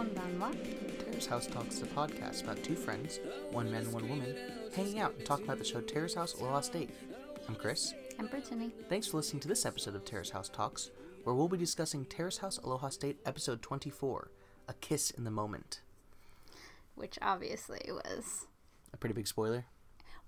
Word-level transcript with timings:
Konbanwa. 0.00 0.50
Terrace 1.04 1.26
House 1.26 1.46
Talks 1.46 1.74
is 1.74 1.82
a 1.82 1.86
podcast 1.86 2.42
about 2.44 2.62
two 2.64 2.74
friends, 2.74 3.20
one 3.50 3.70
man 3.70 3.82
and 3.82 3.92
one 3.92 4.08
woman, 4.08 4.34
hanging 4.74 4.98
out 4.98 5.12
and 5.14 5.26
talking 5.26 5.44
about 5.44 5.58
the 5.58 5.64
show 5.64 5.82
Terrace 5.82 6.14
House 6.14 6.32
Aloha 6.40 6.62
State. 6.62 6.88
I'm 7.46 7.54
Chris. 7.54 7.92
I'm 8.18 8.26
Brittany. 8.26 8.70
Thanks 8.88 9.08
for 9.08 9.18
listening 9.18 9.40
to 9.40 9.48
this 9.48 9.66
episode 9.66 9.94
of 9.94 10.06
Terrace 10.06 10.30
House 10.30 10.48
Talks, 10.48 10.90
where 11.24 11.34
we'll 11.34 11.48
be 11.48 11.58
discussing 11.58 12.06
Terrace 12.06 12.38
House 12.38 12.56
Aloha 12.56 12.88
State 12.88 13.18
episode 13.26 13.60
24, 13.60 14.30
A 14.68 14.72
Kiss 14.72 15.10
in 15.10 15.24
the 15.24 15.30
Moment. 15.30 15.82
Which 16.94 17.18
obviously 17.20 17.82
was, 17.90 18.46
A 18.94 18.96
pretty 18.96 19.12
big 19.14 19.28
spoiler. 19.28 19.66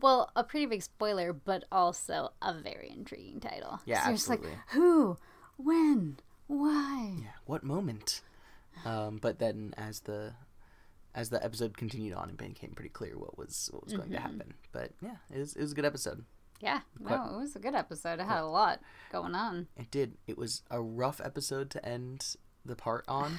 well, 0.03 0.31
a 0.37 0.45
pretty 0.45 0.67
big 0.67 0.83
spoiler, 0.83 1.33
but 1.33 1.65
also 1.73 2.33
a 2.43 2.53
very 2.53 2.91
intriguing 2.95 3.41
title. 3.41 3.81
Yeah, 3.87 4.05
So 4.05 4.13
just 4.13 4.29
like, 4.29 4.41
absolutely. 4.41 4.61
who? 4.73 5.17
When? 5.57 6.17
Why? 6.47 7.15
Yeah, 7.23 7.29
what 7.47 7.65
moment? 7.65 8.21
Um, 8.85 9.19
but 9.21 9.39
then 9.39 9.75
as 9.77 10.01
the 10.01 10.33
as 11.15 11.29
the 11.29 11.45
episode 11.45 11.77
continued 11.77 12.15
on, 12.15 12.31
it 12.31 12.37
became 12.39 12.71
pretty 12.71 12.89
clear 12.91 13.19
what 13.19 13.37
was 13.39 13.69
what 13.73 13.85
was 13.85 13.93
going 13.93 14.11
to 14.11 14.21
happen. 14.21 14.55
But 14.73 14.93
yeah, 15.03 15.17
it 15.33 15.39
was, 15.39 15.55
it 15.57 15.61
was 15.63 15.73
a 15.73 15.75
good 15.75 15.85
episode. 15.85 16.25
Yeah, 16.61 16.81
Quite- 17.05 17.17
no, 17.17 17.35
it 17.37 17.41
was 17.41 17.57
a 17.57 17.59
good 17.59 17.75
episode. 17.75 18.21
It 18.21 18.27
had 18.27 18.41
a 18.41 18.47
lot 18.47 18.81
going 19.11 19.35
on. 19.35 19.67
It 19.77 19.91
did. 19.91 20.15
It 20.27 20.39
was 20.39 20.63
a 20.71 20.81
rough 20.81 21.21
episode 21.23 21.71
to 21.71 21.85
end 21.85 22.37
the 22.65 22.77
part 22.77 23.05
on. 23.09 23.39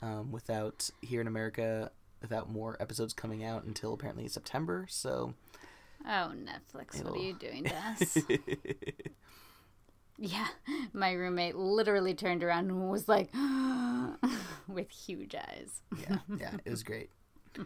Um, 0.00 0.32
without 0.32 0.90
here 1.02 1.20
in 1.20 1.26
America, 1.28 1.92
without 2.20 2.50
more 2.50 2.76
episodes 2.80 3.12
coming 3.12 3.44
out 3.44 3.62
until 3.64 3.92
apparently 3.92 4.26
September. 4.28 4.86
So 4.88 5.34
Oh, 6.04 6.32
Netflix, 6.34 7.00
what 7.04 7.14
are 7.14 7.22
you 7.22 7.34
doing 7.34 7.62
to 7.64 7.76
us? 7.76 8.18
yeah, 10.18 10.48
my 10.92 11.12
roommate 11.12 11.54
literally 11.54 12.14
turned 12.14 12.42
around 12.42 12.70
and 12.70 12.90
was 12.90 13.08
like, 13.08 13.30
with 14.74 14.90
huge 14.90 15.34
eyes. 15.34 15.82
yeah, 16.00 16.18
yeah, 16.38 16.52
it 16.64 16.70
was 16.70 16.82
great. 16.82 17.10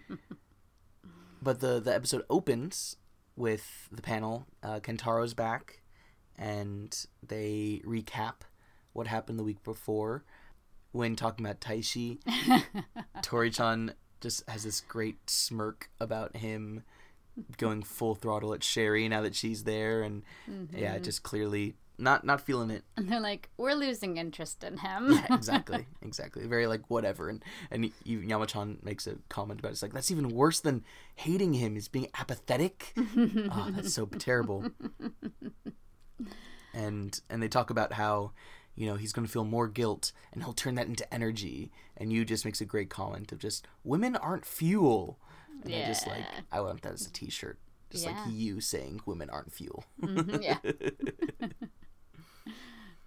But 1.42 1.60
the 1.60 1.80
the 1.80 1.94
episode 1.94 2.24
opens 2.28 2.96
with 3.36 3.88
the 3.92 4.02
panel. 4.02 4.46
Uh, 4.62 4.80
Kentaro's 4.80 5.34
back, 5.34 5.82
and 6.36 6.96
they 7.24 7.82
recap 7.84 8.42
what 8.92 9.06
happened 9.06 9.38
the 9.38 9.44
week 9.44 9.62
before. 9.62 10.24
When 10.92 11.14
talking 11.14 11.44
about 11.44 11.60
Taishi, 11.60 12.18
Tori-chan 13.22 13.92
just 14.20 14.48
has 14.48 14.64
this 14.64 14.80
great 14.80 15.28
smirk 15.28 15.90
about 16.00 16.36
him 16.38 16.82
going 17.58 17.82
full 17.82 18.14
throttle 18.14 18.54
at 18.54 18.64
Sherry 18.64 19.06
now 19.06 19.20
that 19.20 19.34
she's 19.34 19.64
there, 19.64 20.02
and 20.02 20.22
yeah, 20.72 20.98
just 20.98 21.22
clearly 21.22 21.74
not 21.98 22.24
not 22.24 22.40
feeling 22.40 22.70
it. 22.70 22.84
And 22.96 23.08
they're 23.08 23.20
like, 23.20 23.48
we're 23.56 23.74
losing 23.74 24.16
interest 24.16 24.62
in 24.64 24.78
him. 24.78 25.12
Yeah, 25.12 25.26
exactly, 25.34 25.86
exactly. 26.02 26.46
Very 26.46 26.66
like 26.66 26.82
whatever, 26.88 27.28
and 27.28 27.42
and 27.70 27.90
even 28.04 28.28
Yamachan 28.28 28.82
makes 28.82 29.06
a 29.06 29.16
comment 29.28 29.60
about 29.60 29.70
it. 29.70 29.72
it's 29.72 29.82
like 29.82 29.92
that's 29.92 30.10
even 30.10 30.28
worse 30.28 30.60
than 30.60 30.84
hating 31.16 31.54
him 31.54 31.76
is 31.76 31.88
being 31.88 32.08
apathetic. 32.18 32.92
oh, 32.96 33.70
that's 33.74 33.94
so 33.94 34.06
terrible. 34.06 34.70
And 36.74 37.18
and 37.30 37.42
they 37.42 37.48
talk 37.48 37.70
about 37.70 37.94
how 37.94 38.32
you 38.74 38.86
know 38.86 38.96
he's 38.96 39.12
going 39.14 39.26
to 39.26 39.32
feel 39.32 39.44
more 39.44 39.66
guilt 39.68 40.12
and 40.32 40.42
he'll 40.42 40.52
turn 40.52 40.74
that 40.74 40.86
into 40.86 41.12
energy. 41.14 41.70
And 41.96 42.12
you 42.12 42.24
just 42.26 42.44
makes 42.44 42.60
a 42.60 42.66
great 42.66 42.90
comment 42.90 43.32
of 43.32 43.38
just 43.38 43.66
women 43.84 44.16
aren't 44.16 44.44
fuel. 44.44 45.18
And 45.64 45.74
I 45.74 45.86
just 45.86 46.06
like 46.06 46.24
I 46.52 46.60
want 46.60 46.82
that 46.82 46.92
as 46.92 47.06
a 47.06 47.10
T-shirt, 47.12 47.58
just 47.90 48.04
Yeah. 48.04 48.10
like 48.12 48.32
you 48.34 48.60
saying 48.60 49.00
women 49.06 49.30
aren't 49.30 49.52
fuel. 49.54 49.84
Mhm, 50.02 50.42
yeah. 50.42 50.58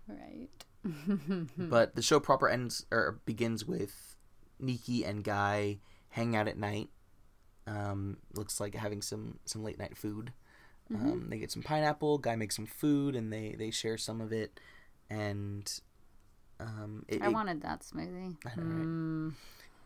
right. 0.07 0.49
But 1.57 1.95
the 1.95 2.01
show 2.01 2.19
proper 2.19 2.47
ends 2.47 2.85
or 2.91 3.19
begins 3.25 3.65
with 3.65 4.15
Nikki 4.59 5.03
and 5.03 5.23
Guy 5.23 5.79
hanging 6.09 6.35
out 6.35 6.47
at 6.47 6.57
night. 6.57 6.89
Um, 7.67 8.17
looks 8.33 8.59
like 8.59 8.75
having 8.75 9.01
some 9.01 9.39
some 9.45 9.63
late 9.63 9.77
night 9.77 9.97
food. 9.97 10.31
Um, 10.93 11.27
they 11.29 11.37
get 11.37 11.51
some 11.51 11.61
pineapple. 11.61 12.17
Guy 12.17 12.35
makes 12.35 12.55
some 12.55 12.65
food, 12.65 13.15
and 13.15 13.31
they 13.31 13.55
they 13.57 13.69
share 13.71 13.97
some 13.97 14.21
of 14.21 14.31
it. 14.31 14.59
And 15.09 15.71
um, 16.59 17.05
it, 17.07 17.21
I 17.21 17.27
it, 17.27 17.33
wanted 17.33 17.61
that 17.61 17.81
smoothie. 17.81 18.35
I 18.45 18.59
know, 18.59 18.63
right? 18.63 18.85
Mm, 18.85 19.33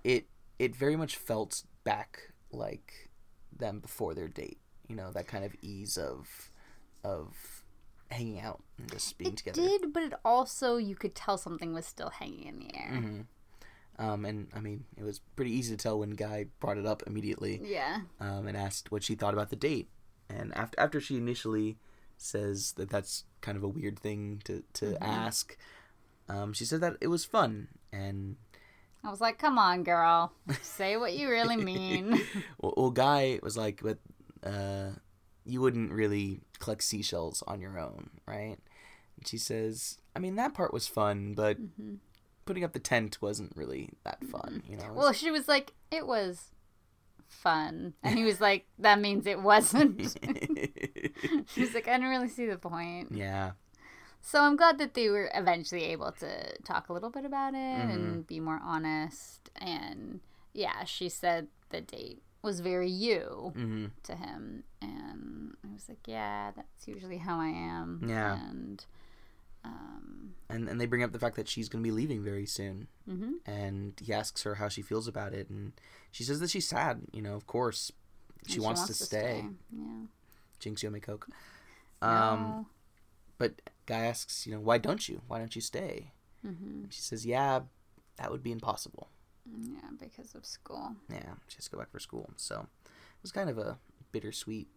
it 0.03 0.27
it 0.59 0.75
very 0.75 0.95
much 0.95 1.17
felt 1.17 1.63
back 1.83 2.31
like 2.51 3.09
them 3.55 3.79
before 3.79 4.13
their 4.13 4.27
date. 4.27 4.59
You 4.87 4.95
know 4.95 5.11
that 5.11 5.27
kind 5.27 5.43
of 5.43 5.55
ease 5.61 5.97
of 5.97 6.51
of 7.03 7.62
hanging 8.13 8.39
out 8.39 8.63
and 8.77 8.91
just 8.91 9.17
being 9.17 9.31
it 9.33 9.37
together. 9.37 9.61
did, 9.61 9.91
but 9.93 10.03
it 10.03 10.13
also, 10.23 10.77
you 10.77 10.95
could 10.95 11.15
tell 11.15 11.37
something 11.37 11.73
was 11.73 11.85
still 11.85 12.09
hanging 12.09 12.43
in 12.47 12.59
the 12.59 12.75
air. 12.75 12.91
Mhm. 12.93 13.25
Um, 13.99 14.25
and 14.25 14.47
I 14.55 14.59
mean, 14.59 14.85
it 14.97 15.03
was 15.03 15.19
pretty 15.35 15.51
easy 15.51 15.75
to 15.75 15.81
tell 15.81 15.99
when 15.99 16.11
Guy 16.11 16.47
brought 16.59 16.77
it 16.77 16.85
up 16.85 17.03
immediately 17.05 17.59
Yeah. 17.63 18.01
um, 18.19 18.47
and 18.47 18.57
asked 18.57 18.91
what 18.91 19.03
she 19.03 19.13
thought 19.15 19.33
about 19.35 19.49
the 19.49 19.55
date. 19.55 19.87
And 20.29 20.53
after 20.55 20.79
after 20.79 20.99
she 20.99 21.17
initially 21.17 21.77
says 22.17 22.71
that 22.73 22.89
that's 22.89 23.25
kind 23.41 23.55
of 23.57 23.63
a 23.63 23.67
weird 23.67 23.99
thing 23.99 24.41
to 24.45 24.63
to 24.73 24.97
ask, 25.03 25.55
um, 26.29 26.53
she 26.53 26.65
said 26.65 26.81
that 26.81 26.97
it 27.01 27.07
was 27.07 27.23
fun. 27.25 27.67
And 27.91 28.37
I 29.03 29.11
was 29.11 29.21
like, 29.21 29.37
come 29.37 29.59
on, 29.59 29.83
girl. 29.83 30.31
Say 30.63 30.97
what 30.97 31.13
you 31.13 31.29
really 31.29 31.57
mean. 31.73 32.19
well, 32.59 32.73
well 32.75 32.89
Guy 32.91 33.39
was 33.43 33.57
like, 33.57 33.81
but 33.83 33.99
uh, 34.43 34.93
you 35.45 35.61
wouldn't 35.61 35.91
really 35.91 36.39
collect 36.59 36.83
seashells 36.83 37.43
on 37.47 37.59
your 37.61 37.77
own, 37.79 38.09
right? 38.25 38.57
And 39.17 39.27
she 39.27 39.37
says, 39.37 39.97
I 40.15 40.19
mean, 40.19 40.35
that 40.35 40.53
part 40.53 40.73
was 40.73 40.87
fun, 40.87 41.33
but 41.33 41.57
putting 42.45 42.63
up 42.63 42.73
the 42.73 42.79
tent 42.79 43.17
wasn't 43.21 43.51
really 43.55 43.89
that 44.03 44.23
fun, 44.25 44.63
you 44.67 44.77
know. 44.77 44.91
Well, 44.93 45.13
she 45.13 45.31
was 45.31 45.47
like, 45.47 45.73
it 45.91 46.07
was 46.07 46.51
fun. 47.27 47.93
And 48.03 48.17
he 48.17 48.23
was 48.23 48.39
like, 48.41 48.65
that 48.79 48.99
means 48.99 49.25
it 49.27 49.41
wasn't. 49.41 50.01
she 51.47 51.61
was 51.61 51.73
like, 51.73 51.87
I 51.87 51.97
don't 51.97 52.09
really 52.09 52.29
see 52.29 52.45
the 52.45 52.57
point. 52.57 53.09
yeah. 53.11 53.51
So 54.25 54.39
I'm 54.39 54.55
glad 54.55 54.77
that 54.77 54.93
they 54.93 55.09
were 55.09 55.29
eventually 55.35 55.83
able 55.83 56.13
to 56.13 56.57
talk 56.63 56.87
a 56.87 56.93
little 56.93 57.09
bit 57.09 57.25
about 57.25 57.53
it 57.53 57.57
Mm-hmm. 57.57 57.89
and 57.91 58.27
be 58.27 58.39
more 58.39 58.61
honest. 58.63 59.49
And 59.57 60.21
yeah, 60.53 60.85
she 60.85 61.09
said 61.09 61.47
the 61.71 61.81
date 61.81 62.21
was 62.43 62.59
very 62.59 62.89
you 62.89 63.51
hmm 63.55 63.85
to 64.03 64.15
him. 64.15 64.63
And 64.81 65.55
I 65.67 65.73
was 65.73 65.87
like, 65.89 66.05
yeah, 66.07 66.51
that's 66.55 66.87
usually 66.87 67.17
how 67.17 67.39
I 67.39 67.47
am. 67.47 68.05
Yeah. 68.07 68.33
And 68.49 68.85
um, 69.65 70.33
And 70.49 70.67
and 70.67 70.79
they 70.79 70.85
bring 70.85 71.03
up 71.03 71.13
the 71.13 71.19
fact 71.19 71.37
that 71.37 71.47
she's 71.47 71.69
going 71.69 71.81
to 71.83 71.87
be 71.87 71.91
leaving 71.91 72.21
very 72.23 72.45
soon. 72.45 72.87
mhm. 73.09 73.35
And 73.45 73.93
he 74.01 74.13
asks 74.13 74.43
her 74.43 74.55
how 74.55 74.67
she 74.67 74.81
feels 74.81 75.07
about 75.07 75.33
it, 75.33 75.49
and 75.49 75.71
she 76.11 76.23
says 76.23 76.39
that 76.41 76.49
she's 76.49 76.67
sad. 76.67 77.01
You 77.13 77.21
know, 77.21 77.35
of 77.35 77.47
course, 77.47 77.91
she, 78.45 78.55
And 78.55 78.63
wants, 78.63 78.85
to 78.87 78.93
stay. 78.93 79.45
Yeah. 79.71 80.05
Jinx 80.59 80.83
Yome 80.83 81.01
Coke. 81.01 81.27
Um, 82.01 82.11
No. 82.11 82.65
but 83.37 83.61
guy 83.85 84.01
asks, 84.05 84.45
you 84.45 84.53
know, 84.53 84.59
why 84.59 84.77
don't 84.77 85.07
you? 85.07 85.21
Why 85.27 85.39
don't 85.39 85.55
you 85.55 85.61
stay? 85.61 86.11
Mhm. 86.45 86.87
She 86.91 86.99
says, 87.01 87.25
yeah, 87.25 87.61
that 88.17 88.29
would 88.31 88.43
be 88.43 88.51
impossible. 88.51 89.07
Yeah, 89.45 89.89
because 89.99 90.35
of 90.35 90.45
school. 90.45 90.95
Yeah, 91.09 91.33
she 91.47 91.57
has 91.57 91.65
to 91.65 91.71
go 91.71 91.77
back 91.79 91.91
for 91.91 91.99
school. 91.99 92.29
So 92.37 92.61
it 92.85 93.21
was 93.21 93.31
kind 93.31 93.49
of 93.49 93.57
a 93.57 93.77
bittersweet 94.11 94.67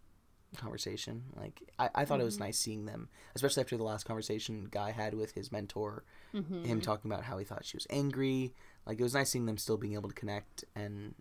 conversation. 0.57 1.25
Like 1.37 1.63
I, 1.79 1.91
I 1.95 2.05
thought 2.05 2.21
it 2.21 2.25
was 2.25 2.39
nice 2.41 2.59
seeing 2.59 2.87
them, 2.87 3.09
especially 3.35 3.63
after 3.63 3.77
the 3.77 3.85
last 3.85 4.05
conversation 4.05 4.69
Guy 4.71 4.91
had 4.93 5.15
with 5.15 5.33
his 5.33 5.53
mentor, 5.53 6.05
Mm-hmm. 6.35 6.65
him 6.65 6.81
talking 6.83 7.11
about 7.11 7.25
how 7.25 7.39
he 7.39 7.45
thought 7.45 7.65
she 7.65 7.77
was 7.77 7.87
angry. 7.89 8.53
Like 8.87 9.01
it 9.01 9.03
was 9.03 9.15
nice 9.15 9.31
seeing 9.31 9.47
them 9.47 9.57
still 9.59 9.77
being 9.79 9.95
able 9.95 10.09
to 10.11 10.15
connect, 10.15 10.65
and 10.75 11.15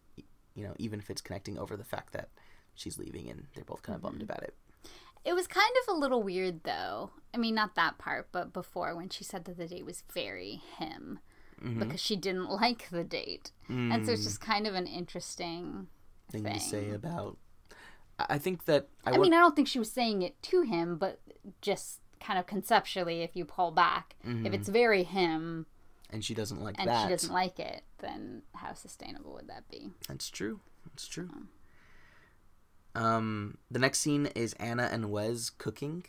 you 0.55 0.63
know, 0.63 0.73
even 0.77 0.99
if 0.99 1.09
it's 1.09 1.21
connecting 1.21 1.57
over 1.57 1.77
the 1.77 1.83
fact 1.85 2.11
that 2.13 2.29
she's 2.73 2.97
leaving 2.97 3.29
and 3.29 3.45
they're 3.55 3.63
both 3.65 3.81
kind 3.83 3.95
of 3.95 4.01
bummed 4.01 4.21
about 4.21 4.43
it. 4.43 4.53
It 5.23 5.33
was 5.33 5.47
kind 5.47 5.71
of 5.87 5.95
a 5.95 5.97
little 5.97 6.21
weird, 6.21 6.63
though. 6.63 7.11
I 7.33 7.37
mean, 7.37 7.55
not 7.55 7.75
that 7.75 7.97
part, 7.97 8.27
but 8.31 8.53
before 8.53 8.95
when 8.95 9.09
she 9.09 9.23
said 9.23 9.45
that 9.45 9.57
the 9.57 9.67
date 9.67 9.85
was 9.85 10.03
very 10.13 10.61
him 10.77 11.19
Mm-hmm. 11.65 11.79
because 11.79 11.99
she 11.99 12.15
didn't 12.15 12.49
like 12.61 12.89
the 12.89 13.03
date. 13.03 13.51
And 13.67 14.05
so 14.05 14.11
it's 14.11 14.23
just 14.23 14.39
kind 14.39 14.67
of 14.67 14.75
an 14.75 14.85
interesting 14.85 15.87
Thing, 16.31 16.43
to 16.43 16.59
say 16.59 16.91
about. 16.91 17.37
I 18.17 18.37
think 18.37 18.65
that 18.65 18.87
I, 19.03 19.17
mean, 19.17 19.33
I 19.33 19.39
don't 19.39 19.55
think 19.55 19.67
she 19.67 19.79
was 19.79 19.91
saying 19.91 20.21
it 20.21 20.41
to 20.43 20.61
him, 20.61 20.97
but 20.97 21.19
just 21.61 21.99
kind 22.19 22.39
of 22.39 22.45
conceptually, 22.45 23.21
if 23.21 23.35
you 23.35 23.43
pull 23.43 23.71
back, 23.71 24.15
if 24.23 24.53
it's 24.53 24.69
very 24.69 25.03
him 25.03 25.65
and 26.09 26.23
she 26.23 26.33
doesn't 26.33 26.61
like 26.61 26.75
and 26.77 26.87
that. 26.87 27.03
she 27.03 27.09
doesn't 27.09 27.33
like 27.33 27.59
it, 27.59 27.83
then 27.99 28.43
how 28.53 28.73
sustainable 28.73 29.33
would 29.33 29.47
that 29.47 29.67
be? 29.69 29.91
That's 30.07 30.29
true. 30.29 30.61
That's 30.85 31.07
true. 31.07 31.29
Um, 32.93 33.57
the 33.69 33.79
next 33.79 33.99
scene 33.99 34.27
is 34.27 34.53
Anna 34.53 34.89
and 34.91 35.11
Wes 35.11 35.49
cooking. 35.49 36.05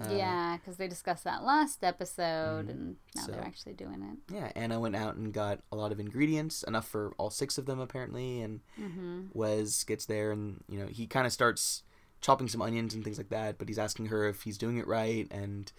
Uh, 0.00 0.12
yeah, 0.14 0.56
because 0.56 0.76
they 0.76 0.88
discussed 0.88 1.24
that 1.24 1.42
last 1.42 1.84
episode, 1.84 2.68
and 2.68 2.96
now 3.14 3.22
So- 3.26 3.32
they're 3.32 3.44
actually 3.44 3.74
doing 3.74 4.02
it. 4.02 4.34
Yeah, 4.34 4.50
Anna 4.54 4.80
went 4.80 4.96
out 4.96 5.16
and 5.16 5.32
got 5.32 5.60
a 5.70 5.76
lot 5.76 5.92
of 5.92 6.00
ingredients, 6.00 6.62
enough 6.62 6.88
for 6.88 7.12
all 7.18 7.30
six 7.30 7.58
of 7.58 7.66
them 7.66 7.80
apparently, 7.80 8.40
and 8.40 8.60
Mm-hmm. 8.80 9.26
Wes 9.34 9.84
gets 9.84 10.06
there 10.06 10.32
and 10.32 10.62
you 10.68 10.78
know 10.78 10.86
he 10.86 11.06
kind 11.06 11.26
of 11.26 11.32
starts 11.32 11.82
chopping 12.20 12.48
some 12.48 12.62
onions 12.62 12.94
and 12.94 13.02
things 13.04 13.18
like 13.18 13.30
that, 13.30 13.58
but 13.58 13.68
he's 13.68 13.78
asking 13.78 14.06
her 14.06 14.26
if 14.28 14.42
he's 14.42 14.58
doing 14.58 14.76
it 14.78 14.86
right, 14.86 15.26
and 15.30 15.72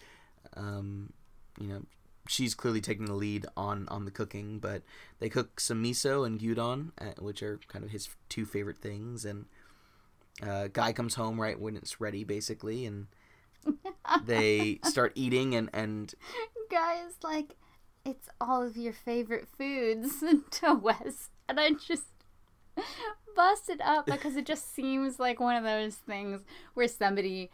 um, 0.56 1.14
you 1.60 1.68
know 1.68 1.82
she's 2.28 2.54
clearly 2.54 2.82
taking 2.82 3.06
the 3.06 3.14
lead 3.16 3.46
on 3.58 3.88
on 3.90 4.06
the 4.06 4.12
cooking. 4.12 4.60
But 4.60 4.84
they 5.20 5.30
cook 5.30 5.60
some 5.60 5.84
miso 5.84 6.26
and 6.26 6.40
gyudon, 6.40 6.92
uh, 7.00 7.14
which 7.20 7.42
are 7.42 7.60
kind 7.68 7.84
of 7.86 7.92
his 7.92 8.10
two 8.30 8.46
favorite 8.46 8.78
things. 8.78 9.26
And 9.26 9.46
uh, 10.42 10.68
guy 10.72 10.94
comes 10.94 11.16
home 11.16 11.40
right 11.40 11.60
when 11.60 11.76
it's 11.76 12.00
ready, 12.02 12.24
basically, 12.24 12.86
and 12.86 13.08
they 14.26 14.80
start 14.86 15.14
eating. 15.16 15.56
And 15.56 15.70
and 15.74 16.14
Guy 16.70 17.06
is 17.08 17.16
like, 17.24 17.56
it's 18.06 18.30
all 18.40 18.64
of 18.64 18.78
your 18.78 18.94
favorite 18.94 19.48
foods 19.58 20.24
to 20.52 20.74
Wes, 20.74 21.30
and 21.48 21.60
I 21.60 21.72
just 21.72 22.04
busted 23.36 23.82
up 23.82 24.06
because 24.06 24.36
it 24.36 24.46
just 24.46 24.74
seems 24.74 25.20
like 25.20 25.40
one 25.40 25.56
of 25.56 25.64
those 25.64 25.96
things 25.96 26.42
where 26.74 26.88
somebody 26.88 27.50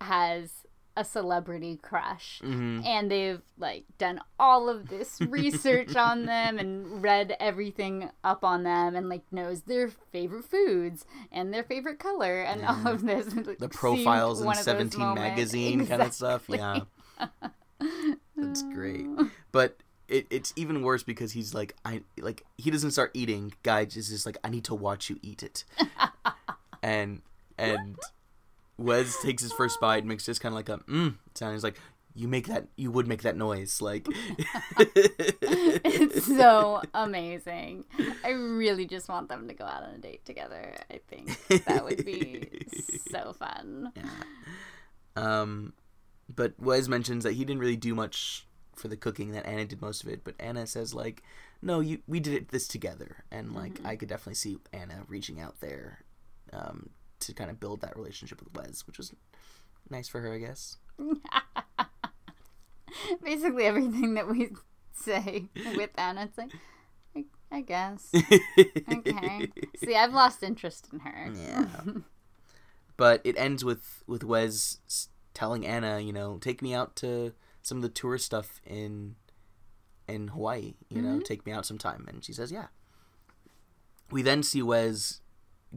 has 0.00 0.64
a 0.96 1.04
celebrity 1.04 1.78
crush 1.80 2.40
mhm. 2.44 2.84
and 2.84 3.10
they've 3.10 3.40
like 3.58 3.84
done 3.96 4.20
all 4.38 4.68
of 4.68 4.88
this 4.88 5.20
research 5.28 5.94
on 5.96 6.26
them 6.26 6.58
and 6.58 7.02
read 7.02 7.36
everything 7.38 8.10
up 8.24 8.44
on 8.44 8.64
them 8.64 8.96
and 8.96 9.08
like 9.08 9.22
knows 9.30 9.62
their 9.62 9.88
favorite 9.88 10.44
foods 10.44 11.06
and 11.30 11.54
their 11.54 11.62
favorite 11.62 11.98
color 11.98 12.42
and 12.42 12.64
all 12.64 12.88
of 12.88 13.02
this 13.02 13.26
the 13.58 13.68
profiles 13.68 14.40
in 14.40 14.54
Seventeen 14.54 15.14
magazine 15.14 15.86
kind 15.86 16.02
of 16.02 16.12
stuff. 16.12 16.44
Yeah, 16.48 16.80
that's 18.36 18.62
great. 18.62 19.06
But 19.52 19.82
it, 20.08 20.28
it's 20.30 20.52
even 20.54 20.82
worse 20.82 21.02
because 21.02 21.32
he's 21.32 21.54
like, 21.54 21.74
I 21.84 22.02
like 22.18 22.44
he 22.56 22.70
doesn't 22.70 22.92
start 22.92 23.10
eating. 23.14 23.52
Guy 23.64 23.84
just 23.84 24.12
is 24.12 24.24
like, 24.24 24.38
I 24.44 24.48
need 24.48 24.62
to 24.64 24.76
watch 24.76 25.10
you 25.10 25.18
eat 25.22 25.42
it, 25.42 25.64
and 26.84 27.22
and 27.58 27.96
Wes 28.80 29.20
takes 29.22 29.42
his 29.42 29.52
first 29.52 29.78
bite, 29.80 30.04
makes 30.04 30.24
just 30.24 30.40
kind 30.40 30.52
of 30.52 30.56
like 30.56 30.68
a 30.68 30.78
mm 30.84 31.14
sound. 31.34 31.54
He's 31.54 31.64
like, 31.64 31.78
you 32.14 32.28
make 32.28 32.46
that, 32.48 32.66
you 32.76 32.90
would 32.90 33.06
make 33.06 33.22
that 33.22 33.36
noise, 33.36 33.80
like. 33.80 34.06
it's 34.78 36.26
so 36.36 36.82
amazing. 36.94 37.84
I 38.24 38.30
really 38.30 38.86
just 38.86 39.08
want 39.08 39.28
them 39.28 39.48
to 39.48 39.54
go 39.54 39.64
out 39.64 39.82
on 39.82 39.94
a 39.94 39.98
date 39.98 40.24
together. 40.24 40.74
I 40.90 41.00
think 41.08 41.36
that 41.66 41.84
would 41.84 42.04
be 42.04 42.66
so 43.10 43.34
fun. 43.34 43.92
Um, 45.14 45.74
but 46.34 46.54
Wes 46.58 46.88
mentions 46.88 47.24
that 47.24 47.34
he 47.34 47.44
didn't 47.44 47.60
really 47.60 47.76
do 47.76 47.94
much 47.94 48.46
for 48.74 48.88
the 48.88 48.96
cooking; 48.96 49.32
that 49.32 49.46
Anna 49.46 49.66
did 49.66 49.82
most 49.82 50.02
of 50.02 50.08
it. 50.08 50.24
But 50.24 50.34
Anna 50.40 50.66
says 50.66 50.94
like, 50.94 51.22
"No, 51.60 51.80
you 51.80 51.98
we 52.06 52.18
did 52.18 52.34
it 52.34 52.48
this 52.48 52.66
together," 52.66 53.24
and 53.30 53.54
like 53.54 53.78
I 53.84 53.96
could 53.96 54.08
definitely 54.08 54.34
see 54.34 54.58
Anna 54.72 55.04
reaching 55.06 55.40
out 55.40 55.60
there, 55.60 56.00
um, 56.52 56.90
to 57.20 57.34
kind 57.34 57.50
of 57.50 57.60
build 57.60 57.80
that 57.82 57.96
relationship 57.96 58.42
with 58.42 58.54
Wes, 58.54 58.86
which 58.86 58.98
was 58.98 59.12
nice 59.88 60.08
for 60.08 60.20
her, 60.20 60.34
I 60.34 60.38
guess. 60.38 60.76
Basically, 63.22 63.64
everything 63.64 64.14
that 64.14 64.28
we 64.28 64.50
say 64.92 65.48
with 65.76 65.90
Anna, 65.96 66.24
it's 66.24 66.38
like, 66.38 66.50
I, 67.16 67.24
I 67.50 67.60
guess. 67.60 68.10
Okay. 68.92 69.50
See, 69.84 69.96
I've 69.96 70.12
lost 70.12 70.42
interest 70.42 70.88
in 70.92 71.00
her. 71.00 71.30
Yeah. 71.34 71.66
but 72.96 73.20
it 73.24 73.38
ends 73.38 73.64
with 73.64 74.02
with 74.06 74.24
Wes 74.24 75.08
telling 75.34 75.66
Anna, 75.66 76.00
you 76.00 76.12
know, 76.12 76.38
take 76.38 76.62
me 76.62 76.74
out 76.74 76.96
to 76.96 77.32
some 77.62 77.78
of 77.78 77.82
the 77.82 77.88
tourist 77.88 78.26
stuff 78.26 78.60
in 78.66 79.16
in 80.08 80.28
Hawaii. 80.28 80.74
You 80.88 81.02
know, 81.02 81.08
mm-hmm. 81.14 81.22
take 81.22 81.46
me 81.46 81.52
out 81.52 81.66
sometime. 81.66 82.06
And 82.08 82.24
she 82.24 82.32
says, 82.32 82.52
yeah. 82.52 82.66
We 84.10 84.22
then 84.22 84.42
see 84.42 84.60
Wes 84.60 85.20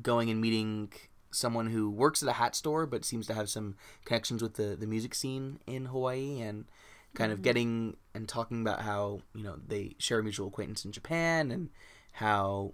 going 0.01 0.29
and 0.29 0.41
meeting 0.41 0.91
someone 1.33 1.67
who 1.67 1.89
works 1.89 2.23
at 2.23 2.29
a 2.29 2.33
hat 2.33 2.55
store, 2.55 2.85
but 2.85 3.05
seems 3.05 3.27
to 3.27 3.33
have 3.33 3.49
some 3.49 3.75
connections 4.05 4.41
with 4.41 4.55
the 4.55 4.75
the 4.75 4.87
music 4.87 5.15
scene 5.15 5.59
in 5.67 5.85
Hawaii, 5.85 6.39
and 6.39 6.65
kind 7.13 7.31
of 7.31 7.41
getting 7.41 7.95
and 8.13 8.27
talking 8.27 8.61
about 8.61 8.81
how 8.81 9.21
you 9.33 9.43
know 9.43 9.55
they 9.67 9.95
share 9.99 10.19
a 10.19 10.23
mutual 10.23 10.47
acquaintance 10.47 10.85
in 10.85 10.91
Japan 10.91 11.51
and 11.51 11.69
how 12.13 12.73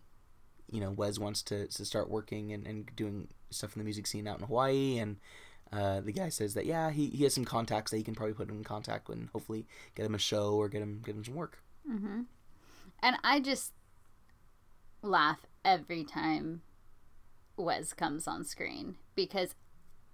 you 0.71 0.79
know 0.79 0.91
Wes 0.91 1.19
wants 1.19 1.41
to, 1.43 1.67
to 1.67 1.85
start 1.85 2.09
working 2.09 2.51
and, 2.51 2.65
and 2.65 2.89
doing 2.95 3.27
stuff 3.49 3.75
in 3.75 3.79
the 3.79 3.83
music 3.83 4.07
scene 4.07 4.27
out 4.27 4.39
in 4.39 4.45
Hawaii 4.45 4.97
and 4.97 5.17
uh, 5.71 6.01
the 6.01 6.11
guy 6.11 6.29
says 6.29 6.53
that 6.53 6.65
yeah 6.65 6.89
he, 6.91 7.07
he 7.07 7.23
has 7.23 7.33
some 7.33 7.45
contacts 7.45 7.91
that 7.91 7.97
he 7.97 8.03
can 8.03 8.15
probably 8.15 8.33
put 8.33 8.49
him 8.49 8.57
in 8.57 8.63
contact 8.63 9.07
with 9.07 9.17
and 9.17 9.29
hopefully 9.29 9.65
get 9.95 10.05
him 10.05 10.15
a 10.15 10.19
show 10.19 10.53
or 10.53 10.69
get 10.69 10.81
him 10.81 11.01
get 11.05 11.15
him 11.15 11.23
some 11.23 11.35
work. 11.35 11.59
And 13.01 13.15
I 13.23 13.39
just 13.39 13.73
laugh 15.01 15.45
every 15.63 16.03
time 16.03 16.61
Wes 17.59 17.93
comes 17.93 18.27
on 18.27 18.43
screen 18.43 18.95
because 19.15 19.55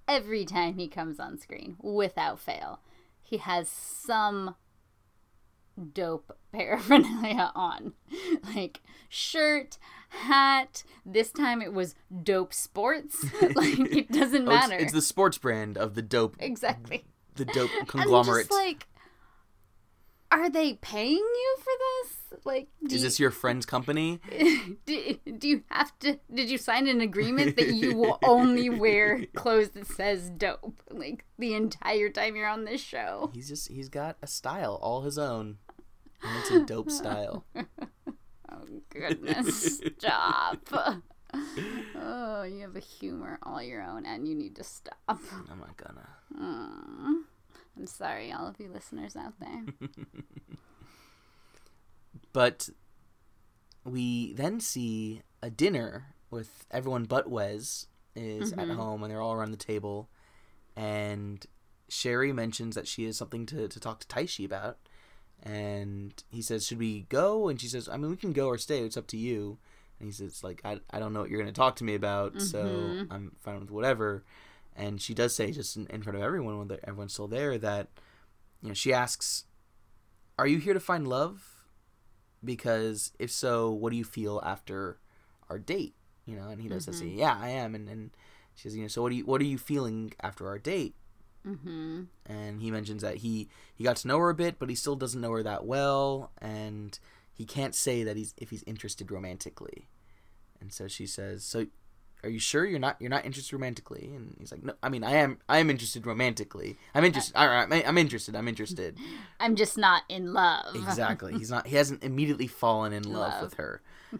every 0.07 0.45
time 0.45 0.77
he 0.77 0.87
comes 0.87 1.19
on 1.19 1.37
screen, 1.37 1.77
without 1.81 2.39
fail, 2.39 2.79
he 3.21 3.37
has 3.37 3.69
some 3.69 4.55
dope 5.93 6.37
paraphernalia 6.53 7.51
on. 7.55 7.93
Like 8.55 8.81
shirt, 9.09 9.77
hat. 10.09 10.83
This 11.05 11.31
time 11.31 11.61
it 11.61 11.73
was 11.73 11.95
dope 12.23 12.53
sports. 12.53 13.23
like 13.55 13.79
it 13.79 14.11
doesn't 14.11 14.47
Oh, 14.47 14.51
it's, 14.51 14.67
matter. 14.69 14.75
it's 14.83 14.93
the 14.93 15.01
sports 15.01 15.37
brand 15.37 15.77
of 15.77 15.95
the 15.95 16.01
dope 16.01 16.35
exactly. 16.39 17.05
the 17.35 17.45
dope 17.45 17.71
conglomerate 17.87 18.47
just 18.49 18.59
like, 18.59 18.87
are 20.31 20.49
they 20.49 20.73
paying 20.73 21.17
you 21.17 21.55
for 21.59 21.71
this? 22.03 22.17
Like, 22.43 22.67
is 22.89 23.01
this 23.01 23.19
your 23.19 23.31
friend's 23.31 23.65
company? 23.65 24.19
Do, 24.85 25.17
do 25.37 25.47
you 25.47 25.63
have 25.69 25.97
to 25.99 26.19
did 26.33 26.49
you 26.49 26.57
sign 26.57 26.87
an 26.87 27.01
agreement 27.01 27.55
that 27.55 27.73
you 27.73 27.95
will 27.95 28.19
only 28.23 28.69
wear 28.69 29.25
clothes 29.35 29.69
that 29.71 29.87
says 29.87 30.29
dope 30.29 30.81
like 30.89 31.25
the 31.37 31.53
entire 31.53 32.09
time 32.09 32.35
you're 32.35 32.47
on 32.47 32.65
this 32.65 32.81
show? 32.81 33.31
He's 33.33 33.47
just 33.47 33.69
he's 33.69 33.89
got 33.89 34.17
a 34.21 34.27
style 34.27 34.79
all 34.81 35.01
his 35.01 35.17
own. 35.17 35.57
And 36.23 36.39
it's 36.39 36.51
a 36.51 36.59
dope 36.65 36.91
style. 36.91 37.45
Oh 38.51 38.61
goodness. 38.89 39.81
Stop. 39.97 40.69
Oh 41.99 42.43
you 42.43 42.61
have 42.61 42.75
a 42.75 42.79
humor 42.79 43.37
all 43.43 43.61
your 43.61 43.81
own 43.81 44.05
and 44.05 44.27
you 44.27 44.35
need 44.35 44.55
to 44.55 44.63
stop. 44.63 44.95
I'm 45.09 45.59
not 45.59 45.75
gonna. 45.75 46.07
Mm. 46.39 47.23
i'm 47.77 47.87
sorry 47.87 48.31
all 48.31 48.47
of 48.47 48.59
you 48.59 48.69
listeners 48.71 49.15
out 49.15 49.33
there 49.39 49.63
But 52.33 52.69
we 53.83 54.33
then 54.33 54.59
see 54.59 55.21
a 55.41 55.49
dinner 55.49 56.15
with 56.31 56.65
everyone 56.71 57.05
but 57.05 57.29
Wes 57.29 57.87
is 58.15 58.51
at 58.53 58.59
mm-hmm. 58.59 58.71
home 58.71 59.03
and 59.03 59.11
they're 59.11 59.21
all 59.21 59.33
around 59.33 59.51
the 59.51 59.57
table. 59.57 60.09
And 60.75 61.45
Sherry 61.87 62.33
mentions 62.33 62.75
that 62.75 62.87
she 62.87 63.05
has 63.05 63.17
something 63.17 63.45
to, 63.47 63.67
to 63.67 63.79
talk 63.79 63.99
to 63.99 64.07
Taishi 64.07 64.45
about. 64.45 64.77
And 65.43 66.23
he 66.29 66.41
says, 66.41 66.65
Should 66.65 66.79
we 66.79 67.05
go? 67.09 67.49
And 67.49 67.59
she 67.59 67.67
says, 67.67 67.87
I 67.87 67.97
mean, 67.97 68.09
we 68.09 68.17
can 68.17 68.33
go 68.33 68.47
or 68.47 68.57
stay. 68.57 68.79
It's 68.79 68.97
up 68.97 69.07
to 69.07 69.17
you. 69.17 69.57
And 69.99 70.07
he 70.07 70.11
says, 70.11 70.27
It's 70.27 70.43
like, 70.43 70.61
I, 70.65 70.79
I 70.89 70.99
don't 70.99 71.13
know 71.13 71.21
what 71.21 71.29
you're 71.29 71.41
going 71.41 71.53
to 71.53 71.57
talk 71.57 71.75
to 71.77 71.83
me 71.83 71.95
about, 71.95 72.41
so 72.41 72.63
mm-hmm. 72.63 73.13
I'm 73.13 73.35
fine 73.39 73.59
with 73.59 73.71
whatever. 73.71 74.23
And 74.75 75.01
she 75.01 75.13
does 75.13 75.35
say, 75.35 75.51
just 75.51 75.77
in, 75.77 75.87
in 75.87 76.01
front 76.01 76.17
of 76.17 76.23
everyone, 76.23 76.57
when 76.57 76.79
everyone's 76.83 77.13
still 77.13 77.27
there, 77.27 77.57
that, 77.59 77.87
you 78.61 78.69
know, 78.69 78.73
she 78.73 78.91
asks, 78.91 79.45
Are 80.39 80.47
you 80.47 80.57
here 80.57 80.73
to 80.73 80.79
find 80.79 81.07
love? 81.07 81.54
Because 82.45 83.11
if 83.19 83.31
so, 83.31 83.71
what 83.71 83.91
do 83.91 83.97
you 83.97 84.03
feel 84.03 84.41
after 84.43 84.99
our 85.49 85.59
date? 85.59 85.95
You 86.25 86.35
know, 86.35 86.49
and 86.49 86.61
he 86.61 86.69
does 86.69 86.85
say, 86.85 87.05
yeah, 87.05 87.37
I 87.39 87.49
am, 87.49 87.75
and 87.75 87.87
and 87.89 88.11
she 88.55 88.63
says, 88.63 88.75
you 88.75 88.81
know, 88.83 88.87
so 88.87 89.01
what 89.01 89.09
do 89.09 89.15
you 89.15 89.25
what 89.25 89.41
are 89.41 89.45
you 89.45 89.57
feeling 89.57 90.13
after 90.21 90.47
our 90.47 90.57
date? 90.59 90.95
mm-hmm 91.45 92.03
And 92.25 92.61
he 92.61 92.71
mentions 92.71 93.01
that 93.03 93.17
he 93.17 93.49
he 93.75 93.83
got 93.83 93.97
to 93.97 94.07
know 94.07 94.17
her 94.19 94.29
a 94.29 94.35
bit, 94.35 94.57
but 94.57 94.69
he 94.69 94.75
still 94.75 94.95
doesn't 94.95 95.21
know 95.21 95.31
her 95.31 95.43
that 95.43 95.65
well, 95.65 96.31
and 96.41 96.97
he 97.33 97.45
can't 97.45 97.75
say 97.75 98.03
that 98.03 98.17
he's 98.17 98.33
if 98.37 98.49
he's 98.49 98.63
interested 98.65 99.11
romantically. 99.11 99.87
And 100.59 100.71
so 100.73 100.87
she 100.87 101.05
says, 101.05 101.43
so. 101.43 101.67
Are 102.25 102.29
you 102.29 102.39
sure 102.39 102.65
you're 102.65 102.79
not 102.79 102.97
you're 102.99 103.09
not 103.09 103.23
interested 103.23 103.53
romantically? 103.53 104.11
And 104.15 104.35
he's 104.39 104.51
like, 104.51 104.63
no. 104.63 104.73
I 104.81 104.89
mean, 104.89 105.03
I 105.03 105.13
am 105.13 105.37
I 105.47 105.59
am 105.59 105.69
interested 105.69 106.05
romantically. 106.05 106.75
I'm 106.95 107.05
interested. 107.05 107.35
All 107.35 107.47
right, 107.47 107.85
I'm, 107.85 107.97
interested. 107.97 108.35
I'm 108.35 108.47
interested. 108.47 108.97
i'm 109.39 109.55
just 109.55 109.77
not 109.77 110.03
in 110.09 110.33
love 110.33 110.75
Exactly. 110.75 111.33
He's 111.37 111.51
not. 111.51 111.67
He 111.67 111.75
hasn't 111.75 112.03
immediately 112.03 112.47
fallen 112.47 112.93
in 112.93 113.03
love, 113.03 113.33
Love. 113.33 113.41
with 113.41 113.53
her. 113.55 113.81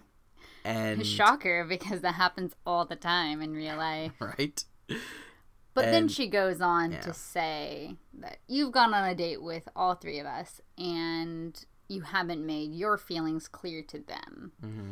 And 0.64 1.00
a 1.00 1.06
shocker 1.06 1.64
because 1.64 2.02
that 2.02 2.16
happens 2.16 2.56
all 2.66 2.86
the 2.86 2.96
time 2.96 3.40
in 3.40 3.54
real 3.54 3.78
life 3.78 4.14
right. 4.20 4.66
But 5.76 5.92
then 5.92 6.08
she 6.08 6.26
goes 6.28 6.60
on 6.60 6.94
yeah. 6.94 7.02
to 7.02 7.14
say 7.14 7.98
that 8.20 8.40
you've 8.48 8.72
gone 8.72 8.92
on 8.92 9.08
a 9.08 9.14
date 9.14 9.44
with 9.44 9.70
all 9.76 9.94
three 9.94 10.18
of 10.18 10.26
us 10.26 10.62
and 10.76 11.64
you 11.88 12.02
haven't 12.02 12.44
made 12.44 12.74
your 12.74 12.98
feelings 12.98 13.48
clear 13.48 13.84
to 13.84 14.00
them. 14.00 14.54
hmm 14.60 14.92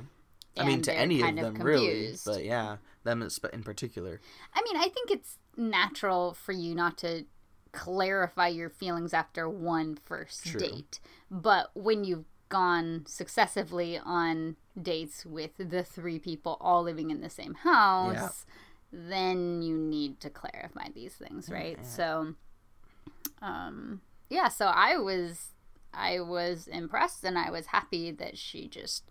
I 0.57 0.65
mean, 0.65 0.81
to 0.83 0.93
any 0.95 1.21
of 1.21 1.35
them, 1.35 1.55
really. 1.55 2.15
But 2.25 2.43
yeah, 2.43 2.77
them 3.03 3.27
in 3.53 3.63
particular. 3.63 4.21
I 4.53 4.61
mean, 4.61 4.77
I 4.77 4.89
think 4.89 5.11
it's 5.11 5.37
natural 5.57 6.33
for 6.33 6.51
you 6.51 6.75
not 6.75 6.97
to 6.99 7.25
clarify 7.71 8.47
your 8.47 8.69
feelings 8.69 9.13
after 9.13 9.49
one 9.49 9.95
first 9.95 10.45
True. 10.45 10.59
date. 10.59 10.99
But 11.29 11.71
when 11.73 12.03
you've 12.03 12.25
gone 12.49 13.03
successively 13.07 13.97
on 13.97 14.55
dates 14.79 15.25
with 15.25 15.51
the 15.57 15.83
three 15.83 16.19
people 16.19 16.57
all 16.61 16.83
living 16.83 17.09
in 17.09 17.21
the 17.21 17.29
same 17.29 17.55
house, 17.55 18.45
then 18.91 19.63
you 19.63 19.75
need 19.75 20.19
to 20.21 20.29
clarify 20.29 20.89
these 20.93 21.15
things, 21.15 21.49
right? 21.49 21.79
yeah. 21.81 21.87
So 21.87 22.35
um 23.41 24.01
yeah, 24.29 24.47
so 24.49 24.67
I 24.67 24.97
was 24.97 25.49
I 25.93 26.19
was 26.19 26.67
impressed 26.67 27.23
and 27.23 27.37
I 27.37 27.49
was 27.49 27.67
happy 27.67 28.11
that 28.11 28.37
she 28.37 28.67
just 28.67 29.03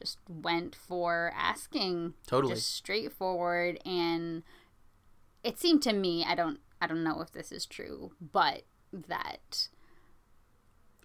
just 0.00 0.18
went 0.28 0.74
for 0.74 1.32
asking 1.36 2.14
Totally. 2.26 2.54
just 2.54 2.74
straightforward. 2.74 3.78
And 3.84 4.42
it 5.42 5.58
seemed 5.58 5.82
to 5.82 5.92
me 5.92 6.24
I 6.26 6.34
don't 6.34 6.60
I 6.80 6.86
don't 6.86 7.04
know 7.04 7.20
if 7.20 7.32
this 7.32 7.52
is 7.52 7.66
true 7.66 8.12
but 8.20 8.62
that 8.92 9.68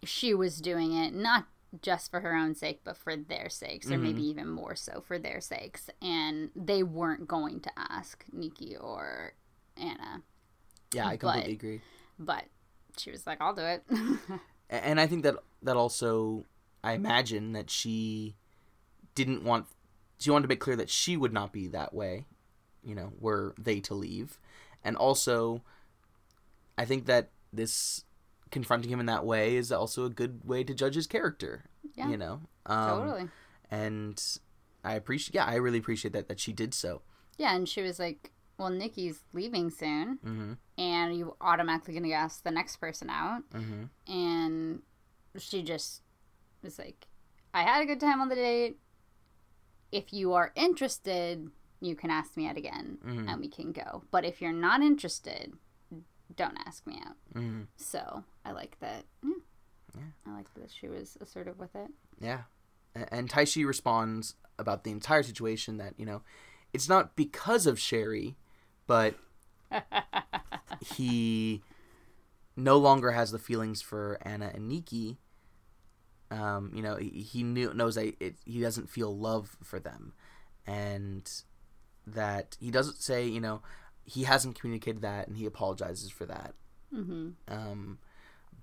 she 0.03 0.33
was 0.33 0.61
doing 0.61 0.93
it 0.93 1.13
not 1.13 1.45
just 1.81 2.09
for 2.09 2.21
her 2.21 2.35
own 2.35 2.55
sake 2.55 2.81
but 2.83 2.95
for 2.97 3.15
their 3.15 3.49
sakes 3.49 3.91
or 3.91 3.97
maybe 3.97 4.19
mm-hmm. 4.19 4.29
even 4.29 4.49
more 4.49 4.75
so 4.75 5.03
for 5.05 5.19
their 5.19 5.41
sakes. 5.41 5.89
And 6.01 6.49
they 6.55 6.83
weren't 6.83 7.27
going 7.27 7.59
to 7.61 7.71
ask 7.77 8.23
Nikki 8.31 8.75
or 8.77 9.33
Anna. 9.77 10.23
Yeah, 10.93 11.07
I 11.07 11.17
But- 11.17 11.19
completely 11.19 11.53
agree. 11.53 11.81
but 12.17 12.45
she 12.97 13.11
was 13.11 13.27
like 13.27 13.41
I'll 13.41 13.53
do 13.53 13.61
it. 13.61 13.83
And 14.69 14.99
I 14.99 15.07
think 15.07 15.23
that 15.23 15.35
that 15.61 15.75
also, 15.75 16.45
I 16.83 16.93
imagine 16.93 17.53
that 17.53 17.69
she 17.69 18.35
didn't 19.15 19.43
want, 19.43 19.65
she 20.19 20.29
wanted 20.29 20.43
to 20.43 20.48
make 20.50 20.60
clear 20.60 20.75
that 20.75 20.89
she 20.89 21.17
would 21.17 21.34
not 21.34 21.51
be 21.51 21.67
that 21.67 21.93
way, 21.93 22.25
you 22.84 22.93
know, 22.95 23.13
were 23.19 23.53
they 23.57 23.79
to 23.81 23.93
leave. 23.93 24.38
And 24.84 24.95
also, 24.95 25.62
I 26.77 26.86
think 26.86 27.05
that 27.05 27.29
this 27.51 28.03
confronting 28.51 28.91
him 28.91 29.00
in 29.00 29.05
that 29.07 29.25
way 29.25 29.55
is 29.55 29.72
also 29.72 30.05
a 30.05 30.10
good 30.10 30.41
way 30.45 30.63
to 30.63 30.74
judge 30.74 30.95
his 30.95 31.07
character, 31.07 31.65
Yeah. 31.95 32.10
you 32.10 32.17
know? 32.17 32.41
Um, 32.65 32.88
totally 33.01 33.29
And 33.72 34.22
I 34.84 34.93
appreciate, 34.93 35.36
yeah, 35.36 35.45
I 35.45 35.55
really 35.55 35.79
appreciate 35.79 36.13
that, 36.13 36.27
that 36.27 36.39
she 36.39 36.53
did 36.53 36.74
so. 36.74 37.01
Yeah, 37.38 37.55
and 37.55 37.67
she 37.67 37.81
was 37.81 38.00
like, 38.00 38.31
"Well, 38.57 38.69
Nikki's 38.69 39.24
leaving 39.34 39.69
soon, 39.69 40.19
hmm 40.24 40.53
and 40.77 41.15
you 41.17 41.36
automatically 41.41 41.93
gonna 41.93 42.12
ask 42.13 42.43
the 42.43 42.51
next 42.51 42.77
person 42.77 43.10
out." 43.10 43.41
hmm 43.51 43.86
And 44.07 44.81
she 45.38 45.63
just 45.63 46.01
was 46.62 46.77
like, 46.79 47.07
"I 47.53 47.63
had 47.63 47.81
a 47.81 47.86
good 47.86 48.00
time 48.00 48.22
on 48.22 48.29
the 48.29 48.36
date. 48.36 48.79
If 49.92 50.12
you 50.13 50.34
are 50.34 50.51
interested, 50.56 51.50
you 51.80 51.96
can 51.96 52.10
ask 52.10 52.36
me 52.38 52.48
out 52.48 52.58
again, 52.58 52.98
Mhm. 53.06 53.30
and 53.30 53.39
we 53.39 53.48
can 53.48 53.72
go. 53.72 54.04
But 54.12 54.25
if 54.25 54.42
you're 54.42 54.51
not 54.54 54.82
interested, 54.82 55.54
don't 56.36 56.58
ask 56.65 56.86
me 56.88 57.00
out." 57.06 57.15
hmm 57.34 57.63
So 57.77 58.24
I 58.44 58.51
like 58.51 58.80
that. 58.80 59.06
Yeah, 59.24 59.34
Yeah. 59.96 60.01
I 60.25 60.32
like 60.36 60.54
that 60.56 60.72
she 60.72 60.88
was 60.88 61.18
assertive 61.22 61.58
with 61.60 61.75
it. 61.75 61.92
Yeah. 62.20 62.44
And 62.96 63.30
Taishi 63.30 63.65
responds 63.65 64.36
about 64.58 64.84
the 64.84 64.92
entire 64.92 65.24
situation 65.24 65.77
that, 65.77 66.00
you 66.00 66.06
know, 66.06 66.24
it's 66.74 66.88
not 66.89 67.15
because 67.15 67.65
of 67.68 67.80
Sherry, 67.80 68.38
but 68.88 69.15
he 70.82 71.62
no 72.56 72.77
longer 72.77 73.12
has 73.12 73.32
the 73.32 73.39
feelings 73.39 73.82
for 73.82 74.18
Anna 74.22 74.51
and 74.54 74.68
Nikki. 74.70 75.20
Um, 76.32 76.72
you 76.74 76.82
know, 76.82 76.96
he, 76.98 77.10
he 77.10 77.44
knew, 77.44 77.74
knows 77.74 77.96
that 77.96 78.15
it, 78.20 78.36
he 78.46 78.60
doesn't 78.60 78.89
feel 78.89 79.15
love 79.15 79.55
for 79.63 79.79
them. 79.79 80.13
And 80.65 81.29
that 82.08 82.58
he 82.60 82.72
doesn't 82.72 82.98
say, 82.98 83.27
you 83.27 83.39
know, 83.39 83.62
he 84.03 84.24
hasn't 84.24 84.60
communicated 84.60 85.01
that 85.01 85.27
and 85.27 85.38
he 85.38 85.46
apologizes 85.46 86.12
for 86.12 86.25
that. 86.25 86.53
hmm 86.94 87.29
Um, 87.48 88.00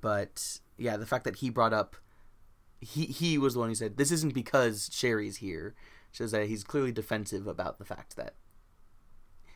but 0.00 0.58
yeah, 0.76 0.96
the 0.96 1.06
fact 1.06 1.24
that 1.24 1.36
he 1.36 1.50
brought 1.50 1.72
up, 1.72 1.96
he 2.80 3.04
he 3.06 3.38
was 3.38 3.54
the 3.54 3.60
one 3.60 3.68
who 3.68 3.74
said 3.74 3.96
this 3.96 4.10
isn't 4.10 4.34
because 4.34 4.90
Sherry's 4.92 5.36
here, 5.36 5.74
shows 6.10 6.32
that 6.32 6.46
he's 6.46 6.64
clearly 6.64 6.92
defensive 6.92 7.46
about 7.46 7.78
the 7.78 7.84
fact 7.84 8.16
that 8.16 8.34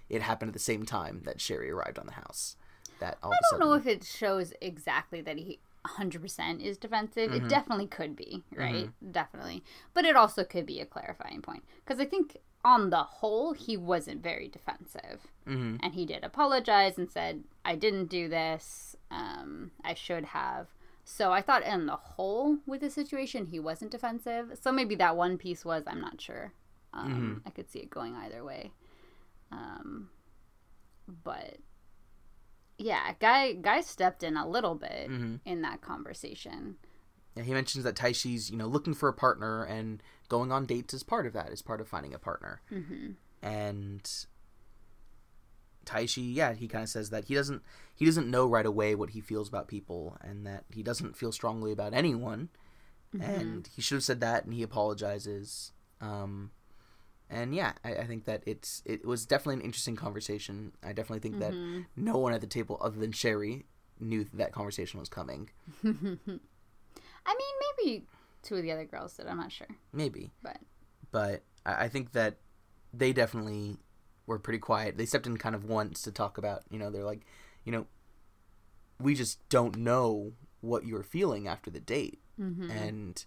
it 0.08 0.22
happened 0.22 0.50
at 0.50 0.54
the 0.54 0.60
same 0.60 0.84
time 0.84 1.22
that 1.24 1.40
Sherry 1.40 1.70
arrived 1.70 1.98
on 1.98 2.06
the 2.06 2.12
house. 2.12 2.56
That 3.00 3.18
I 3.22 3.30
don't 3.50 3.60
know 3.60 3.72
if 3.74 3.86
it 3.86 4.04
shows 4.04 4.52
exactly 4.60 5.20
that 5.20 5.36
he 5.36 5.58
100% 5.86 6.60
is 6.60 6.78
defensive. 6.78 7.30
Mm-hmm. 7.30 7.46
It 7.46 7.48
definitely 7.48 7.86
could 7.86 8.16
be, 8.16 8.42
right? 8.54 8.90
Definitely. 9.12 9.62
But 9.94 10.04
it 10.04 10.16
also 10.16 10.44
could 10.44 10.66
be 10.66 10.80
a 10.80 10.86
clarifying 10.86 11.42
point. 11.42 11.64
Because 11.84 12.00
I 12.00 12.04
think 12.04 12.36
on 12.64 12.90
the 12.90 13.02
whole, 13.04 13.52
he 13.52 13.76
wasn't 13.76 14.22
very 14.22 14.48
defensive. 14.48 15.20
Mhm. 15.46 15.78
And 15.82 15.94
he 15.94 16.04
did 16.04 16.24
apologize 16.24 16.98
and 16.98 17.10
said, 17.10 17.44
I 17.64 17.76
didn't 17.76 18.06
do 18.06 18.28
this. 18.28 18.96
Um, 19.10 19.70
I 19.84 19.94
should 19.94 20.24
have. 20.26 20.68
So 21.04 21.30
I 21.32 21.40
thought, 21.40 21.62
in 21.62 21.86
the 21.86 21.94
whole, 21.96 22.58
with 22.66 22.80
the 22.80 22.90
situation, 22.90 23.46
he 23.46 23.60
wasn't 23.60 23.92
defensive. 23.92 24.58
So 24.60 24.72
maybe 24.72 24.96
that 24.96 25.16
one 25.16 25.38
piece 25.38 25.64
was, 25.64 25.84
I'm 25.86 26.00
not 26.00 26.20
sure. 26.20 26.52
Um, 26.92 27.12
Mm-hmm. 27.12 27.48
I 27.48 27.50
could 27.50 27.70
see 27.70 27.78
it 27.78 27.90
going 27.90 28.16
either 28.16 28.42
way. 28.42 28.72
Um, 29.52 30.10
but 31.22 31.58
yeah, 32.78 33.12
guy 33.20 33.52
guy 33.54 33.80
stepped 33.80 34.22
in 34.22 34.36
a 34.36 34.48
little 34.48 34.74
bit 34.74 35.08
Mhm. 35.10 35.40
in 35.44 35.62
that 35.62 35.80
conversation. 35.80 36.76
Yeah, 37.34 37.42
he 37.42 37.52
mentions 37.52 37.84
that 37.84 37.96
Taishi's 37.96 38.50
you 38.50 38.56
know 38.56 38.66
looking 38.66 38.94
for 38.94 39.08
a 39.08 39.12
partner 39.14 39.62
and 39.64 40.02
going 40.28 40.50
on 40.52 40.66
dates 40.66 40.94
is 40.94 41.02
part 41.02 41.26
of 41.26 41.32
that, 41.34 41.52
is 41.52 41.62
part 41.62 41.80
of 41.80 41.88
finding 41.88 42.14
a 42.14 42.18
partner. 42.18 42.60
hmm 42.68 43.12
and 43.42 44.26
Taishi, 45.84 46.34
yeah, 46.34 46.52
he 46.54 46.66
kind 46.66 46.82
of 46.82 46.88
says 46.88 47.10
that 47.10 47.26
he 47.26 47.34
doesn't 47.34 47.62
he 47.94 48.04
doesn't 48.04 48.28
know 48.30 48.46
right 48.46 48.66
away 48.66 48.94
what 48.94 49.10
he 49.10 49.20
feels 49.20 49.48
about 49.48 49.68
people, 49.68 50.16
and 50.20 50.44
that 50.46 50.64
he 50.70 50.82
doesn't 50.82 51.16
feel 51.16 51.30
strongly 51.32 51.70
about 51.72 51.94
anyone, 51.94 52.48
and 53.20 53.68
he 53.68 53.80
should 53.80 53.94
have 53.96 54.04
said 54.04 54.20
that, 54.20 54.44
and 54.44 54.52
he 54.54 54.62
apologizes. 54.64 55.72
Um, 56.00 56.50
and 57.28 57.54
yeah, 57.54 57.72
I, 57.84 57.94
I 57.94 58.06
think 58.06 58.24
that 58.24 58.42
it's 58.46 58.82
it 58.84 59.04
was 59.04 59.26
definitely 59.26 59.56
an 59.56 59.60
interesting 59.62 59.96
conversation. 59.96 60.72
I 60.82 60.92
definitely 60.92 61.28
think 61.28 61.40
that 61.40 61.84
no 61.96 62.18
one 62.18 62.32
at 62.32 62.40
the 62.40 62.46
table 62.46 62.78
other 62.80 62.98
than 62.98 63.12
Sherry 63.12 63.66
knew 63.98 64.24
that, 64.24 64.36
that 64.36 64.52
conversation 64.52 65.00
was 65.00 65.08
coming. 65.08 65.50
I 65.84 67.34
mean, 67.34 67.54
maybe 67.84 68.06
two 68.42 68.56
of 68.56 68.62
the 68.62 68.70
other 68.70 68.84
girls 68.84 69.14
did. 69.14 69.26
I'm 69.26 69.38
not 69.38 69.50
sure, 69.50 69.66
Maybe, 69.92 70.30
but 70.42 70.58
but 71.10 71.42
I, 71.64 71.84
I 71.84 71.88
think 71.88 72.12
that 72.12 72.36
they 72.94 73.12
definitely 73.12 73.76
were 74.26 74.38
pretty 74.38 74.58
quiet. 74.58 74.96
They 74.96 75.06
stepped 75.06 75.26
in 75.26 75.36
kind 75.36 75.54
of 75.54 75.64
once 75.64 76.02
to 76.02 76.12
talk 76.12 76.38
about, 76.38 76.62
you 76.70 76.78
know, 76.78 76.90
they're 76.90 77.04
like, 77.04 77.26
you 77.64 77.72
know, 77.72 77.86
we 79.00 79.14
just 79.14 79.46
don't 79.48 79.76
know 79.76 80.32
what 80.60 80.86
you're 80.86 81.02
feeling 81.02 81.48
after 81.48 81.70
the 81.70 81.80
date, 81.80 82.20
mm-hmm. 82.40 82.70
and 82.70 83.24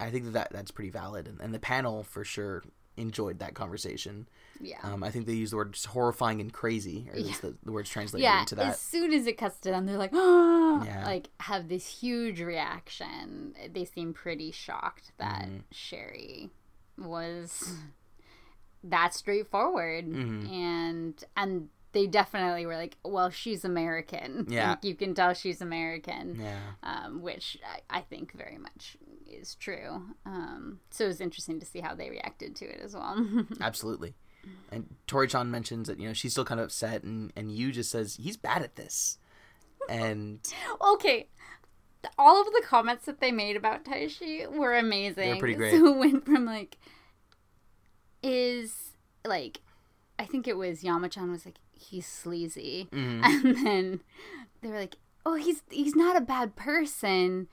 I 0.00 0.10
think 0.10 0.24
that, 0.26 0.32
that 0.32 0.48
that's 0.52 0.70
pretty 0.70 0.90
valid. 0.90 1.28
And, 1.28 1.40
and 1.40 1.54
the 1.54 1.58
panel 1.58 2.02
for 2.02 2.24
sure 2.24 2.62
enjoyed 2.96 3.38
that 3.38 3.54
conversation. 3.54 4.28
yeah. 4.60 4.76
Um, 4.82 5.02
I 5.02 5.10
think 5.10 5.26
they 5.26 5.32
used 5.32 5.52
the 5.52 5.56
words 5.56 5.84
horrifying 5.86 6.40
and 6.40 6.52
crazy, 6.52 7.08
or 7.10 7.16
at 7.16 7.24
least 7.24 7.40
the, 7.40 7.54
the 7.62 7.72
words 7.72 7.88
translated 7.88 8.24
yeah, 8.24 8.40
into 8.40 8.54
that. 8.56 8.66
as 8.66 8.80
soon 8.80 9.12
as 9.12 9.26
it 9.26 9.38
cuts 9.38 9.58
to 9.60 9.70
them, 9.70 9.86
they're 9.86 9.96
like, 9.96 10.10
oh, 10.12 10.82
Yeah. 10.86 11.04
like 11.06 11.28
have 11.40 11.68
this 11.68 11.86
huge 12.00 12.40
reaction. 12.42 13.54
They 13.72 13.84
seem 13.86 14.12
pretty 14.12 14.50
shocked 14.50 15.12
that 15.18 15.46
Mhm. 15.48 15.62
Sherry 15.70 16.50
was 16.98 17.74
that 18.84 19.14
straightforward, 19.14 20.06
Mhm. 20.06 20.50
and 20.50 21.24
and 21.36 21.68
they 21.92 22.06
definitely 22.06 22.66
were 22.66 22.76
like, 22.76 22.96
well, 23.04 23.30
she's 23.30 23.64
American. 23.64 24.46
Yeah. 24.48 24.70
Like, 24.70 24.84
you 24.84 24.94
can 24.94 25.12
tell 25.14 25.34
she's 25.34 25.60
American. 25.60 26.38
Yeah, 26.40 26.58
um, 26.84 27.20
which 27.20 27.58
I, 27.90 27.98
I 27.98 28.00
think 28.02 28.32
very 28.36 28.58
much 28.58 28.96
is 29.32 29.54
true. 29.54 30.02
Um, 30.26 30.80
so 30.90 31.04
it 31.04 31.08
was 31.08 31.20
interesting 31.20 31.60
to 31.60 31.66
see 31.66 31.80
how 31.80 31.94
they 31.94 32.10
reacted 32.10 32.54
to 32.56 32.64
it 32.66 32.80
as 32.82 32.94
well. 32.94 33.46
absolutely. 33.60 34.14
And 34.72 34.94
Tori 35.06 35.28
Chan 35.28 35.50
mentions 35.50 35.88
that 35.88 36.00
you 36.00 36.08
know 36.08 36.14
she's 36.14 36.32
still 36.32 36.44
kind 36.44 36.60
of 36.60 36.66
upset, 36.66 37.02
and 37.02 37.32
and 37.36 37.52
Yu 37.52 37.72
just 37.72 37.90
says 37.90 38.16
he's 38.16 38.36
bad 38.36 38.62
at 38.62 38.76
this, 38.76 39.18
and 39.88 40.40
okay. 40.94 41.28
All 42.18 42.40
of 42.40 42.46
the 42.46 42.62
comments 42.66 43.04
that 43.04 43.20
they 43.20 43.30
made 43.30 43.56
about 43.56 43.84
Taishi 43.84 44.50
were 44.50 44.74
amazing. 44.74 45.32
They're 45.32 45.36
pretty 45.36 45.54
great. 45.54 45.72
So 45.78 45.92
it 45.92 45.98
went 45.98 46.24
from 46.24 46.46
like, 46.46 46.78
is 48.22 48.92
like, 49.26 49.60
I 50.18 50.24
think 50.24 50.48
it 50.48 50.56
was 50.56 50.82
Yamachan 50.82 51.30
was 51.30 51.44
like, 51.44 51.58
he's 51.74 52.06
sleazy. 52.06 52.88
Mhm. 52.90 53.22
And 53.22 53.66
then 53.66 54.00
they 54.62 54.68
were 54.68 54.78
like, 54.78 54.96
oh, 55.26 55.34
he's 55.34 55.62
he's 55.70 55.94
not 55.94 56.16
a 56.16 56.20
bad 56.20 56.56
person. 56.56 57.48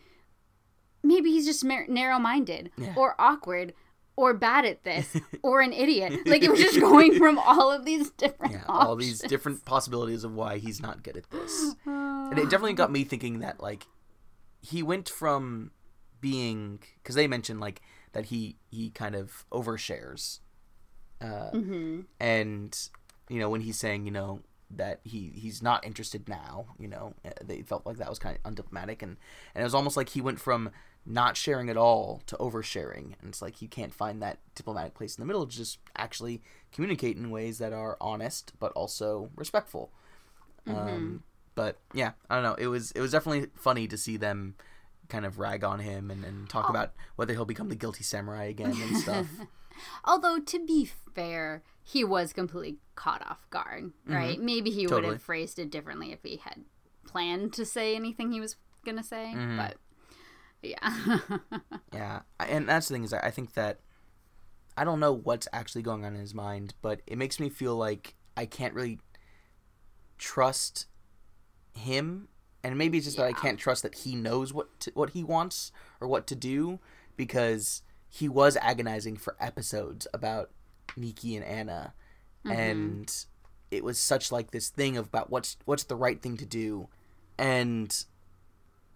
Maybe 1.08 1.32
he's 1.32 1.46
just 1.46 1.64
mar- 1.64 1.88
narrow-minded 1.88 2.72
Yeah. 2.78 2.94
or 2.98 3.16
awkward 3.20 3.74
or 4.16 4.34
bad 4.34 4.66
at 4.66 4.84
this 4.84 5.16
or 5.44 5.62
an 5.62 5.72
idiot. 5.74 6.28
Like 6.28 6.44
it 6.44 6.50
was 6.52 6.60
just 6.60 6.80
going 6.80 7.18
from 7.18 7.38
all 7.40 7.72
of 7.72 7.86
these 7.86 8.10
different 8.12 8.54
yeah, 8.54 8.64
all 8.68 8.96
these 8.96 9.20
different 9.20 9.64
possibilities 9.66 10.24
of 10.24 10.34
why 10.34 10.58
he's 10.58 10.82
not 10.82 11.04
good 11.04 11.18
at 11.18 11.30
this. 11.30 11.76
And 11.86 12.38
it 12.40 12.50
definitely 12.50 12.74
got 12.74 12.92
me 12.92 13.04
thinking 13.06 13.40
that 13.40 13.62
like 13.62 13.86
he 14.62 14.84
went 14.84 15.08
from 15.08 15.72
being 16.20 16.80
because 17.02 17.16
they 17.16 17.28
mentioned 17.28 17.60
like 17.62 17.82
that 18.12 18.26
he 18.26 18.58
he 18.70 18.90
kind 18.90 19.16
of 19.16 19.46
overshares, 19.52 20.40
uh, 21.22 21.52
hmm 21.52 22.02
and 22.20 22.90
you 23.30 23.40
know 23.40 23.50
when 23.50 23.62
he's 23.62 23.78
saying 23.80 24.04
you 24.06 24.12
know 24.12 24.42
that 24.70 25.00
he 25.06 25.32
he's 25.36 25.62
not 25.64 25.86
interested 25.86 26.28
now, 26.28 26.66
you 26.78 26.88
know 26.90 27.14
uh, 27.24 27.30
they 27.44 27.62
felt 27.62 27.86
like 27.86 27.98
that 27.98 28.10
was 28.10 28.20
kind 28.20 28.38
of 28.38 28.52
undiplomatic, 28.52 29.02
and 29.02 29.16
and 29.56 29.62
it 29.62 29.64
was 29.64 29.76
almost 29.76 29.96
like 29.96 30.10
he 30.10 30.20
went 30.22 30.40
from 30.40 30.70
not 31.10 31.38
sharing 31.38 31.70
at 31.70 31.78
all 31.78 32.22
to 32.28 32.36
oversharing, 32.36 33.14
and 33.22 33.30
it's 33.30 33.42
like 33.42 33.62
you 33.62 33.70
can't 33.70 33.94
find 33.94 34.22
that 34.22 34.40
diplomatic 34.56 34.94
place 34.94 35.18
in 35.18 35.22
the 35.22 35.26
middle 35.26 35.46
to 35.48 35.56
just 35.56 35.80
actually 35.96 36.42
communicate 36.72 37.16
in 37.16 37.32
ways 37.32 37.60
that 37.60 37.72
are 37.72 37.98
honest 38.02 38.52
but 38.60 38.72
also 38.74 39.30
respectful. 39.36 39.90
Mm-hmm. 40.68 40.78
Um, 40.78 41.24
but 41.56 41.78
yeah, 41.94 42.12
I 42.30 42.36
don't 42.36 42.44
know. 42.44 42.56
It 42.56 42.68
was 42.68 42.92
it 42.92 43.00
was 43.00 43.12
definitely 43.12 43.48
funny 43.56 43.88
to 43.88 43.98
see 43.98 44.18
them 44.18 44.56
kind 45.08 45.26
of 45.26 45.40
rag 45.40 45.64
on 45.64 45.80
him 45.80 46.12
and, 46.12 46.26
and 46.26 46.50
talk 46.50 46.66
Oh. 46.68 46.72
about 46.72 46.92
whether 47.16 47.34
he'll 47.34 47.46
become 47.46 47.70
the 47.70 47.76
guilty 47.76 48.04
samurai 48.04 48.46
again 48.46 48.76
and 48.80 48.98
stuff. 49.04 49.28
Although 50.04 50.40
to 50.40 50.66
be 50.66 50.90
fair, 51.16 51.64
he 51.82 52.04
was 52.04 52.34
completely 52.34 52.80
caught 52.96 53.26
off 53.26 53.50
guard, 53.50 53.86
mm-hmm. 53.86 54.14
right? 54.14 54.42
Maybe 54.42 54.72
he 54.72 54.88
would 54.88 55.06
have 55.06 55.22
phrased 55.22 55.58
it 55.58 55.72
differently 55.72 56.12
if 56.12 56.20
he 56.24 56.38
had 56.38 56.66
planned 57.08 57.54
to 57.54 57.66
say 57.66 57.96
anything 57.96 58.32
he 58.34 58.42
was 58.42 58.58
gonna 58.86 59.04
say. 59.04 59.32
Mm-hmm. 59.34 59.58
But 59.58 59.78
yeah, 60.62 61.20
yeah, 61.94 62.20
and 62.40 62.68
that's 62.68 62.88
the 62.88 62.96
thing 62.96 63.04
is 63.04 63.14
I 63.14 63.32
think 63.32 63.54
that 63.54 63.80
I 64.76 64.84
don't 64.84 65.00
know 65.00 65.14
what's 65.14 65.48
actually 65.54 65.82
going 65.82 66.06
on 66.06 66.14
in 66.14 66.20
his 66.20 66.34
mind, 66.34 66.74
but 66.82 67.02
it 67.08 67.18
makes 67.18 67.40
me 67.40 67.50
feel 67.50 67.76
like 67.76 68.16
I 68.36 68.46
can't 68.46 68.74
really 68.74 69.00
trust 70.18 70.88
him, 71.74 72.28
and 72.64 72.78
maybe 72.78 72.98
it's 72.98 73.06
just 73.06 73.18
that 73.18 73.26
I 73.26 73.34
can't 73.34 73.60
trust 73.60 73.84
that 73.84 73.96
he 73.96 74.16
knows 74.16 74.54
what 74.54 74.80
to, 74.82 74.92
what 74.94 75.12
he 75.12 75.24
wants 75.24 75.72
or 76.02 76.08
what 76.08 76.28
to 76.28 76.36
do 76.36 76.80
because 77.16 77.82
he 78.10 78.30
was 78.30 78.58
agonizing 78.58 79.18
for 79.18 79.36
episodes 79.40 80.08
about 80.14 80.52
Nikki 80.96 81.36
and 81.36 81.46
Anna, 81.46 81.94
mm-hmm. 82.46 82.60
and 82.60 83.26
it 83.70 83.84
was 83.84 84.00
such 84.00 84.32
like 84.32 84.52
this 84.52 84.70
thing 84.70 84.98
of 84.98 85.08
about 85.08 85.30
what's 85.30 85.58
what's 85.66 85.84
the 85.84 85.96
right 85.96 86.22
thing 86.22 86.38
to 86.38 86.46
do, 86.46 86.88
and 87.38 88.06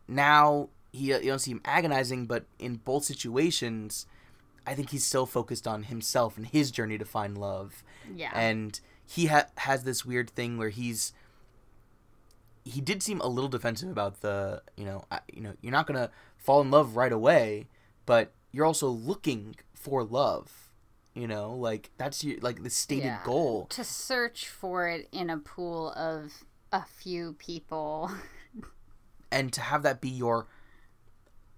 now 0.07 0.69
he 0.91 1.05
you 1.07 1.19
don't 1.21 1.39
see 1.39 1.51
him 1.51 1.61
agonizing, 1.65 2.25
but 2.25 2.45
in 2.59 2.75
both 2.75 3.03
situations, 3.05 4.05
I 4.67 4.73
think 4.75 4.89
he's 4.91 5.05
still 5.05 5.25
focused 5.25 5.67
on 5.67 5.83
himself 5.83 6.37
and 6.37 6.45
his 6.45 6.69
journey 6.71 6.97
to 6.97 7.05
find 7.05 7.37
love 7.37 7.83
yeah, 8.15 8.31
and 8.33 8.79
he 9.05 9.27
ha- 9.27 9.47
has 9.57 9.83
this 9.83 10.05
weird 10.05 10.29
thing 10.29 10.57
where 10.57 10.69
he's 10.69 11.13
he 12.63 12.79
did 12.81 13.01
seem 13.01 13.19
a 13.21 13.27
little 13.27 13.49
defensive 13.49 13.89
about 13.89 14.21
the 14.21 14.61
you 14.77 14.85
know 14.85 15.03
I, 15.11 15.19
you 15.33 15.41
know 15.41 15.53
you're 15.61 15.71
not 15.71 15.87
gonna 15.87 16.11
fall 16.37 16.61
in 16.61 16.69
love 16.71 16.95
right 16.95 17.11
away 17.11 17.67
but 18.05 18.31
you're 18.51 18.65
also 18.65 18.87
looking 18.87 19.55
for 19.73 20.03
love 20.03 20.69
you 21.15 21.27
know 21.27 21.53
like 21.55 21.89
that's 21.97 22.23
your 22.23 22.39
like 22.41 22.61
the 22.63 22.69
stated 22.69 23.05
Yeah. 23.05 23.19
goal 23.25 23.65
to 23.71 23.83
search 23.83 24.47
for 24.47 24.87
it 24.87 25.07
in 25.11 25.29
a 25.29 25.37
pool 25.37 25.91
of 25.93 26.31
a 26.73 26.85
few 26.85 27.33
people. 27.33 28.11
and 29.31 29.51
to 29.51 29.59
have 29.61 29.83
that 29.83 29.99
be 29.99 30.07
your 30.09 30.47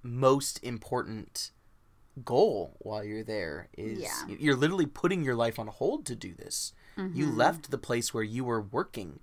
most 0.03 0.61
important 0.63 1.51
goal 2.23 2.75
while 2.79 3.03
you're 3.03 3.23
there 3.23 3.69
is 3.75 3.99
Yeah. 3.99 4.27
you're 4.27 4.55
literally 4.55 4.85
putting 4.85 5.23
your 5.23 5.35
life 5.35 5.57
on 5.57 5.67
hold 5.67 6.05
to 6.05 6.15
do 6.15 6.33
this. 6.33 6.73
You 6.95 7.03
mm-hmm. 7.03 7.37
left 7.37 7.71
the 7.71 7.79
place 7.79 8.13
where 8.13 8.23
you 8.23 8.43
were 8.43 8.61
working 8.61 9.21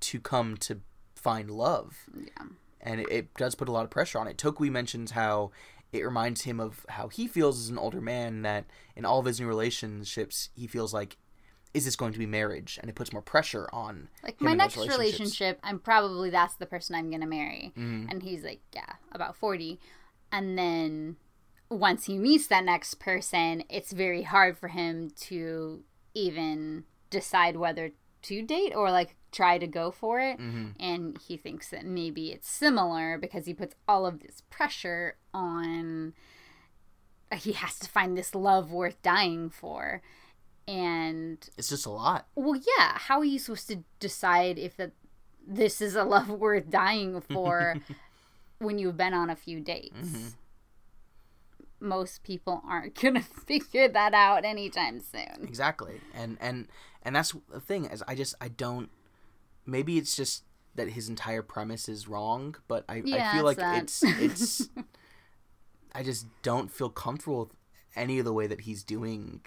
to 0.00 0.18
come 0.18 0.56
to 0.56 0.80
find 1.14 1.50
love. 1.50 2.08
Yeah. 2.14 2.46
And 2.80 3.00
it, 3.00 3.10
it 3.10 3.34
does 3.34 3.54
put 3.54 3.68
a 3.68 3.72
lot 3.72 3.84
of 3.84 3.90
pressure 3.90 4.18
on 4.18 4.26
it. 4.26 4.36
Tokui 4.36 4.70
mentions 4.70 5.12
how 5.12 5.52
it 5.92 6.04
reminds 6.04 6.42
him 6.42 6.58
of 6.58 6.84
how 6.88 7.08
he 7.08 7.26
feels 7.26 7.60
as 7.60 7.68
an 7.68 7.78
older 7.78 8.00
man 8.00 8.42
that 8.42 8.64
in 8.96 9.04
all 9.04 9.20
of 9.20 9.26
his 9.26 9.40
new 9.40 9.46
relationships 9.46 10.50
he 10.54 10.66
feels 10.66 10.94
like 10.94 11.16
is 11.72 11.84
this 11.84 11.96
going 11.96 12.12
to 12.12 12.18
be 12.18 12.26
marriage 12.26 12.78
and 12.80 12.90
it 12.90 12.94
puts 12.94 13.12
more 13.12 13.22
pressure 13.22 13.68
on 13.72 14.08
Like 14.22 14.40
my 14.40 14.54
next 14.54 14.76
relationship, 14.76 15.60
I'm 15.62 15.78
probably 15.78 16.30
that's 16.30 16.54
the 16.54 16.66
person 16.66 16.94
I'm 16.94 17.10
gonna 17.10 17.26
marry. 17.26 17.72
Mm-hmm. 17.76 18.10
And 18.10 18.22
he's 18.22 18.42
like, 18.42 18.60
yeah, 18.74 18.94
about 19.12 19.36
forty. 19.36 19.78
And 20.32 20.58
then 20.58 21.16
once 21.68 22.06
he 22.06 22.18
meets 22.18 22.48
that 22.48 22.64
next 22.64 22.94
person, 22.94 23.64
it's 23.68 23.92
very 23.92 24.22
hard 24.22 24.58
for 24.58 24.68
him 24.68 25.10
to 25.20 25.82
even 26.14 26.84
decide 27.10 27.56
whether 27.56 27.92
to 28.22 28.42
date 28.42 28.74
or 28.74 28.90
like 28.90 29.14
try 29.32 29.58
to 29.58 29.66
go 29.66 29.90
for 29.90 30.20
it. 30.20 30.38
Mm-hmm. 30.38 30.68
And 30.80 31.18
he 31.18 31.36
thinks 31.36 31.70
that 31.70 31.84
maybe 31.84 32.32
it's 32.32 32.50
similar 32.50 33.16
because 33.18 33.46
he 33.46 33.54
puts 33.54 33.74
all 33.86 34.06
of 34.06 34.20
this 34.20 34.42
pressure 34.50 35.16
on. 35.32 36.14
He 37.32 37.52
has 37.52 37.78
to 37.78 37.88
find 37.88 38.18
this 38.18 38.34
love 38.34 38.72
worth 38.72 39.00
dying 39.02 39.50
for. 39.50 40.02
And 40.70 41.38
it's 41.58 41.68
just 41.68 41.86
a 41.86 41.90
lot 41.90 42.26
well, 42.36 42.54
yeah. 42.54 42.96
How 42.96 43.18
are 43.18 43.24
you 43.24 43.38
supposed 43.40 43.66
to 43.68 43.82
decide 43.98 44.56
if 44.58 44.76
that 44.76 44.92
this 45.46 45.80
is 45.80 45.96
a 45.96 46.04
love 46.14 46.28
worth 46.28 46.70
dying 46.70 47.20
for 47.20 47.76
when 48.58 48.78
you've 48.78 48.96
been 48.96 49.14
on 49.14 49.30
a 49.30 49.36
few 49.36 49.60
dates? 49.60 49.96
Mm-hmm. 49.96 50.28
Most 51.80 52.22
people 52.22 52.62
aren't 52.68 52.94
gonna 53.00 53.22
figure 53.22 53.88
that 53.88 54.14
out 54.14 54.44
anytime 54.44 55.00
soon. 55.00 55.42
exactly 55.42 56.00
and 56.14 56.36
and 56.40 56.68
and 57.02 57.16
that's 57.16 57.34
the 57.52 57.60
thing 57.60 57.86
is 57.86 58.04
i 58.06 58.14
just 58.14 58.34
i 58.40 58.48
don't 58.48 58.90
maybe 59.66 59.96
it's 59.98 60.14
just 60.14 60.44
that 60.74 60.90
his 60.90 61.08
entire 61.08 61.42
premise 61.42 61.88
is 61.88 62.06
wrong 62.06 62.54
but 62.68 62.84
i, 62.88 62.96
I 62.96 63.32
feel 63.34 63.44
like 63.44 63.58
it's 63.58 64.02
it's 64.02 64.60
it's 64.60 64.68
i 65.94 66.02
just 66.02 66.26
don't 66.42 66.70
feel 66.70 66.90
comfortable 66.90 67.40
with 67.40 67.54
any 67.96 68.18
of 68.18 68.24
the 68.24 68.32
way 68.32 68.46
that 68.46 68.60
he's 68.62 68.84
doing 68.84 69.40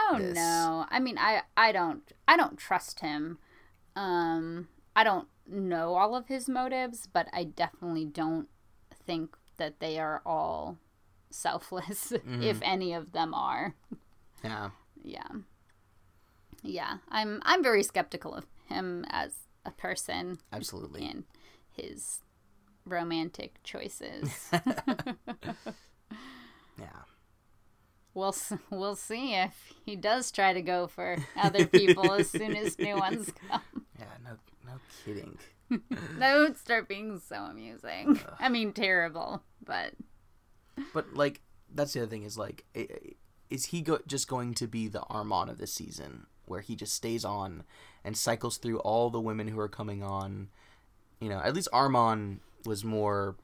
Oh 0.00 0.16
this. 0.18 0.34
no. 0.34 0.86
I 0.90 0.98
mean, 1.00 1.18
I 1.18 1.42
I 1.56 1.72
don't 1.72 2.02
I 2.26 2.36
don't 2.36 2.56
trust 2.56 3.00
him. 3.00 3.38
Um, 3.96 4.68
I 4.96 5.02
don't 5.04 5.28
know 5.46 5.94
all 5.94 6.14
of 6.14 6.28
his 6.28 6.48
motives, 6.48 7.08
but 7.12 7.28
I 7.32 7.44
definitely 7.44 8.04
don't 8.04 8.48
think 9.06 9.36
that 9.56 9.80
they 9.80 9.98
are 9.98 10.22
all 10.24 10.78
selfless, 11.30 12.12
Mm-hmm. 12.12 12.42
if 12.42 12.60
any 12.62 12.92
of 12.94 13.12
them 13.12 13.34
are. 13.34 13.74
yeah 14.44 14.70
yeah 15.02 15.26
yeah 16.62 16.98
i'm 17.08 17.40
i'm 17.44 17.62
very 17.62 17.82
skeptical 17.84 18.34
of 18.34 18.44
him 18.68 19.04
as 19.10 19.34
a 19.64 19.70
person 19.70 20.38
absolutely 20.52 21.04
and 21.06 21.24
his 21.70 22.20
romantic 22.84 23.60
choices 23.62 24.48
yeah 26.78 27.02
we'll 28.18 28.34
we'll 28.70 28.96
see 28.96 29.34
if 29.34 29.72
he 29.84 29.96
does 29.96 30.30
try 30.30 30.52
to 30.52 30.62
go 30.62 30.86
for 30.86 31.16
other 31.36 31.66
people 31.66 32.12
as 32.12 32.30
soon 32.30 32.56
as 32.56 32.78
new 32.78 32.96
ones 33.06 33.32
come. 33.48 33.62
Yeah 33.98 34.04
no 34.24 34.30
no 34.66 34.78
kidding. 35.04 35.38
That 36.18 36.38
would 36.38 36.56
start 36.56 36.88
being 36.88 37.20
so 37.20 37.36
amusing. 37.36 38.18
I 38.40 38.48
mean 38.48 38.72
terrible 38.72 39.42
but 39.64 39.92
but 40.94 41.14
like 41.14 41.42
that's 41.74 41.92
the 41.92 42.00
other 42.02 42.10
thing 42.10 42.22
is 42.22 42.38
like 42.38 42.64
is 43.50 43.66
he 43.66 43.82
go- 43.82 44.00
just 44.06 44.28
going 44.28 44.54
to 44.54 44.66
be 44.66 44.88
the 44.88 45.00
armon 45.10 45.50
of 45.50 45.58
the 45.58 45.66
season 45.66 46.26
where 46.46 46.60
he 46.60 46.74
just 46.74 46.94
stays 46.94 47.24
on 47.24 47.64
and 48.04 48.16
cycles 48.16 48.56
through 48.56 48.78
all 48.78 49.10
the 49.10 49.20
women 49.20 49.48
who 49.48 49.60
are 49.60 49.68
coming 49.68 50.02
on? 50.02 50.48
You 51.20 51.28
know 51.28 51.40
at 51.44 51.54
least 51.54 51.68
armon 51.72 52.38
was 52.64 52.82
more 52.84 53.36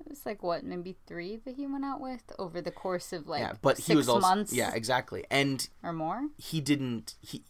it 0.00 0.08
was 0.08 0.26
like 0.26 0.42
what 0.42 0.64
maybe 0.64 0.96
three 1.06 1.36
that 1.36 1.54
he 1.56 1.66
went 1.66 1.84
out 1.84 2.00
with 2.00 2.32
over 2.38 2.60
the 2.60 2.70
course 2.70 3.12
of 3.12 3.26
like 3.26 3.40
yeah 3.40 3.52
but 3.62 3.76
six 3.76 3.88
he 3.88 3.96
was 3.96 4.08
also 4.08 4.20
months 4.20 4.52
yeah 4.52 4.72
exactly 4.74 5.24
and 5.30 5.68
or 5.82 5.92
more 5.92 6.28
he 6.36 6.60
didn't 6.60 7.14
he 7.20 7.42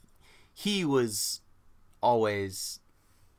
he 0.52 0.85
was 0.85 1.40
always 2.00 2.80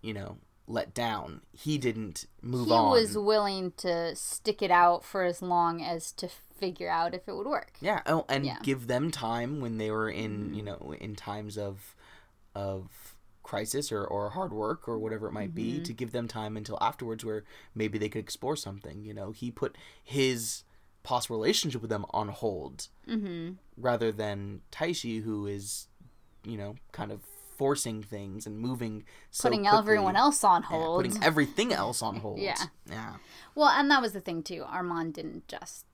you 0.01 0.13
know 0.13 0.37
let 0.67 0.93
down 0.93 1.41
he 1.53 1.77
didn't 1.77 2.25
move 2.41 2.67
he 2.67 2.73
on 2.73 2.95
He 2.95 3.01
was 3.01 3.17
willing 3.17 3.71
to 3.77 4.15
stick 4.15 4.61
it 4.61 4.71
out 4.71 5.03
for 5.05 5.23
as 5.23 5.41
long 5.41 5.81
as 5.81 6.11
to 6.13 6.29
figure 6.59 6.89
out 6.89 7.13
if 7.13 7.27
it 7.27 7.35
would 7.35 7.47
work. 7.47 7.73
Yeah, 7.79 8.01
oh, 8.05 8.25
and 8.27 8.45
Yeah. 8.45 8.55
Mm-hmm. 8.55 8.63
give 8.63 8.87
them 8.87 9.11
time 9.11 9.61
when 9.61 9.77
they 9.77 9.91
were 9.91 10.09
in, 10.09 10.53
you 10.53 10.63
know, 10.63 10.93
in 10.99 11.15
times 11.15 11.57
of 11.57 11.95
of 12.53 13.15
crisis 13.47 13.91
or, 13.91 14.03
or 14.05 14.29
hard 14.31 14.51
work 14.51 14.87
or 14.87 14.99
whatever 14.99 15.27
it 15.27 15.31
might 15.31 15.55
Mm-hmm. 15.55 15.79
be 15.79 15.79
to 15.87 15.93
give 15.93 16.11
them 16.11 16.27
time 16.27 16.57
until 16.57 16.77
afterwards 16.81 17.23
where 17.23 17.43
maybe 17.73 17.97
they 17.97 18.09
could 18.09 18.19
explore 18.27 18.55
something, 18.55 19.03
you 19.03 19.13
know. 19.13 19.31
He 19.31 19.49
put 19.51 19.77
his 20.03 20.63
possible 21.03 21.37
relationship 21.37 21.81
with 21.81 21.89
them 21.89 22.05
on 22.11 22.27
hold 22.27 22.89
Mm-hmm. 23.07 23.53
rather 23.77 24.11
than 24.11 24.61
Taishi 24.71 25.23
who 25.23 25.47
is, 25.47 25.87
you 26.43 26.57
know, 26.57 26.75
kind 26.91 27.11
of 27.11 27.21
forcing 27.57 28.03
things 28.03 28.45
and 28.45 28.59
moving 28.59 29.03
so 29.31 29.49
Putting 29.49 29.61
quickly. 29.63 29.79
everyone 29.79 30.15
else 30.15 30.43
on 30.43 30.61
Yeah, 30.63 30.67
hold. 30.67 31.03
putting 31.05 31.23
everything 31.23 31.73
else 31.83 32.01
on 32.03 32.17
hold. 32.17 32.39
Yeah. 32.39 32.55
Yeah. 32.89 33.15
well, 33.55 33.69
and 33.69 33.89
that 33.89 34.01
was 34.01 34.11
the 34.13 34.21
thing 34.21 34.43
too. 34.43 34.63
Armand 34.67 35.13
didn't 35.15 35.47
just, 35.47 35.85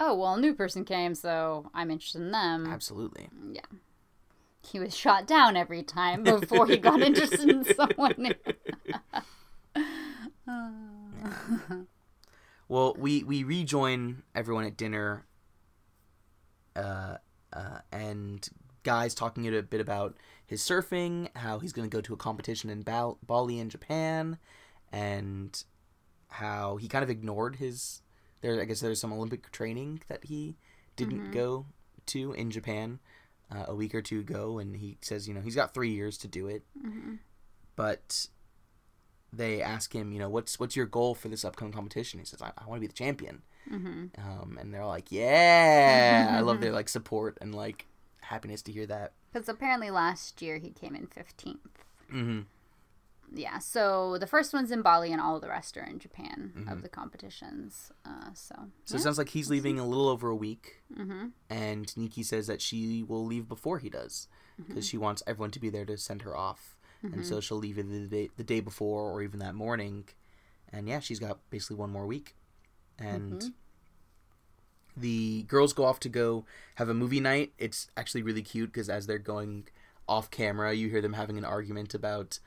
oh 0.00 0.14
well, 0.14 0.34
a 0.34 0.40
new 0.40 0.54
person 0.54 0.84
came, 0.84 1.14
so 1.14 1.70
I'm 1.74 1.90
interested 1.90 2.22
in 2.22 2.32
them. 2.32 2.66
Absolutely. 2.66 3.28
Yeah. 3.52 3.60
He 4.66 4.80
was 4.80 4.96
shot 4.96 5.26
down 5.26 5.56
every 5.56 5.82
time 5.82 6.22
before 6.22 6.66
he 6.66 6.78
got 6.78 7.00
interested 7.00 7.48
in 7.48 7.64
someone. 7.74 8.34
Well, 12.66 12.96
we 12.98 13.22
we 13.22 13.44
rejoin 13.44 14.22
everyone 14.34 14.64
at 14.64 14.76
dinner, 14.76 15.26
uh, 16.74 17.18
uh, 17.52 17.78
and 17.92 18.48
guys 18.84 19.14
talking 19.14 19.46
a 19.46 19.62
bit 19.62 19.82
about 19.82 20.16
his 20.46 20.62
surfing, 20.62 21.28
how 21.36 21.58
he's 21.58 21.74
going 21.74 21.88
to 21.88 21.94
go 21.94 22.00
to 22.00 22.14
a 22.14 22.16
competition 22.16 22.70
in 22.70 22.80
Bal- 22.82 23.18
Bali 23.22 23.58
in 23.58 23.68
Japan, 23.68 24.38
and 24.90 25.62
how 26.28 26.76
he 26.76 26.88
kind 26.88 27.02
of 27.02 27.10
ignored 27.10 27.56
his. 27.56 28.00
There, 28.40 28.60
I 28.60 28.64
guess 28.64 28.80
there's 28.80 29.00
some 29.00 29.12
Olympic 29.12 29.50
training 29.52 30.00
that 30.08 30.24
he 30.24 30.56
didn't 30.96 31.32
go 31.32 31.66
to 32.06 32.32
in 32.32 32.50
Japan 32.50 32.98
uh, 33.50 33.64
a 33.68 33.74
week 33.74 33.94
or 33.94 34.02
two 34.02 34.20
ago, 34.20 34.58
and 34.58 34.76
he 34.76 34.98
says, 35.00 35.26
you 35.28 35.34
know, 35.34 35.40
he's 35.40 35.54
got 35.54 35.74
three 35.74 35.90
years 35.90 36.16
to 36.18 36.28
do 36.28 36.46
it, 36.46 36.62
but 37.76 38.26
they 39.32 39.60
ask 39.62 39.94
him, 39.94 40.12
you 40.12 40.18
know, 40.18 40.28
what's 40.28 40.58
what's 40.60 40.76
your 40.76 40.86
goal 40.86 41.14
for 41.14 41.28
this 41.28 41.44
upcoming 41.44 41.72
competition? 41.72 42.20
He 42.20 42.26
says, 42.26 42.40
I, 42.40 42.52
I 42.56 42.66
want 42.66 42.76
to 42.76 42.80
be 42.80 42.86
the 42.86 42.92
champion. 42.92 43.42
Um, 44.18 44.58
and 44.60 44.72
they're 44.72 44.84
like, 44.86 45.10
yeah, 45.10 46.34
I 46.36 46.40
love 46.40 46.60
their 46.60 46.72
like 46.78 46.88
support 46.88 47.38
and 47.40 47.54
like 47.54 47.86
happiness 48.20 48.62
to 48.62 48.72
hear 48.72 48.86
that. 48.86 49.12
Because 49.32 49.48
apparently 49.48 49.90
last 49.90 50.40
year 50.42 50.58
he 50.58 50.70
came 50.70 50.94
in 50.94 51.06
15th. 51.08 51.58
hmm 52.10 52.40
Yeah, 53.32 53.58
so 53.58 54.16
the 54.18 54.26
first 54.26 54.52
one's 54.52 54.70
in 54.70 54.82
Bali 54.82 55.10
and 55.12 55.20
all 55.20 55.40
the 55.40 55.48
rest 55.48 55.76
are 55.76 55.84
in 55.84 55.98
Japan 55.98 56.52
Mm-hmm. 56.56 56.68
of 56.72 56.82
the 56.82 56.88
competitions. 56.88 57.90
Uh, 58.04 58.30
so, 58.34 58.54
So 58.84 58.96
it 58.96 59.00
sounds 59.02 59.18
like 59.18 59.30
he's 59.30 59.50
leaving 59.50 59.78
a 59.78 59.86
little 59.86 60.08
over 60.08 60.28
a 60.28 60.36
week, 60.36 60.82
hmm 60.94 61.26
and 61.50 61.96
Nikki 61.96 62.22
says 62.22 62.46
that 62.46 62.60
she 62.62 63.02
will 63.02 63.24
leave 63.24 63.48
before 63.48 63.78
he 63.78 63.90
does 63.90 64.28
because 64.68 64.86
she 64.86 64.96
wants 64.96 65.22
everyone 65.26 65.50
to 65.52 65.60
be 65.60 65.68
there 65.70 65.84
to 65.84 65.96
send 65.98 66.22
her 66.22 66.36
off, 66.36 66.76
and 67.02 67.24
so 67.26 67.40
she'll 67.40 67.58
leave 67.58 67.78
either 67.78 67.88
the 67.88 68.06
day, 68.06 68.30
the 68.36 68.44
day 68.44 68.60
before 68.60 69.10
or 69.12 69.20
even 69.22 69.38
that 69.40 69.54
morning, 69.54 70.08
and 70.72 70.88
yeah, 70.88 71.00
she's 71.00 71.18
got 71.18 71.38
basically 71.50 71.76
one 71.76 71.90
more 71.90 72.06
week, 72.06 72.34
and 72.98 73.52
the 74.96 75.42
girls 75.48 75.72
go 75.72 75.84
off 75.84 75.98
to 76.00 76.08
go 76.08 76.44
have 76.76 76.88
a 76.88 76.94
movie 76.94 77.20
night. 77.20 77.52
It's 77.58 77.88
actually 77.96 78.22
really 78.22 78.42
cute 78.42 78.72
because 78.72 78.88
as 78.88 79.06
they're 79.06 79.18
going 79.18 79.66
off 80.08 80.30
camera, 80.30 80.72
you 80.72 80.88
hear 80.88 81.00
them 81.00 81.14
having 81.14 81.36
an 81.36 81.44
argument 81.44 81.94
about 81.94 82.38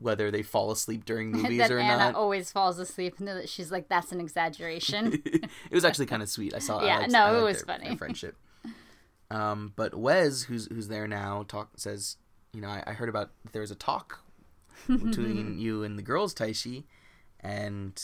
whether 0.00 0.30
they 0.30 0.42
fall 0.42 0.70
asleep 0.70 1.04
during 1.04 1.32
movies 1.32 1.58
that 1.58 1.70
or 1.70 1.78
Anna 1.78 1.98
not. 1.98 2.14
always 2.14 2.50
falls 2.50 2.78
asleep 2.78 3.14
and 3.18 3.28
that 3.28 3.48
she's 3.48 3.70
like, 3.70 3.88
that's 3.88 4.12
an 4.12 4.20
exaggeration. 4.20 5.22
it 5.24 5.50
was 5.72 5.84
actually 5.84 6.06
kind 6.06 6.22
of 6.22 6.28
sweet. 6.28 6.54
I 6.54 6.58
saw. 6.58 6.82
Yeah, 6.82 6.96
I 6.96 6.98
liked, 7.00 7.12
no, 7.12 7.24
I 7.24 7.38
it 7.38 7.42
was 7.42 7.62
their, 7.62 7.76
funny. 7.76 7.88
Their 7.88 7.96
friendship. 7.96 8.36
Um, 9.30 9.72
but 9.76 9.94
Wes, 9.94 10.42
who's 10.42 10.66
who's 10.66 10.88
there 10.88 11.06
now, 11.06 11.44
talk 11.46 11.70
says, 11.76 12.16
you 12.52 12.60
know, 12.60 12.68
I, 12.68 12.82
I 12.86 12.92
heard 12.92 13.08
about 13.08 13.30
there 13.52 13.60
was 13.60 13.70
a 13.70 13.76
talk 13.76 14.20
between 14.86 15.58
you 15.58 15.82
and 15.82 15.98
the 15.98 16.02
girls, 16.02 16.34
Taishi, 16.34 16.84
and 17.40 18.00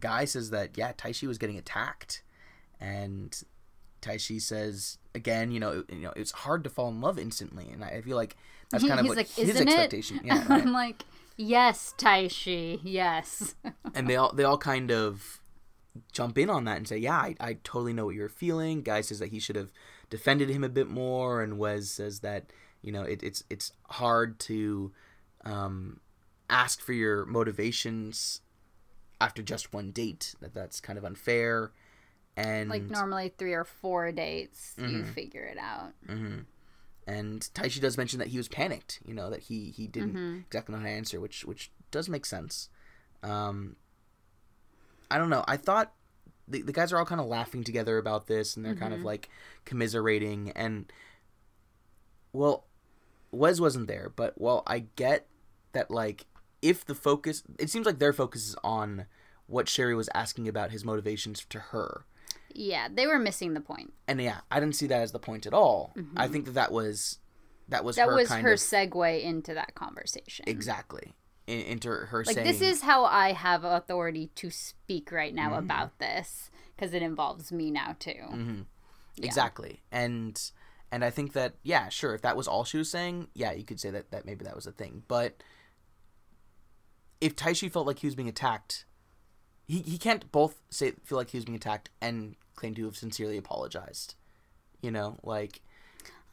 Guy 0.00 0.24
says 0.24 0.50
that 0.50 0.76
yeah, 0.76 0.92
Taishi 0.92 1.28
was 1.28 1.38
getting 1.38 1.56
attacked, 1.56 2.22
and 2.80 3.40
Taishi 4.02 4.40
says 4.40 4.98
again, 5.14 5.52
you 5.52 5.60
know, 5.60 5.84
it, 5.88 5.94
you 5.94 6.00
know, 6.00 6.12
it's 6.16 6.32
hard 6.32 6.64
to 6.64 6.70
fall 6.70 6.88
in 6.88 7.00
love 7.00 7.18
instantly, 7.18 7.68
and 7.70 7.84
I, 7.84 7.88
I 7.88 8.00
feel 8.00 8.16
like 8.16 8.36
that's 8.74 8.84
kind 8.88 9.00
of 9.00 9.06
He's 9.06 9.08
what 9.10 9.16
like, 9.18 9.28
his 9.30 9.48
"Isn't 9.50 9.68
it?" 9.68 9.72
expectation. 9.72 10.20
Yeah, 10.24 10.44
right? 10.48 10.62
I'm 10.62 10.72
like, 10.72 11.04
yes, 11.36 11.94
Taishi, 11.98 12.80
yes. 12.82 13.54
and 13.94 14.08
they 14.08 14.16
all 14.16 14.32
they 14.32 14.44
all 14.44 14.58
kind 14.58 14.90
of 14.90 15.40
jump 16.12 16.36
in 16.38 16.50
on 16.50 16.64
that 16.64 16.76
and 16.76 16.86
say, 16.88 16.98
"Yeah, 16.98 17.16
I, 17.16 17.34
I 17.40 17.52
totally 17.64 17.92
know 17.92 18.04
what 18.06 18.14
you're 18.14 18.28
feeling." 18.28 18.82
Guy 18.82 19.00
says 19.00 19.18
that 19.20 19.28
he 19.30 19.38
should 19.38 19.56
have 19.56 19.72
defended 20.10 20.48
him 20.48 20.62
a 20.64 20.68
bit 20.68 20.88
more, 20.88 21.42
and 21.42 21.58
Wes 21.58 21.88
says 21.88 22.20
that 22.20 22.46
you 22.82 22.92
know 22.92 23.02
it, 23.02 23.22
it's 23.22 23.44
it's 23.50 23.72
hard 23.90 24.38
to 24.40 24.92
um, 25.44 26.00
ask 26.50 26.80
for 26.80 26.92
your 26.92 27.24
motivations 27.26 28.40
after 29.20 29.42
just 29.42 29.72
one 29.72 29.90
date. 29.92 30.34
That 30.40 30.52
that's 30.54 30.80
kind 30.80 30.98
of 30.98 31.04
unfair, 31.04 31.70
and 32.36 32.68
like 32.70 32.90
normally 32.90 33.32
three 33.38 33.52
or 33.54 33.64
four 33.64 34.10
dates, 34.12 34.74
you 34.78 34.84
Mm-hmm. 34.84 35.12
figure 35.12 35.44
it 35.44 35.58
out. 35.58 35.92
And 37.06 37.40
Taishi 37.54 37.80
does 37.80 37.96
mention 37.98 38.18
that 38.18 38.28
he 38.28 38.36
was 38.36 38.48
panicked. 38.48 39.00
You 39.04 39.14
know 39.14 39.30
that 39.30 39.44
he 39.44 39.70
he 39.70 39.86
didn't 39.86 40.14
Mm-hmm. 40.14 40.38
exactly 40.46 40.72
know 40.74 40.80
how 40.80 40.86
to 40.86 40.90
answer, 40.90 41.20
which 41.20 41.44
which 41.44 41.70
does 41.90 42.08
make 42.08 42.24
sense. 42.26 42.68
Um, 43.22 43.76
I 45.10 45.18
don't 45.18 45.30
know. 45.30 45.44
I 45.46 45.56
thought 45.56 45.92
the 46.48 46.62
the 46.62 46.72
guys 46.72 46.92
are 46.92 46.98
all 46.98 47.04
kind 47.06 47.20
of 47.20 47.26
laughing 47.26 47.64
together 47.64 47.98
about 47.98 48.26
this, 48.26 48.56
and 48.56 48.64
they're 48.64 48.74
kind 48.74 48.92
of 48.92 48.98
Mm-hmm. 49.00 49.06
like 49.06 49.28
commiserating. 49.64 50.50
And 50.52 50.90
well, 52.32 52.66
Wes 53.30 53.60
wasn't 53.60 53.88
there, 53.88 54.12
but 54.14 54.40
well, 54.40 54.62
I 54.66 54.86
get 54.96 55.26
that. 55.72 55.90
Like, 55.90 56.26
if 56.62 56.84
the 56.84 56.94
focus, 56.94 57.42
it 57.58 57.70
seems 57.70 57.86
like 57.86 57.98
their 57.98 58.12
focus 58.12 58.48
is 58.48 58.56
on 58.64 59.06
what 59.46 59.68
Sherry 59.68 59.94
was 59.94 60.08
asking 60.14 60.48
about 60.48 60.70
his 60.70 60.84
motivations 60.84 61.44
to 61.50 61.58
her. 61.58 62.06
Yeah, 62.54 62.88
they 62.92 63.06
were 63.06 63.18
missing 63.18 63.54
the 63.54 63.60
point. 63.60 63.92
And 64.08 64.20
yeah, 64.22 64.40
I 64.50 64.60
didn't 64.60 64.76
see 64.76 64.86
that 64.86 65.02
as 65.02 65.12
the 65.12 65.18
point 65.18 65.44
at 65.46 65.52
all. 65.52 65.92
I 66.16 66.28
think 66.28 66.44
that 66.46 66.54
that 66.54 66.72
was 66.72 67.18
that 67.68 67.84
was 67.84 67.96
Mm-hmm. 67.96 68.06
That 68.06 68.10
her 68.12 68.16
was 68.16 68.30
her 68.30 68.52
of 68.52 68.58
segue 68.58 69.22
into 69.22 69.54
that 69.54 69.74
conversation. 69.74 70.44
exactly 70.48 71.14
in, 71.46 71.60
into 71.60 71.88
her 71.88 72.22
Like 72.26 72.34
saying 72.36 72.46
this 72.46 72.60
is 72.60 72.82
how 72.82 73.04
I 73.04 73.32
have 73.32 73.64
authority 73.64 74.30
to 74.36 74.50
speak 74.50 75.10
right 75.12 75.34
now 75.34 75.50
Mm-hmm. 75.50 75.58
about 75.64 75.98
this 75.98 76.50
because 76.76 76.94
it 76.94 77.02
involves 77.02 77.50
me 77.52 77.70
now 77.70 77.96
too. 77.98 78.10
Mm-hmm. 78.32 78.60
exactly 79.22 79.82
and 79.90 80.40
and 80.92 81.04
I 81.04 81.10
think 81.10 81.32
that 81.32 81.54
yeah 81.62 81.88
sure 81.88 82.14
if 82.14 82.22
that 82.22 82.36
was 82.36 82.46
all 82.46 82.64
she 82.64 82.78
was 82.78 82.90
saying 82.90 83.28
yeah 83.34 83.52
you 83.52 83.64
could 83.64 83.80
say 83.80 83.90
that 83.90 84.10
that 84.12 84.24
maybe 84.26 84.44
that 84.44 84.54
was 84.54 84.66
a 84.66 84.72
thing 84.72 85.02
but 85.08 85.42
if 87.20 87.34
Taishi 87.36 87.70
felt 87.70 87.86
like 87.86 88.00
he 88.00 88.06
was 88.06 88.14
being 88.14 88.28
attacked 88.28 88.84
he 89.66 89.80
he 89.80 89.98
can't 89.98 90.30
both 90.32 90.60
say 90.70 90.92
feel 91.04 91.16
like 91.18 91.30
he 91.30 91.36
was 91.38 91.44
being 91.44 91.56
attacked 91.56 91.90
and 92.00 92.36
claim 92.54 92.74
to 92.74 92.84
have 92.84 92.96
sincerely 92.96 93.36
apologized 93.36 94.14
you 94.80 94.90
know 94.90 95.18
like 95.22 95.60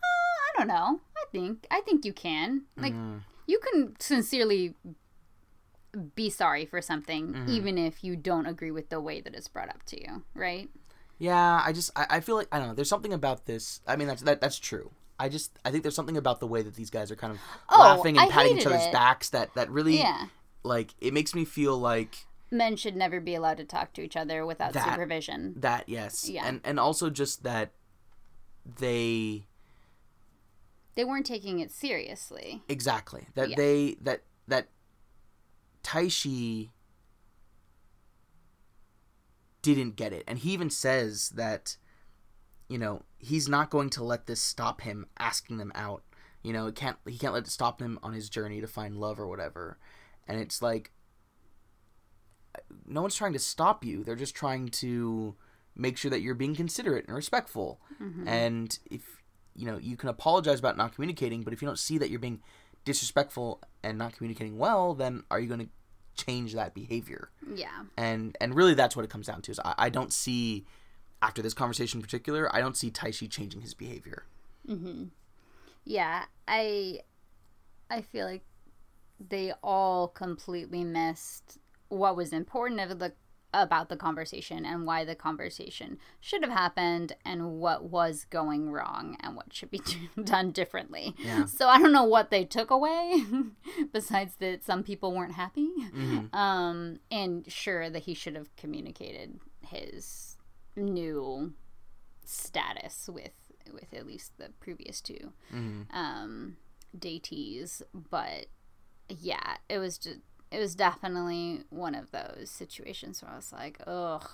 I 0.04 0.58
don't 0.58 0.68
know. 0.68 1.00
I 1.18 1.24
think 1.32 1.66
I 1.72 1.80
think 1.82 2.04
you 2.06 2.12
can. 2.14 2.64
Like 2.76 2.94
Mm-hmm. 2.94 3.20
you 3.48 3.60
can 3.72 3.96
sincerely 4.00 4.76
be 6.16 6.30
sorry 6.30 6.66
for 6.66 6.82
something 6.82 7.34
Mm-hmm. 7.34 7.50
even 7.50 7.78
if 7.78 8.04
you 8.04 8.16
don't 8.16 8.46
agree 8.46 8.72
with 8.72 8.90
the 8.90 9.00
way 9.02 9.22
that 9.22 9.34
it's 9.34 9.48
brought 9.48 9.70
up 9.70 9.84
to 9.88 10.00
you, 10.02 10.24
right? 10.36 10.70
Yeah, 11.20 11.62
I 11.66 11.72
just 11.72 11.92
I, 11.96 12.06
I 12.10 12.20
feel 12.20 12.36
like 12.36 12.48
I 12.52 12.60
don't 12.60 12.70
know. 12.70 12.74
There's 12.74 12.90
something 12.90 13.14
about 13.14 13.46
this. 13.46 13.80
I 13.88 13.96
mean, 13.96 14.08
that's 14.08 14.22
that, 14.24 14.42
that's 14.42 14.60
true. 14.60 14.92
I 15.20 15.30
just 15.30 15.58
I 15.64 15.72
think 15.72 15.84
there's 15.84 15.96
something 15.96 16.18
about 16.18 16.40
the 16.40 16.48
way 16.48 16.62
that 16.64 16.76
these 16.76 16.90
guys 16.90 17.12
are 17.12 17.16
kind 17.16 17.32
of 17.34 17.40
Oh, 17.70 17.80
laughing 17.80 18.18
and 18.18 18.28
I 18.28 18.32
patting 18.32 18.58
each 18.58 18.66
other's 18.66 18.86
it. 18.86 18.92
backs 18.92 19.30
that 19.30 19.54
that 19.56 19.70
really 19.70 20.00
Yeah. 20.00 20.26
like 20.64 20.94
it 21.00 21.14
makes 21.14 21.34
me 21.36 21.46
feel 21.46 21.78
like 21.78 22.26
Men 22.54 22.76
should 22.76 22.96
never 22.98 23.20
be 23.22 23.34
allowed 23.34 23.58
to 23.58 23.64
talk 23.64 23.94
to 23.94 24.02
each 24.02 24.18
other 24.18 24.46
without 24.46 24.74
That- 24.74 24.86
supervision. 24.90 25.54
that 25.62 25.88
yes, 25.88 26.28
Yeah. 26.30 26.46
and 26.46 26.60
and 26.66 26.80
also 26.80 27.10
just 27.10 27.44
that 27.44 27.72
they 28.66 29.48
They 30.96 31.06
weren't 31.06 31.26
taking 31.26 31.60
it 31.60 31.72
seriously. 31.72 32.62
exactly 32.68 33.28
that 33.36 33.50
Yeah. 33.52 33.56
they 33.56 33.94
that 34.02 34.24
that 34.48 34.68
Taishi 35.84 36.72
didn't 39.62 39.96
get 39.96 40.12
it, 40.14 40.24
and 40.28 40.40
he 40.40 40.52
even 40.54 40.70
says 40.70 41.30
that 41.30 41.78
you 42.68 42.78
know 42.78 43.04
he's 43.18 43.48
not 43.48 43.70
going 43.70 43.90
to 43.92 44.04
let 44.04 44.26
this 44.26 44.42
stop 44.42 44.82
him 44.82 45.08
asking 45.18 45.58
them 45.58 45.72
out. 45.76 46.04
You 46.44 46.54
know, 46.54 46.68
it 46.68 46.76
can't 46.76 46.98
he 47.06 47.18
can't 47.18 47.34
let 47.34 47.44
it 47.44 47.50
stop 47.52 47.82
him 47.82 48.00
on 48.04 48.14
his 48.14 48.30
journey 48.30 48.60
to 48.62 48.68
find 48.68 48.98
love 48.98 49.20
or 49.20 49.28
whatever. 49.28 49.78
And 50.28 50.40
it's 50.40 50.62
like 50.62 50.92
no 52.88 53.02
one's 53.02 53.16
trying 53.16 53.34
to 53.34 53.40
stop 53.40 53.84
you. 53.84 54.04
They're 54.04 54.16
just 54.16 54.36
trying 54.36 54.70
to 54.70 55.36
make 55.76 55.98
sure 55.98 56.12
that 56.12 56.22
you're 56.22 56.36
being 56.36 56.56
considerate 56.56 57.06
and 57.08 57.16
respectful. 57.16 57.80
Mm-hmm. 58.02 58.28
And 58.28 58.80
if 58.90 59.22
you 59.56 59.66
know, 59.66 59.78
you 59.78 59.98
can 59.98 60.10
apologize 60.10 60.60
about 60.60 60.78
not 60.78 60.94
communicating, 60.94 61.44
but 61.44 61.54
if 61.54 61.62
you 61.62 61.68
don't 61.68 61.80
see 61.80 61.98
that 61.98 62.10
you're 62.10 62.20
being 62.20 62.42
disrespectful 62.86 63.62
and 63.84 63.98
not 63.98 64.14
communicating 64.14 64.58
well, 64.58 64.94
then 64.94 65.24
are 65.30 65.40
you 65.40 65.48
going 65.48 65.60
to 65.60 65.70
change 66.24 66.54
that 66.54 66.74
behavior? 66.74 67.30
Yeah. 67.54 67.84
And 67.98 68.38
and 68.42 68.56
really, 68.56 68.74
that's 68.74 68.96
what 68.96 69.06
it 69.06 69.10
comes 69.10 69.28
down 69.28 69.42
to. 69.44 69.52
Is 69.52 69.60
I, 69.64 69.74
I 69.78 69.90
don't 69.90 70.14
see 70.14 70.66
after 71.22 71.42
this 71.42 71.54
conversation 71.54 72.00
in 72.00 72.02
particular, 72.02 72.54
I 72.56 72.60
don't 72.60 72.76
see 72.76 72.92
Taishi 72.92 73.30
changing 73.30 73.62
his 73.62 73.74
behavior. 73.74 74.26
Mm-hmm. 74.68 75.06
Yeah, 75.86 76.26
I 76.48 77.02
I 77.90 78.02
feel 78.02 78.26
like 78.26 78.44
they 79.30 79.54
all 79.64 80.08
completely 80.08 80.84
missed 80.84 81.60
what 81.92 82.16
was 82.16 82.32
important 82.32 82.80
of 82.80 83.00
the 83.00 83.14
about 83.54 83.90
the 83.90 83.98
conversation 83.98 84.66
and 84.66 84.86
why 84.86 85.04
the 85.04 85.14
conversation 85.14 85.98
should 86.22 86.42
have 86.42 86.54
happened 86.54 87.12
and 87.26 87.60
what 87.60 87.84
was 87.84 88.26
going 88.30 88.72
wrong 88.72 89.18
and 89.20 89.36
what 89.36 89.54
should 89.54 89.70
be 89.70 89.82
done 90.24 90.52
differently. 90.52 91.14
Yeah. 91.18 91.44
So 91.44 91.68
I 91.68 91.78
don't 91.78 91.92
know 91.92 92.06
what 92.06 92.32
they 92.32 92.46
took 92.46 92.72
away 92.72 93.26
besides 93.92 94.36
that 94.40 94.64
some 94.64 94.84
people 94.84 95.14
weren't 95.14 95.34
happy. 95.34 95.70
Um 96.32 97.00
and 97.12 97.52
sure 97.52 97.90
that 97.90 98.04
he 98.04 98.14
should 98.14 98.36
have 98.36 98.56
communicated 98.56 99.42
his 99.60 100.38
new 100.78 101.54
status 102.24 103.10
with 103.12 103.34
with 103.74 103.94
at 103.94 104.08
least 104.08 104.38
the 104.38 104.50
previous 104.62 105.02
2 105.02 105.34
um 105.92 106.56
datees 106.98 107.82
but 107.94 108.46
yeah 109.10 109.58
it 109.70 109.78
was 109.78 109.98
just 109.98 110.20
it 110.52 110.60
was 110.60 110.76
definitely 110.76 111.64
one 111.70 111.96
of 111.96 112.12
those 112.12 112.50
situations 112.50 113.22
where 113.22 113.32
i 113.32 113.36
was 113.36 113.52
like 113.54 113.80
ugh. 113.88 114.30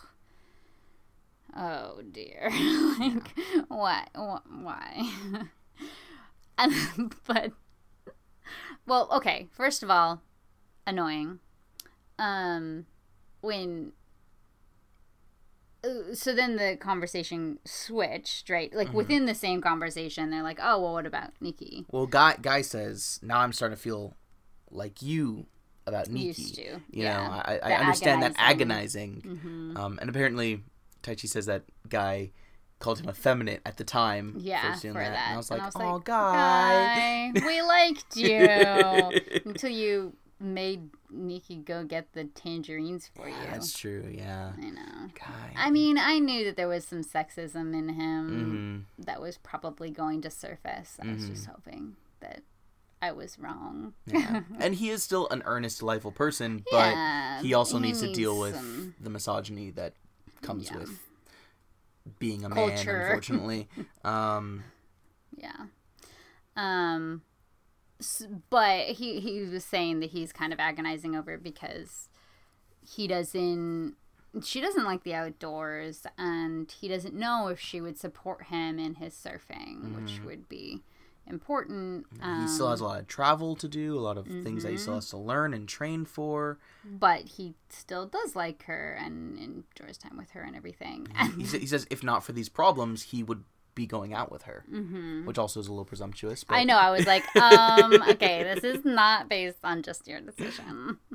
Oh 1.55 2.01
dear. 2.11 2.49
Like 2.99 3.37
what, 3.67 4.09
wh- 4.15 4.63
why? 4.63 5.11
And 6.57 6.73
but 7.27 7.51
well 8.87 9.07
okay 9.11 9.47
first 9.51 9.83
of 9.83 9.89
all 9.91 10.21
annoying. 10.85 11.39
Um 12.17 12.85
when 13.41 13.91
uh, 15.83 16.13
so 16.15 16.33
then 16.33 16.55
the 16.55 16.75
conversation 16.79 17.59
switched, 17.63 18.49
right? 18.49 18.73
Like 18.73 18.91
within 18.93 19.25
the 19.27 19.35
same 19.35 19.61
conversation, 19.61 20.31
they're 20.31 20.41
like, 20.41 20.59
"Oh, 20.61 20.81
well, 20.81 20.93
what 20.93 21.05
about 21.05 21.31
Nikki?" 21.39 21.85
Well, 21.91 22.07
guy 22.07 22.35
guy 22.41 22.61
says 22.61 23.19
now 23.21 23.39
I'm 23.39 23.53
starting 23.53 23.77
to 23.77 23.81
feel 23.81 24.15
like 24.71 25.01
you 25.03 25.45
about 25.87 26.09
Nikki. 26.09 26.27
Used 26.41 26.55
to, 26.55 26.61
You 26.63 26.79
yeah. 26.91 27.17
know, 27.17 27.23
I, 27.33 27.59
I 27.63 27.73
understand 27.75 28.21
that 28.23 28.33
agonizing. 28.37 29.21
agonizing. 29.23 29.73
Um, 29.77 29.97
and 30.01 30.09
apparently, 30.09 30.63
Taishi 31.03 31.27
says 31.27 31.45
that 31.47 31.63
guy 31.89 32.31
called 32.79 32.99
him 32.99 33.09
effeminate 33.09 33.61
at 33.65 33.77
the 33.77 33.83
time. 33.83 34.35
Yeah, 34.37 34.75
for, 34.75 34.79
for 34.89 34.93
that. 34.93 35.11
that. 35.11 35.25
And 35.27 35.33
I 35.33 35.37
was 35.37 35.49
And 35.49 35.59
like, 35.59 35.63
I 35.63 35.65
was 35.65 35.75
oh, 35.77 35.93
like, 35.95 36.03
guy. 36.05 37.31
Guy, 37.33 37.45
we 37.45 37.61
liked 37.75 38.15
you 38.15 39.41
until 39.45 39.71
you 39.71 40.13
made 40.39 40.89
Nikki 41.09 41.55
go 41.55 41.83
get 41.83 42.13
the 42.13 42.25
tangerines 42.25 43.09
for 43.15 43.27
you. 43.27 43.33
That's 43.49 43.73
true, 43.75 44.05
yeah. 44.13 44.51
I 44.61 44.69
know. 44.69 45.09
Guy. 45.19 45.51
I 45.55 45.71
mean, 45.71 45.97
I 45.97 46.19
knew 46.19 46.45
that 46.45 46.55
there 46.55 46.67
was 46.67 46.85
some 46.85 47.03
sexism 47.03 47.73
in 47.73 47.89
him 47.89 48.85
Mhm. 48.99 49.05
that 49.05 49.19
was 49.19 49.37
probably 49.39 49.89
going 49.89 50.21
to 50.21 50.29
surface. 50.29 50.97
I 51.01 51.07
was 51.07 51.23
Mm-hmm. 51.23 51.33
just 51.33 51.45
hoping 51.47 51.95
that 52.19 52.41
I 53.01 53.11
was 53.11 53.37
wrong. 53.39 53.93
Yeah. 54.05 54.41
and 54.59 54.75
he 54.75 54.89
is 54.89 55.03
still 55.03 55.27
an 55.29 55.43
earnest, 55.45 55.79
delightful 55.79 56.11
person, 56.11 56.63
but 56.71 56.77
Yeah, 56.93 57.41
he 57.41 57.53
also 57.53 57.77
he 57.77 57.83
needs 57.83 58.01
to 58.01 58.11
deal 58.13 58.33
needs 58.33 58.41
with 58.41 58.55
some- 58.55 58.95
the 58.99 59.09
misogyny 59.09 59.69
that 59.71 59.93
comes 60.41 60.69
Yeah. 60.71 60.77
with 60.79 60.99
being 62.19 62.43
a 62.43 62.49
man, 62.49 62.69
unfortunately. 62.87 63.67
um, 64.03 64.63
Yeah. 65.35 65.65
Um 66.55 67.21
but 68.49 68.85
he 68.89 69.19
he 69.19 69.41
was 69.41 69.63
saying 69.65 69.99
that 70.01 70.11
he's 70.11 70.31
kind 70.31 70.53
of 70.53 70.59
agonizing 70.59 71.15
over 71.15 71.31
it 71.33 71.41
because 71.43 72.09
he 72.87 73.07
doesn't 73.07 73.95
she 74.43 74.61
doesn't 74.61 74.83
like 74.85 75.03
the 75.03 75.15
outdoors 75.15 76.05
and 76.17 76.71
he 76.71 76.87
doesn't 76.87 77.15
know 77.15 77.47
if 77.47 77.59
she 77.59 77.81
would 77.81 77.97
support 77.97 78.45
him 78.45 78.77
in 78.77 78.95
his 78.95 79.13
surfing, 79.15 79.95
which 79.99 80.21
would 80.23 80.47
be 80.47 80.83
important. 81.29 82.05
Um, 82.21 82.41
he 82.43 82.47
still 82.47 82.69
has 82.69 82.79
a 82.81 82.85
lot 82.85 82.99
of 82.99 83.07
travel 83.07 83.55
to 83.57 83.67
do, 83.67 83.97
a 83.97 84.01
lot 84.01 84.17
of 84.17 84.25
things 84.27 84.63
that 84.63 84.69
he 84.69 84.75
Mm-hmm. 84.75 84.81
still 84.81 84.95
has 84.95 85.09
to 85.11 85.17
learn 85.17 85.53
and 85.53 85.67
train 85.67 86.05
for. 86.05 86.59
but 86.83 87.21
he 87.21 87.55
still 87.69 88.05
does 88.05 88.35
like 88.35 88.63
her 88.63 88.97
and 88.99 89.37
enjoys 89.37 89.97
time 89.97 90.17
with 90.17 90.31
her 90.31 90.41
and 90.41 90.55
everything. 90.55 91.07
He, 91.37 91.43
he 91.59 91.65
says 91.67 91.85
if 91.89 92.03
not 92.03 92.23
for 92.23 92.31
these 92.33 92.49
problems, 92.49 93.03
he 93.03 93.23
would 93.23 93.43
be 93.75 93.85
going 93.85 94.13
out 94.13 94.31
with 94.31 94.43
her, 94.43 94.63
mm-hmm. 94.71 95.25
which 95.25 95.37
also 95.37 95.59
is 95.59 95.67
a 95.67 95.71
little 95.71 95.85
presumptuous. 95.85 96.43
But 96.43 96.55
I 96.55 96.63
know. 96.63 96.77
I 96.77 96.89
was 96.89 97.05
like, 97.05 97.23
um, 97.35 98.01
okay, 98.09 98.41
this 98.43 98.63
is 98.63 98.83
not 98.83 99.29
based 99.29 99.59
on 99.63 99.83
just 99.83 100.07
your 100.07 100.21
decision. 100.21 100.97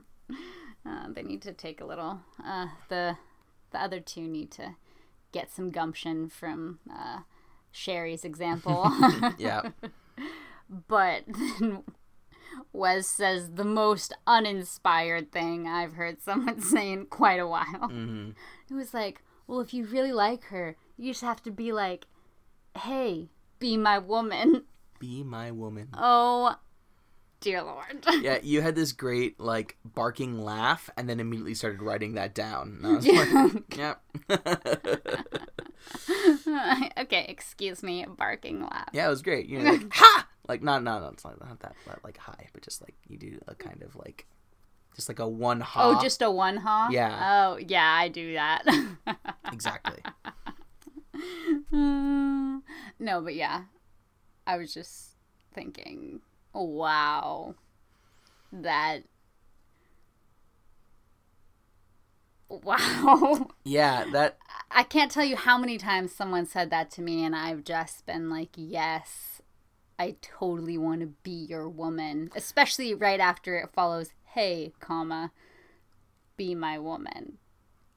Uh, 0.85 1.07
they 1.15 1.23
need 1.23 1.41
to 1.41 1.53
take 1.53 1.81
a 1.81 1.85
little. 1.85 2.19
Uh, 2.45 2.67
the 2.89 3.17
the 3.71 3.81
other 3.81 4.01
two 4.01 4.23
need 4.23 4.51
to 4.51 4.75
get 5.31 5.49
some 5.53 5.71
gumption 5.71 6.29
from 6.29 6.81
uh, 6.93 7.21
Sherry's 7.71 8.25
example. 8.25 8.91
Yeah, 9.39 9.71
but 10.89 11.25
then 11.27 11.83
Wes 12.73 13.07
says 13.07 13.51
the 13.55 13.65
most 13.65 14.15
uninspired 14.27 15.33
thing 15.33 15.67
I've 15.67 15.95
heard 15.95 16.23
someone 16.23 16.61
say 16.73 16.93
in 16.93 17.07
quite 17.07 17.41
a 17.41 17.47
while. 17.47 17.89
hmm 17.89 18.31
It 18.71 18.75
was 18.75 18.93
like, 18.95 19.23
well, 19.47 19.61
if 19.61 19.73
you 19.75 19.85
really 19.85 20.13
like 20.13 20.45
her, 20.45 20.77
you 20.97 21.11
just 21.13 21.23
have 21.23 21.43
to 21.45 21.51
be 21.51 21.73
like, 21.73 22.07
hey, 22.77 23.29
be 23.59 23.77
my 23.77 23.99
woman. 23.99 24.65
be 24.99 25.23
my 25.23 25.51
woman. 25.51 25.89
Oh, 25.95 26.57
dear 27.41 27.63
Lord. 27.63 28.07
Yeah, 28.23 28.39
you 28.43 28.61
had 28.61 28.75
this 28.77 28.93
great 28.93 29.41
like 29.41 29.77
barking 29.85 30.39
laugh, 30.41 30.89
and 30.97 31.09
then 31.09 31.19
immediately 31.21 31.55
started 31.55 31.83
writing 31.83 32.15
that 32.15 32.35
down. 32.35 32.79
And 32.83 32.87
I 32.87 32.97
was 32.97 33.07
like, 33.07 33.63
"Yep." 33.77 35.52
okay, 36.99 37.27
excuse 37.29 37.83
me, 37.83 38.07
barking 38.17 38.63
laugh. 38.63 38.89
yeah, 38.93 39.07
it 39.07 39.11
was 39.11 39.23
great. 39.23 39.47
You 39.47 39.59
know, 39.61 39.71
like 39.73 39.87
ha, 39.93 40.29
like 40.49 40.63
not 40.63 40.83
no 40.83 40.99
no, 40.99 41.13
not, 41.25 41.41
not 41.41 41.61
that 41.61 41.75
not 41.87 42.05
like 42.05 42.19
high, 42.19 42.49
but 42.53 42.63
just 42.63 42.81
like 42.81 42.95
you 43.09 43.17
do 43.19 43.39
a 43.49 43.55
kind 43.55 43.83
of 43.83 43.97
like, 43.97 44.27
just 44.95 45.09
like 45.09 45.19
a 45.19 45.29
one 45.29 45.61
ha. 45.61 45.97
Oh, 45.97 46.01
just 46.03 46.23
a 46.23 46.31
one, 46.31 46.59
huh? 46.59 46.89
Yeah. 46.91 47.51
Oh, 47.53 47.59
yeah, 47.59 47.93
I 47.93 48.09
do 48.09 48.35
that. 48.35 48.65
exactly. 49.53 49.99
no, 51.71 53.21
but 53.21 53.35
yeah, 53.35 53.63
I 54.47 54.57
was 54.57 54.73
just 54.75 55.17
thinking, 55.55 56.21
wow, 56.53 57.55
that. 58.53 59.03
Wow. 62.63 63.49
Yeah, 63.65 64.05
that 64.13 64.39
I 64.71 64.83
can't 64.83 65.11
tell 65.11 65.25
you 65.25 65.37
how 65.37 65.57
many 65.57 65.79
times 65.79 66.13
someone 66.13 66.47
said 66.47 66.71
that 66.71 66.91
to 66.93 67.03
me, 67.03 67.25
and 67.25 67.35
I've 67.35 67.65
just 67.65 68.05
been 68.07 68.29
like, 68.29 68.51
yes, 68.55 69.41
I 69.99 70.17
totally 70.21 70.77
want 70.77 71.01
to 71.01 71.07
be 71.23 71.31
your 71.31 71.69
woman. 71.69 72.31
Especially 72.35 72.93
right 72.93 73.21
after 73.21 73.57
it 73.57 73.71
follows, 73.73 74.11
hey, 74.25 74.73
comma, 74.81 75.31
be 76.37 76.55
my 76.55 76.79
woman. 76.79 77.39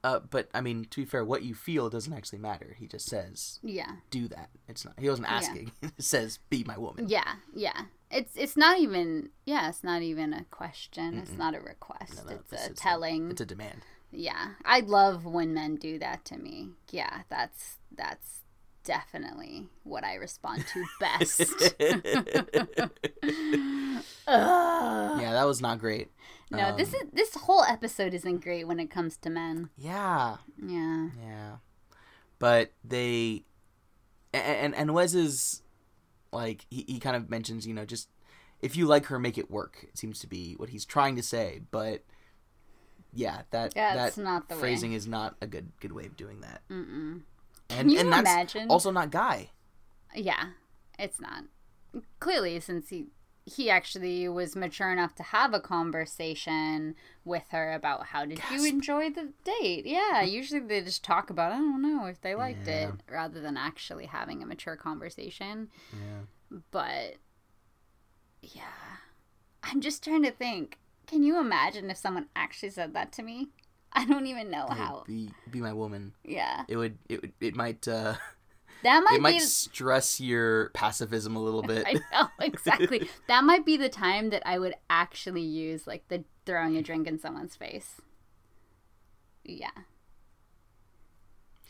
Uh, 0.04 0.20
but 0.20 0.48
I 0.54 0.60
mean, 0.60 0.86
to 0.90 1.00
be 1.00 1.04
fair, 1.04 1.24
what 1.24 1.42
you 1.42 1.54
feel 1.54 1.90
doesn't 1.90 2.12
actually 2.12 2.38
matter. 2.38 2.76
He 2.78 2.86
just 2.86 3.06
says, 3.06 3.58
Yeah. 3.62 3.96
"Do 4.10 4.28
that." 4.28 4.50
It's 4.68 4.84
not. 4.84 4.94
He 5.00 5.08
wasn't 5.08 5.28
asking. 5.28 5.72
he 5.82 6.02
says, 6.02 6.38
"Be 6.48 6.62
my 6.62 6.78
woman." 6.78 7.08
Yeah, 7.08 7.34
yeah. 7.52 7.86
It's 8.08 8.36
it's 8.36 8.56
not 8.56 8.78
even 8.78 9.30
yeah, 9.46 9.68
it's 9.68 9.82
not 9.82 10.02
even 10.02 10.32
a 10.32 10.44
question. 10.44 11.18
It's 11.18 11.32
not 11.32 11.56
a 11.56 11.60
request. 11.60 12.24
No, 12.24 12.30
no, 12.30 12.38
it's 12.38 12.66
a 12.68 12.72
telling. 12.74 13.32
It's 13.32 13.40
a 13.40 13.46
demand. 13.46 13.82
Yeah. 14.16 14.54
I 14.64 14.80
love 14.80 15.24
when 15.24 15.54
men 15.54 15.76
do 15.76 15.98
that 15.98 16.24
to 16.26 16.36
me. 16.38 16.70
Yeah, 16.90 17.22
that's 17.28 17.76
that's 17.96 18.40
definitely 18.84 19.68
what 19.84 20.04
I 20.04 20.14
respond 20.14 20.64
to 20.72 20.84
best. 21.00 21.74
Yeah, 24.28 25.32
that 25.32 25.44
was 25.46 25.60
not 25.60 25.78
great. 25.78 26.08
No, 26.50 26.76
this 26.76 26.94
Um, 26.94 27.00
is 27.02 27.06
this 27.12 27.34
whole 27.42 27.64
episode 27.64 28.14
isn't 28.14 28.42
great 28.42 28.66
when 28.66 28.78
it 28.78 28.90
comes 28.90 29.16
to 29.18 29.30
men. 29.30 29.70
Yeah, 29.76 30.36
Yeah. 30.62 31.08
yeah. 31.20 31.56
But 32.38 32.72
they, 32.84 33.44
and 34.32 34.74
and 34.74 34.92
Wes 34.94 35.14
is 35.14 35.62
like 36.32 36.66
he, 36.70 36.84
he 36.86 36.98
kind 37.00 37.16
of 37.16 37.30
mentions, 37.30 37.66
you 37.66 37.74
know, 37.74 37.84
just 37.84 38.08
if 38.60 38.76
you 38.76 38.86
like 38.86 39.06
her, 39.06 39.18
make 39.18 39.38
it 39.38 39.50
work. 39.50 39.78
It 39.88 39.96
seems 39.98 40.18
to 40.20 40.26
be 40.26 40.54
what 40.54 40.68
he's 40.68 40.84
trying 40.84 41.16
to 41.16 41.22
say. 41.22 41.60
But 41.70 42.04
yeah, 43.16 43.42
that 43.50 43.74
That's 43.74 44.16
that 44.16 44.22
not 44.22 44.48
the 44.48 44.54
way. 44.54 44.60
phrasing 44.60 44.92
is 44.92 45.06
not 45.06 45.36
a 45.40 45.46
good 45.46 45.72
good 45.80 45.92
way 45.92 46.06
of 46.06 46.16
doing 46.16 46.40
that. 46.42 46.62
Mm-mm. 46.70 47.22
And 47.70 47.90
you 47.90 47.98
and 47.98 48.12
that's 48.12 48.30
imagine? 48.30 48.70
also 48.70 48.90
not 48.92 49.10
guy. 49.10 49.50
Yeah, 50.14 50.50
it's 50.98 51.20
not. 51.20 51.44
Clearly, 52.20 52.60
since 52.60 52.90
he 52.90 53.06
he 53.44 53.70
actually 53.70 54.28
was 54.28 54.56
mature 54.56 54.90
enough 54.92 55.14
to 55.14 55.22
have 55.22 55.54
a 55.54 55.60
conversation 55.60 56.96
with 57.24 57.44
her 57.50 57.72
about 57.72 58.06
how 58.06 58.24
did 58.24 58.40
you 58.50 58.64
enjoy 58.64 59.08
the 59.10 59.32
date. 59.44 59.86
Yeah, 59.86 60.22
mm. 60.24 60.30
usually 60.30 60.60
they 60.60 60.80
just 60.82 61.04
talk 61.04 61.30
about 61.30 61.52
I 61.52 61.56
don't 61.56 61.82
know 61.82 62.06
if 62.06 62.20
they 62.20 62.34
liked 62.34 62.66
Yeah. 62.66 62.88
it 62.88 62.94
rather 63.10 63.40
than 63.40 63.56
actually 63.56 64.06
having 64.06 64.42
a 64.42 64.46
mature 64.46 64.76
conversation. 64.76 65.68
Yeah. 65.92 66.58
But 66.70 67.14
yeah, 68.42 68.62
I'm 69.62 69.80
just 69.80 70.02
trying 70.04 70.22
to 70.24 70.30
think. 70.30 70.78
Can 71.06 71.22
you 71.22 71.38
imagine 71.38 71.90
if 71.90 71.96
someone 71.96 72.26
actually 72.34 72.70
said 72.70 72.94
that 72.94 73.12
to 73.12 73.22
me? 73.22 73.48
I 73.92 74.04
don't 74.04 74.26
even 74.26 74.50
know 74.50 74.66
how. 74.68 75.04
be 75.06 75.30
be 75.50 75.60
my 75.60 75.72
woman. 75.72 76.12
Yeah, 76.24 76.64
It 76.68 76.76
would 76.76 76.98
it 77.08 77.22
would 77.22 77.32
it 77.40 77.54
might 77.54 77.86
uh 77.88 78.14
that 78.82 79.02
might 79.04 79.16
it 79.16 79.20
might 79.22 79.34
be. 79.34 79.40
stress 79.40 80.20
your 80.20 80.68
pacifism 80.70 81.34
a 81.36 81.42
little 81.42 81.62
bit. 81.62 81.86
I 81.88 81.94
know 82.12 82.28
exactly. 82.40 83.08
that 83.28 83.44
might 83.44 83.64
be 83.64 83.76
the 83.76 83.88
time 83.88 84.30
that 84.30 84.42
I 84.44 84.58
would 84.58 84.74
actually 84.90 85.42
use 85.42 85.86
like 85.86 86.08
the 86.08 86.24
throwing 86.44 86.76
a 86.76 86.82
drink 86.82 87.06
in 87.06 87.18
someone's 87.18 87.56
face. 87.56 88.00
Yeah. 89.44 89.70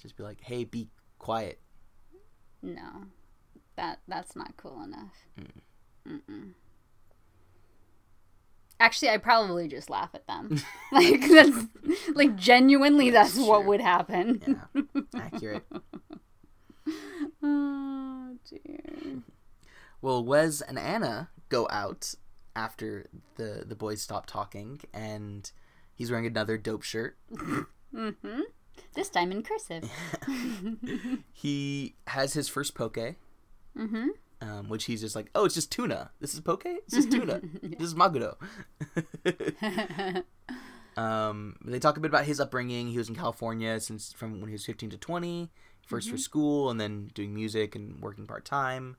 Just 0.03 0.17
be 0.17 0.23
like, 0.23 0.41
hey, 0.41 0.65
be 0.65 0.89
quiet. 1.19 1.61
No. 2.63 3.05
That 3.77 4.01
that's 4.09 4.35
not 4.35 4.57
cool 4.57 4.83
enough. 4.83 5.27
Mm-mm. 6.09 6.53
Actually, 8.79 9.11
I 9.11 9.17
probably 9.19 9.69
just 9.69 9.89
laugh 9.89 10.11
at 10.15 10.27
them. 10.27 10.63
like 10.93 11.21
that's 11.29 11.67
like 12.15 12.37
genuinely 12.37 13.11
that's 13.11 13.35
That's 13.35 13.47
what 13.47 13.65
would 13.65 13.81
happen. 13.81 14.43
Yeah, 14.75 14.83
accurate. 15.17 15.65
oh 17.43 18.37
dear. 18.49 19.23
Well, 20.03 20.25
Wes 20.25 20.61
and 20.61 20.79
Anna 20.79 21.31
go 21.49 21.67
out 21.71 22.15
after 22.55 23.07
the 23.37 23.65
the 23.67 23.75
boys 23.75 24.03
stop 24.03 24.27
talking, 24.27 24.81
and 24.93 25.51
he's 25.95 26.11
wearing 26.11 26.27
another 26.27 26.59
dope 26.59 26.83
shirt. 26.83 27.17
Mm-hmm. 27.33 28.41
This 28.95 29.09
time 29.09 29.33
in 29.33 29.43
cursive. 29.43 29.91
He 31.33 31.95
has 32.09 32.35
his 32.35 32.49
first 32.49 32.75
poke, 32.75 32.99
Mm-hmm. 33.77 34.09
Um, 34.47 34.69
which 34.69 34.85
he's 34.85 35.01
just 35.01 35.17
like, 35.17 35.31
"Oh, 35.35 35.45
it's 35.45 35.55
just 35.55 35.73
tuna. 35.73 36.11
This 36.21 36.35
is 36.35 36.41
poke. 36.41 36.65
This 36.89 37.05
is 37.05 37.07
tuna. 37.07 37.41
This 37.63 37.89
is 37.89 37.95
maguro." 37.95 38.37
um, 40.97 41.57
they 41.65 41.79
talk 41.79 41.97
a 41.97 42.01
bit 42.01 42.11
about 42.11 42.25
his 42.25 42.41
upbringing. 42.41 42.89
He 42.89 42.99
was 42.99 43.09
in 43.09 43.15
California 43.15 43.79
since 43.81 44.13
from 44.13 44.41
when 44.41 44.49
he 44.49 44.53
was 44.55 44.65
fifteen 44.65 44.91
to 44.91 44.97
twenty. 44.97 45.51
1st 45.89 46.11
for 46.11 46.19
school, 46.19 46.69
and 46.69 46.81
then 46.81 47.13
doing 47.15 47.33
music 47.33 47.77
and 47.77 48.01
working 48.03 48.27
part 48.27 48.45
time. 48.45 48.97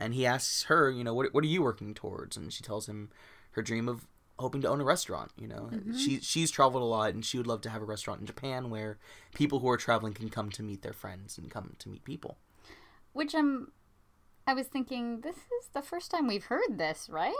And 0.00 0.14
he 0.14 0.26
asks 0.26 0.64
her, 0.64 0.90
you 0.90 1.04
know, 1.04 1.14
what 1.14 1.32
what 1.32 1.44
are 1.44 1.46
you 1.46 1.62
working 1.62 1.94
towards? 1.94 2.36
And 2.36 2.52
she 2.52 2.64
tells 2.64 2.88
him 2.88 3.10
her 3.52 3.62
dream 3.62 3.88
of 3.88 4.08
hoping 4.36 4.62
to 4.62 4.68
own 4.68 4.80
a 4.80 4.84
restaurant. 4.84 5.30
You 5.36 5.46
know, 5.46 5.68
Mm-hmm. 5.72 5.96
she 5.96 6.18
she's 6.18 6.50
traveled 6.50 6.82
a 6.82 6.86
lot, 6.86 7.14
and 7.14 7.24
she 7.24 7.36
would 7.38 7.46
love 7.46 7.60
to 7.60 7.70
have 7.70 7.82
a 7.82 7.84
restaurant 7.84 8.18
in 8.18 8.26
Japan 8.26 8.68
where 8.68 8.98
people 9.32 9.60
who 9.60 9.68
are 9.68 9.76
traveling 9.76 10.12
can 10.12 10.28
come 10.28 10.50
to 10.50 10.62
meet 10.64 10.82
their 10.82 10.92
friends 10.92 11.38
and 11.38 11.48
come 11.48 11.76
to 11.78 11.88
meet 11.88 12.02
people. 12.02 12.36
Which 13.12 13.32
I'm. 13.32 13.70
I 14.46 14.54
was 14.54 14.66
thinking, 14.66 15.20
this 15.20 15.36
is 15.36 15.68
the 15.72 15.82
first 15.82 16.10
time 16.10 16.26
we've 16.26 16.44
heard 16.46 16.76
this, 16.78 17.08
right? 17.10 17.34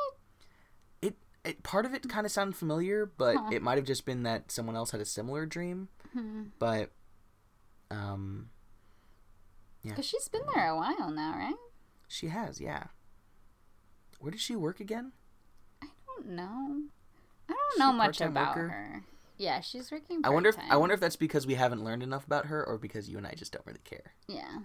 It, 1.01 1.17
it 1.45 1.63
part 1.63 1.85
of 1.85 1.95
it 1.95 2.09
kind 2.09 2.25
of 2.27 2.33
sounded 2.33 2.57
familiar, 2.57 3.07
but 3.07 3.37
Huh. 3.37 3.51
it 3.53 3.63
might 3.63 3.77
have 3.79 3.87
just 3.87 4.05
been 4.07 4.23
that 4.23 4.51
someone 4.53 4.77
else 4.77 4.93
had 4.93 5.01
a 5.01 5.05
similar 5.05 5.45
dream. 5.47 5.89
Hmm. 6.13 6.45
But, 6.59 6.91
um, 7.91 8.51
yeah. 9.83 9.91
Because 9.93 10.07
she's 10.07 10.29
been 10.29 10.43
there 10.55 10.69
a 10.69 10.77
while 10.77 11.11
now, 11.11 11.35
right? 11.37 11.55
she 12.09 12.29
has, 12.29 12.61
yeah. 12.61 12.85
Where 14.21 14.31
does 14.31 14.41
she 14.41 14.55
work 14.55 14.79
again? 14.81 15.13
I 15.83 15.87
don't 16.07 16.29
know. 16.29 16.83
I 17.49 17.53
don't 17.55 17.79
know 17.79 17.93
much 17.93 18.21
about 18.21 18.55
worker? 18.55 18.69
her. 18.69 19.05
Yeah, 19.39 19.61
she's 19.61 19.91
working. 19.91 20.21
I 20.23 20.29
wonder 20.29 20.51
if 20.51 20.57
I 20.71 20.77
wonder 20.77 20.93
if 20.95 21.01
that's 21.01 21.17
because 21.17 21.47
we 21.47 21.55
haven't 21.55 21.83
learned 21.83 22.03
enough 22.05 22.25
about 22.27 22.47
her, 22.47 22.63
or 22.65 22.79
because 22.79 23.09
you 23.09 23.17
and 23.19 23.27
I 23.27 23.33
just 23.35 23.51
don't 23.53 23.67
really 23.67 23.81
care. 23.83 24.13
Yeah. 24.29 24.59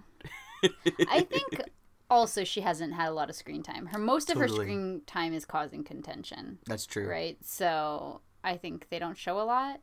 I 1.10 1.22
think 1.22 1.62
also 2.10 2.44
she 2.44 2.60
hasn't 2.62 2.94
had 2.94 3.08
a 3.08 3.12
lot 3.12 3.28
of 3.30 3.36
screen 3.36 3.62
time. 3.62 3.86
Her 3.86 3.98
most 3.98 4.30
of 4.30 4.38
her 4.38 4.48
screen 4.48 5.02
time 5.06 5.32
is 5.32 5.44
causing 5.44 5.84
contention, 5.84 6.58
That's 6.66 6.86
true. 6.86 7.08
right? 7.08 7.36
So 7.44 8.20
I 8.42 8.56
think 8.56 8.88
they 8.90 8.98
don't 8.98 9.16
show 9.18 9.40
a 9.40 9.44
lot. 9.44 9.80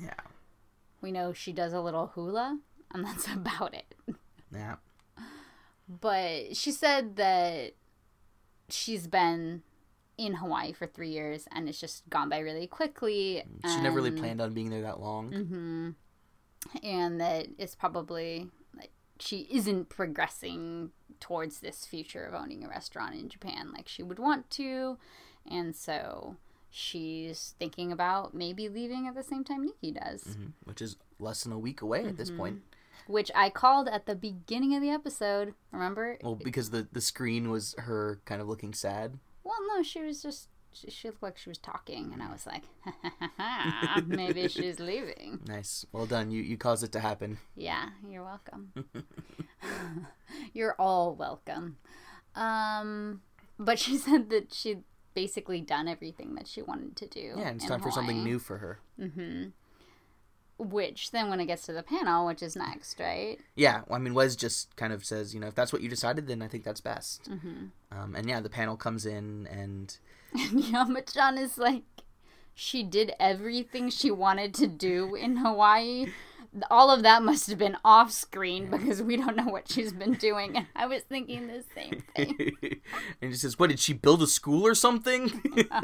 Yeah. 0.00 0.14
We 1.00 1.12
know 1.12 1.32
she 1.32 1.52
does 1.52 1.72
a 1.72 1.80
little 1.80 2.08
hula, 2.14 2.58
and 2.92 3.04
that's 3.06 3.26
about 3.28 3.74
it. 3.74 3.94
Yeah. 4.52 4.76
But 5.88 6.56
she 6.56 6.70
said 6.72 7.16
that 7.16 7.72
she's 8.68 9.06
been 9.06 9.62
in 10.16 10.34
Hawaii 10.34 10.72
for 10.72 10.86
three 10.86 11.08
years, 11.10 11.48
and 11.52 11.68
it's 11.68 11.80
just 11.80 12.08
gone 12.10 12.28
by 12.28 12.38
really 12.38 12.66
quickly. 12.66 13.42
She 13.66 13.80
never 13.80 13.96
really 13.96 14.10
planned 14.12 14.40
on 14.40 14.52
being 14.52 14.70
there 14.70 14.82
that 14.82 15.00
long. 15.00 15.32
hmm 15.32 15.90
And 16.86 17.20
that 17.20 17.48
it's 17.58 17.74
probably 17.74 18.48
like 18.76 18.90
she 19.18 19.48
isn't 19.50 19.88
progressing 19.88 20.90
towards 21.20 21.60
this 21.60 21.84
future 21.86 22.24
of 22.24 22.34
owning 22.34 22.64
a 22.64 22.68
restaurant 22.68 23.14
in 23.14 23.28
Japan 23.28 23.72
like 23.72 23.88
she 23.88 24.02
would 24.02 24.18
want 24.18 24.50
to. 24.50 24.98
And 25.50 25.74
so 25.76 26.36
she's 26.70 27.54
thinking 27.58 27.92
about 27.92 28.32
maybe 28.34 28.68
leaving 28.68 29.06
at 29.06 29.14
the 29.14 29.22
same 29.22 29.44
time 29.44 29.64
Nikki 29.64 29.90
does, 29.92 30.22
Mhm. 30.24 30.52
Which 30.64 30.80
is 30.80 30.96
less 31.18 31.42
than 31.42 31.52
a 31.52 31.58
week 31.58 31.82
away 31.82 32.04
at 32.06 32.16
this 32.16 32.30
point. 32.30 32.62
which 33.06 33.30
I 33.34 33.50
called 33.50 33.88
at 33.88 34.06
the 34.06 34.14
beginning 34.14 34.74
of 34.76 34.82
the 34.82 34.90
episode. 34.90 35.54
Remember? 35.72 36.16
Well, 36.22 36.36
because 36.36 36.70
the 36.70 36.86
the 36.92 37.00
screen 37.00 37.50
was 37.50 37.74
her 37.78 38.20
kind 38.24 38.40
of 38.40 38.46
looking 38.48 38.72
sad. 38.72 39.18
Well, 39.42 39.56
no, 39.68 39.82
she 39.82 40.00
was 40.00 40.22
just. 40.22 40.48
She, 40.72 40.90
she 40.90 41.08
looked 41.08 41.22
like 41.22 41.38
she 41.38 41.48
was 41.48 41.58
talking, 41.58 42.12
and 42.12 42.22
I 42.22 42.30
was 42.30 42.46
like, 42.46 42.62
maybe 44.06 44.48
she's 44.48 44.78
leaving. 44.78 45.40
Nice. 45.46 45.84
Well 45.92 46.06
done. 46.06 46.30
You 46.30 46.42
you 46.42 46.56
caused 46.56 46.84
it 46.84 46.92
to 46.92 47.00
happen. 47.00 47.38
Yeah, 47.56 47.90
you're 48.08 48.24
welcome. 48.24 48.72
you're 50.52 50.76
all 50.78 51.14
welcome. 51.14 51.76
Um, 52.34 53.22
but 53.58 53.78
she 53.78 53.96
said 53.96 54.30
that 54.30 54.54
she'd 54.54 54.84
basically 55.14 55.60
done 55.60 55.88
everything 55.88 56.34
that 56.36 56.46
she 56.46 56.62
wanted 56.62 56.96
to 56.96 57.08
do. 57.08 57.34
Yeah, 57.36 57.48
and 57.48 57.56
it's 57.56 57.66
time 57.66 57.80
for 57.80 57.90
something 57.90 58.22
new 58.22 58.38
for 58.38 58.58
her. 58.58 58.78
Which 60.60 61.10
then, 61.10 61.30
when 61.30 61.40
it 61.40 61.46
gets 61.46 61.64
to 61.66 61.72
the 61.72 61.82
panel, 61.82 62.26
which 62.26 62.42
is 62.42 62.54
next, 62.54 63.00
right? 63.00 63.38
Yeah, 63.54 63.80
well, 63.86 63.96
I 63.96 63.98
mean, 63.98 64.12
Wes 64.12 64.36
just 64.36 64.76
kind 64.76 64.92
of 64.92 65.06
says, 65.06 65.32
you 65.32 65.40
know, 65.40 65.46
if 65.46 65.54
that's 65.54 65.72
what 65.72 65.80
you 65.80 65.88
decided, 65.88 66.26
then 66.26 66.42
I 66.42 66.48
think 66.48 66.64
that's 66.64 66.82
best. 66.82 67.30
Mm-hmm. 67.30 67.98
Um, 67.98 68.14
and 68.14 68.28
yeah, 68.28 68.40
the 68.40 68.50
panel 68.50 68.76
comes 68.76 69.06
in, 69.06 69.48
and 69.50 69.96
Yamachan 70.36 71.38
is 71.38 71.56
like, 71.56 71.84
she 72.54 72.82
did 72.82 73.12
everything 73.18 73.88
she 73.88 74.10
wanted 74.10 74.52
to 74.54 74.66
do 74.66 75.14
in 75.14 75.38
Hawaii. 75.38 76.12
All 76.70 76.90
of 76.90 77.02
that 77.04 77.22
must 77.22 77.48
have 77.48 77.58
been 77.58 77.78
off 77.82 78.12
screen 78.12 78.68
because 78.70 79.02
we 79.02 79.16
don't 79.16 79.36
know 79.36 79.48
what 79.48 79.70
she's 79.70 79.94
been 79.94 80.12
doing. 80.14 80.58
And 80.58 80.66
I 80.76 80.86
was 80.86 81.00
thinking 81.02 81.46
the 81.46 81.64
same 81.74 82.02
thing. 82.14 82.52
and 83.22 83.30
he 83.30 83.34
says, 83.34 83.58
"What 83.58 83.70
did 83.70 83.80
she 83.80 83.94
build 83.94 84.22
a 84.22 84.26
school 84.26 84.66
or 84.66 84.74
something?" 84.74 85.40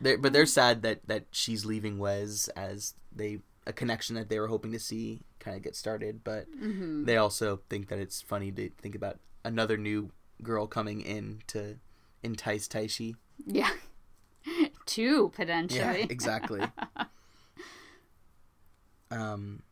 they're, 0.00 0.18
but 0.18 0.32
they're 0.32 0.46
sad 0.46 0.82
that 0.82 1.06
that 1.08 1.24
she's 1.30 1.64
leaving 1.64 1.98
Wes 1.98 2.48
as 2.48 2.94
they 3.14 3.38
a 3.66 3.72
connection 3.72 4.14
that 4.16 4.28
they 4.28 4.38
were 4.38 4.48
hoping 4.48 4.72
to 4.72 4.78
see 4.78 5.20
kind 5.40 5.56
of 5.56 5.62
get 5.62 5.76
started. 5.76 6.22
But 6.24 6.46
Mm-hmm. 6.50 7.04
they 7.04 7.16
also 7.16 7.60
think 7.68 7.88
that 7.88 7.98
it's 7.98 8.22
funny 8.22 8.50
to 8.52 8.70
think 8.80 8.94
about 8.94 9.18
another 9.44 9.76
new 9.76 10.10
girl 10.42 10.66
coming 10.66 11.00
in 11.00 11.40
to 11.48 11.78
entice 12.22 12.68
Taishi. 12.68 13.14
Yeah. 13.46 13.70
Two, 14.86 15.30
potentially. 15.34 15.80
Yeah, 15.80 16.06
exactly. 16.08 16.60
um, 19.10 19.62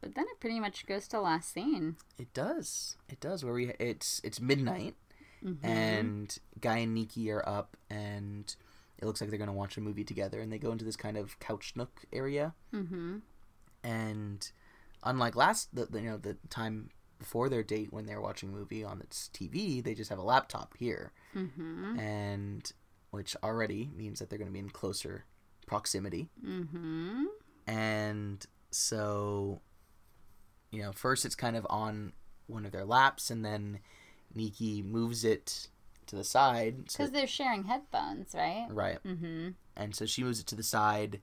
But 0.00 0.14
then 0.14 0.24
it 0.32 0.40
pretty 0.40 0.60
much 0.60 0.86
goes 0.86 1.06
to 1.08 1.20
last 1.20 1.52
scene. 1.52 1.96
it 2.18 2.32
does. 2.32 2.96
It 3.08 3.20
does. 3.20 3.44
Where 3.44 3.54
we 3.54 3.72
it's 3.78 4.20
it's 4.24 4.40
midnight. 4.40 4.94
Mm-hmm. 5.44 5.64
and 5.66 6.38
Guy 6.60 6.78
and 6.78 6.94
Nikki 6.94 7.30
are 7.30 7.46
up, 7.48 7.76
and 7.88 8.54
it 8.98 9.06
looks 9.06 9.20
like 9.20 9.30
they're 9.30 9.38
gonna 9.38 9.52
watch 9.52 9.76
a 9.76 9.80
movie 9.80 10.04
together. 10.04 10.40
And 10.40 10.52
they 10.52 10.58
go 10.58 10.72
into 10.72 10.84
this 10.84 10.96
kind 10.96 11.16
of 11.16 11.38
couch 11.40 11.72
nook 11.76 12.02
area, 12.12 12.54
Mm-hmm. 12.74 13.18
and 13.82 14.52
unlike 15.02 15.34
last, 15.36 15.74
the, 15.74 15.88
you 15.98 16.06
know 16.10 16.16
the 16.18 16.36
time 16.50 16.90
before 17.18 17.48
their 17.48 17.62
date 17.62 17.92
when 17.92 18.06
they're 18.06 18.20
watching 18.20 18.48
a 18.50 18.52
movie 18.52 18.82
on 18.84 19.00
its 19.00 19.28
TV, 19.32 19.82
they 19.82 19.94
just 19.94 20.10
have 20.10 20.18
a 20.18 20.22
laptop 20.22 20.74
here, 20.78 21.12
Mm-hmm. 21.34 21.98
and 21.98 22.72
which 23.10 23.34
already 23.42 23.90
means 23.96 24.18
that 24.18 24.28
they're 24.30 24.38
gonna 24.38 24.50
be 24.50 24.58
in 24.58 24.70
closer 24.70 25.24
proximity. 25.66 26.28
Mm-hmm. 26.46 27.24
And 27.66 28.44
so, 28.70 29.60
you 30.70 30.82
know, 30.82 30.92
first 30.92 31.24
it's 31.24 31.34
kind 31.34 31.56
of 31.56 31.66
on 31.70 32.12
one 32.46 32.64
of 32.66 32.72
their 32.72 32.84
laps, 32.84 33.30
and 33.30 33.44
then 33.44 33.80
Nikki 34.34 34.82
moves 34.82 35.24
it 35.24 35.68
to 36.06 36.16
the 36.16 36.24
side. 36.24 36.90
so 36.90 36.98
Because 36.98 37.12
they're 37.12 37.26
sharing 37.26 37.64
headphones, 37.64 38.34
right? 38.34 38.66
Right. 38.70 38.98
Mm-hmm. 39.04 39.50
And 39.76 39.94
so 39.94 40.06
she 40.06 40.22
moves 40.24 40.40
it 40.40 40.46
to 40.48 40.54
the 40.56 40.62
side 40.62 41.20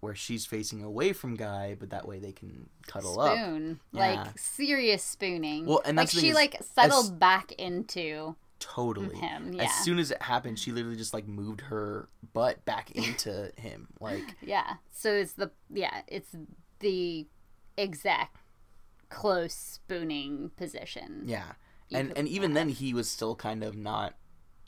where 0.00 0.14
she's 0.14 0.44
facing 0.46 0.82
away 0.82 1.12
from 1.12 1.34
Guy, 1.36 1.76
but 1.78 1.90
that 1.90 2.06
way 2.08 2.18
they 2.18 2.32
can 2.32 2.68
cuddle 2.86 3.20
up. 3.20 3.36
Spoon. 3.38 3.80
Yeah. 3.92 4.22
Like 4.24 4.38
serious 4.38 5.02
spooning. 5.02 5.66
Well, 5.66 5.80
and 5.84 5.96
like 5.96 6.04
that's 6.06 6.14
the 6.14 6.20
thing 6.20 6.24
she 6.26 6.30
is, 6.30 6.34
like 6.34 6.62
settled 6.74 7.04
as- 7.04 7.10
back 7.12 7.52
into 7.52 8.34
Totally. 8.58 9.16
him. 9.16 9.52
Yeah. 9.54 9.64
As 9.64 9.72
soon 9.84 9.98
as 9.98 10.10
it 10.10 10.20
happened, 10.22 10.58
she 10.58 10.72
literally 10.72 10.96
just 10.96 11.14
like 11.14 11.26
moved 11.26 11.60
her 11.62 12.08
butt 12.32 12.64
back 12.64 12.90
into 12.94 13.50
him. 13.56 13.88
Like, 14.00 14.22
Yeah. 14.42 14.74
So 14.90 15.12
it's 15.12 15.32
the 15.34 15.50
yeah, 15.72 16.02
it's 16.08 16.34
the 16.80 17.26
exact 17.76 18.36
close 19.08 19.54
spooning 19.54 20.50
position. 20.56 21.22
yeah. 21.26 21.52
And 21.94 22.12
and 22.16 22.28
even 22.28 22.54
then 22.54 22.68
he 22.68 22.94
was 22.94 23.08
still 23.10 23.34
kind 23.34 23.62
of 23.62 23.76
not 23.76 24.14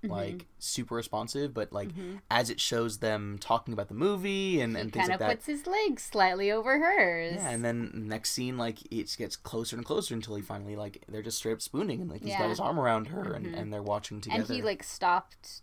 Mm-hmm. 0.04 0.12
like 0.12 0.46
super 0.58 0.96
responsive, 0.96 1.54
but 1.54 1.72
like 1.72 1.88
as 2.30 2.50
it 2.50 2.60
shows 2.60 2.98
them 2.98 3.38
talking 3.40 3.72
about 3.72 3.88
the 3.88 3.94
movie 3.94 4.60
and, 4.60 4.76
and 4.76 4.92
things 4.92 5.08
kind 5.08 5.08
like 5.08 5.14
of 5.14 5.18
that. 5.20 5.30
puts 5.36 5.46
his 5.46 5.66
legs 5.66 6.02
slightly 6.02 6.52
over 6.52 6.78
hers. 6.78 7.36
Yeah, 7.36 7.48
and 7.48 7.64
then 7.64 7.90
next 8.06 8.32
scene, 8.32 8.58
like 8.58 8.80
it 8.92 9.14
gets 9.16 9.34
closer 9.34 9.76
and 9.76 9.82
closer 9.84 10.12
until 10.12 10.34
he 10.34 10.42
finally 10.42 10.76
like 10.76 11.02
they're 11.08 11.22
just 11.22 11.38
straight 11.38 11.52
up 11.54 11.62
spooning, 11.62 12.02
and 12.02 12.10
like 12.10 12.20
he's 12.20 12.32
Yeah. 12.32 12.40
got 12.40 12.50
his 12.50 12.60
arm 12.60 12.78
around 12.78 13.06
her, 13.06 13.32
and, 13.32 13.46
and 13.46 13.72
they're 13.72 13.82
watching 13.82 14.20
together. 14.20 14.42
and 14.42 14.50
he 14.54 14.60
like 14.60 14.82
stopped 14.82 15.62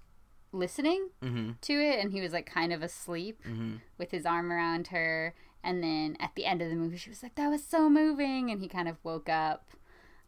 listening 0.51 1.09
mm-hmm, 1.23 1.51
to 1.61 1.73
it 1.73 1.99
and 1.99 2.11
he 2.11 2.19
was 2.19 2.33
like 2.33 2.45
kind 2.45 2.73
of 2.73 2.81
asleep 2.81 3.41
mm-hmm. 3.47 3.75
with 3.97 4.11
his 4.11 4.25
arm 4.25 4.51
around 4.51 4.87
her 4.87 5.33
and 5.63 5.81
then 5.83 6.17
at 6.19 6.35
the 6.35 6.45
end 6.45 6.61
of 6.61 6.69
the 6.69 6.75
movie 6.75 6.97
she 6.97 7.09
was 7.09 7.23
like 7.23 7.35
that 7.35 7.47
was 7.47 7.63
so 7.63 7.89
moving 7.89 8.51
and 8.51 8.59
he 8.59 8.67
kind 8.67 8.89
of 8.89 8.97
woke 9.03 9.29
up 9.29 9.69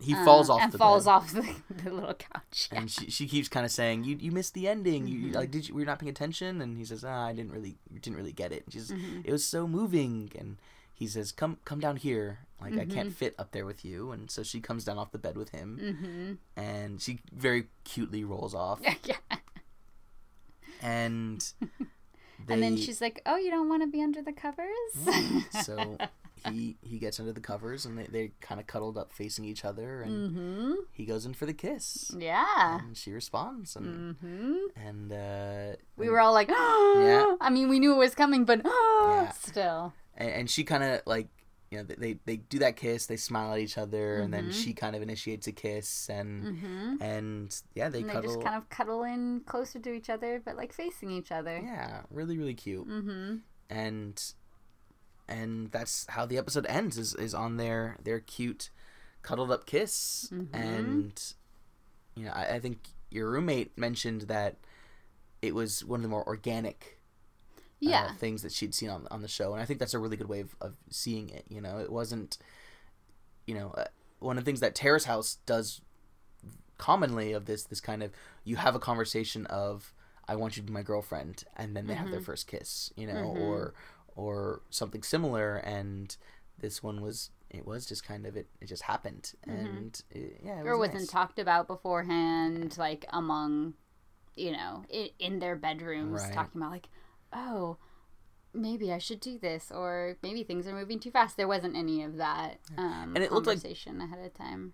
he 0.03 0.13
uh, 0.13 0.25
falls 0.25 0.49
off 0.49 0.61
and 0.61 0.71
the 0.71 0.77
falls 0.77 1.05
bed. 1.05 1.11
off 1.11 1.31
the, 1.31 1.41
the 1.83 1.89
little 1.91 2.13
couch 2.13 2.69
yeah. 2.71 2.79
and 2.79 2.91
she, 2.91 3.09
she 3.09 3.27
keeps 3.27 3.47
kind 3.49 3.65
of 3.65 3.71
saying, 3.71 4.03
"You 4.03 4.17
you 4.19 4.31
missed 4.31 4.53
the 4.53 4.67
ending. 4.67 5.07
You, 5.07 5.17
you 5.17 5.25
Mm-hmm. 5.27 5.35
like 5.35 5.51
did 5.51 5.67
you 5.67 5.73
were 5.75 5.81
you 5.81 5.85
not 5.85 5.99
paying 5.99 6.09
attention?" 6.09 6.61
And 6.61 6.77
he 6.77 6.85
says, 6.85 7.03
"Ah, 7.03 7.27
I 7.27 7.33
didn't 7.33 7.51
really 7.51 7.77
didn't 7.91 8.17
really 8.17 8.33
get 8.33 8.51
it." 8.51 8.63
And 8.65 8.73
she 8.73 8.79
says, 8.79 8.91
Mm-hmm. 8.91 9.21
"It 9.25 9.31
was 9.31 9.45
so 9.45 9.67
moving." 9.67 10.31
And 10.37 10.57
he 10.93 11.07
says, 11.07 11.31
"Come 11.31 11.57
come 11.65 11.79
down 11.79 11.95
here. 11.97 12.39
Like 12.61 12.73
I 12.73 12.77
Mm-hmm. 12.85 12.91
can't 12.93 13.13
fit 13.13 13.35
up 13.39 13.51
there 13.51 13.65
with 13.65 13.83
you." 13.85 14.11
And 14.11 14.29
so 14.29 14.43
she 14.43 14.59
comes 14.61 14.83
down 14.85 14.97
off 14.97 15.11
the 15.11 15.19
bed 15.19 15.37
with 15.37 15.49
him, 15.49 15.79
mm-hmm. 15.81 16.61
and 16.61 17.01
she 17.01 17.19
very 17.33 17.67
cutely 17.83 18.23
rolls 18.23 18.53
off. 18.55 18.79
yeah. 19.03 19.15
And 20.81 21.41
they, 22.45 22.53
and 22.53 22.63
then 22.63 22.75
she's 22.77 22.99
like 23.01 23.21
oh 23.25 23.37
you 23.37 23.49
don't 23.49 23.69
want 23.69 23.83
to 23.83 23.87
be 23.87 24.01
under 24.01 24.21
the 24.21 24.33
covers 24.33 24.67
so 25.65 25.97
he 26.51 26.77
he 26.81 26.99
gets 26.99 27.19
under 27.19 27.31
the 27.33 27.41
covers, 27.41 27.85
and 27.85 27.97
they 27.97 28.07
they 28.07 28.31
kind 28.41 28.59
of 28.59 28.67
cuddled 28.67 28.97
up 28.97 29.13
facing 29.13 29.45
each 29.45 29.63
other, 29.65 30.01
and 30.01 30.31
mm-hmm. 30.31 30.73
he 30.91 31.05
goes 31.05 31.25
in 31.25 31.33
for 31.33 31.45
the 31.45 31.53
kiss. 31.53 32.13
yeah 32.17 32.79
And 32.79 32.97
she 32.97 33.11
responds, 33.11 33.75
and 33.75 34.15
mm-hmm. 34.15 34.55
and 34.75 35.11
uh, 35.13 35.75
we 35.97 36.09
were 36.09 36.19
all 36.19 36.33
like 36.33 36.49
yeah 36.49 37.35
i 37.41 37.49
mean 37.49 37.69
we 37.69 37.79
knew 37.79 37.93
it 37.93 37.97
was 37.97 38.15
coming 38.15 38.45
but 38.45 38.61
Yeah. 38.65 39.29
still 39.31 39.93
and, 40.17 40.29
and 40.29 40.49
she 40.49 40.63
kind 40.63 40.83
of 40.83 41.01
like 41.05 41.27
you 41.71 41.79
know, 41.79 41.85
they 41.97 42.19
they 42.25 42.37
do 42.37 42.59
that 42.59 42.75
kiss, 42.75 43.07
they 43.07 43.17
smile 43.17 43.53
at 43.53 43.59
each 43.59 43.79
other, 43.79 44.19
and 44.19 44.31
then 44.31 44.49
Mhm. 44.49 44.53
she 44.53 44.73
kind 44.73 44.95
of 44.95 45.01
initiates 45.01 45.47
a 45.47 45.51
kiss, 45.51 46.07
and 46.07 46.43
Mm-hmm. 46.43 47.01
and 47.01 47.61
yeah, 47.73 47.89
they 47.89 48.01
and 48.01 48.11
they 48.11 48.21
just 48.21 48.41
kind 48.43 48.55
of 48.55 48.69
cuddle 48.69 49.01
in 49.03 49.41
closer 49.47 49.79
to 49.79 49.91
each 49.91 50.07
other, 50.07 50.39
but 50.45 50.55
like 50.55 50.71
facing 50.71 51.09
each 51.09 51.31
other. 51.31 51.57
yeah, 51.63 52.01
really 52.11 52.37
really 52.37 52.53
cute, 52.53 52.87
Mm-hmm. 52.87 53.37
and 53.71 54.33
and 55.39 55.71
that's 55.71 56.05
how 56.09 56.25
the 56.25 56.37
episode 56.37 56.65
ends 56.67 56.97
is 56.97 57.13
is 57.15 57.33
on 57.33 57.57
their 57.57 57.97
their 58.03 58.19
cute 58.19 58.69
cuddled 59.21 59.51
up 59.51 59.65
kiss, 59.65 60.29
Mhm. 60.31 60.47
and 60.53 61.33
you 62.15 62.25
know, 62.25 62.31
I, 62.31 62.55
I 62.55 62.59
think 62.59 62.77
your 63.09 63.29
roommate 63.31 63.77
mentioned 63.77 64.21
that 64.23 64.57
it 65.41 65.53
was 65.55 65.83
one 65.83 65.99
of 65.99 66.03
the 66.03 66.09
more 66.15 66.25
organic 66.27 66.99
uh, 67.85 67.89
Yeah. 67.93 68.13
things 68.13 68.41
that 68.43 68.51
she'd 68.51 68.73
seen 68.75 68.89
on 68.89 69.07
on 69.11 69.21
the 69.21 69.27
show, 69.27 69.53
and 69.53 69.61
I 69.61 69.65
think 69.65 69.79
that's 69.79 69.93
a 69.95 69.99
really 69.99 70.17
good 70.17 70.29
way 70.29 70.41
of, 70.41 70.55
of 70.61 70.73
seeing 70.89 71.29
it. 71.29 71.45
You 71.49 71.61
know, 71.61 71.79
it 71.79 71.91
wasn't, 71.91 72.37
you 73.47 73.55
know, 73.55 73.71
uh, 73.71 73.85
one 74.19 74.37
of 74.37 74.43
the 74.43 74.49
things 74.49 74.61
that 74.61 74.73
Terrace 74.75 75.05
House 75.05 75.37
does 75.45 75.81
commonly 76.77 77.33
of 77.33 77.45
this 77.45 77.63
this 77.63 77.79
kind 77.81 78.01
of 78.03 78.11
you 78.43 78.55
have 78.57 78.75
a 78.75 78.79
conversation 78.79 79.45
of 79.47 79.93
I 80.27 80.35
want 80.35 80.55
you 80.55 80.61
to 80.63 80.67
be 80.67 80.73
my 80.73 80.83
girlfriend, 80.83 81.43
and 81.57 81.75
then 81.75 81.87
they 81.87 81.95
have 81.95 82.09
their 82.11 82.21
Mhm. 82.21 82.25
first 82.25 82.47
kiss, 82.47 82.91
you 82.95 83.07
know, 83.07 83.13
Mhm. 83.35 83.41
or 83.41 83.73
or 84.15 84.61
something 84.69 85.03
similar, 85.03 85.57
and 85.57 86.15
this 86.59 86.81
one 86.83 87.01
was 87.01 87.29
it 87.49 87.65
was 87.67 87.85
just 87.85 88.03
kind 88.03 88.25
of 88.25 88.35
it 88.35 88.47
it 88.61 88.67
just 88.67 88.83
happened, 88.83 89.33
and 89.47 90.01
it, 90.11 90.41
yeah, 90.43 90.51
it 90.51 90.55
was 90.57 90.59
Mm-hmm. 90.59 90.67
or 90.67 90.77
wasn't 90.77 90.99
nice. 90.99 91.07
talked 91.07 91.39
about 91.39 91.67
beforehand, 91.67 92.75
like 92.77 93.05
among, 93.09 93.73
you 94.35 94.51
know, 94.51 94.83
in, 94.89 95.09
in 95.19 95.39
their 95.39 95.55
bedrooms, 95.55 96.21
Right. 96.23 96.33
talking 96.33 96.61
about 96.61 96.71
like, 96.71 96.89
oh, 97.31 97.77
maybe 98.53 98.91
I 98.93 98.97
should 98.99 99.19
do 99.19 99.37
this, 99.39 99.71
or 99.71 100.17
maybe 100.23 100.43
things 100.43 100.67
are 100.67 100.73
moving 100.73 100.99
too 100.99 101.11
fast. 101.11 101.37
There 101.37 101.47
wasn't 101.47 101.75
any 101.75 102.03
of 102.03 102.17
that 102.17 102.59
um, 102.77 103.13
And 103.15 103.23
it 103.23 103.31
looked 103.31 103.47
like- 103.47 103.63
ahead 103.63 104.19
of 104.25 104.33
time. 104.33 104.73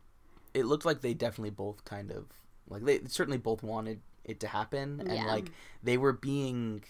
it 0.54 0.66
looked 0.66 0.86
like 0.86 1.02
they 1.02 1.14
definitely 1.14 1.52
both 1.52 1.86
kind 1.86 2.12
of 2.12 2.26
like 2.68 2.84
they 2.84 3.00
certainly 3.08 3.38
both 3.38 3.62
wanted 3.64 4.02
it 4.24 4.40
to 4.42 4.48
happen 4.48 5.00
and 5.00 5.12
Yeah. 5.14 5.26
like 5.26 5.52
they 5.84 5.98
were 5.98 6.14
being 6.14 6.84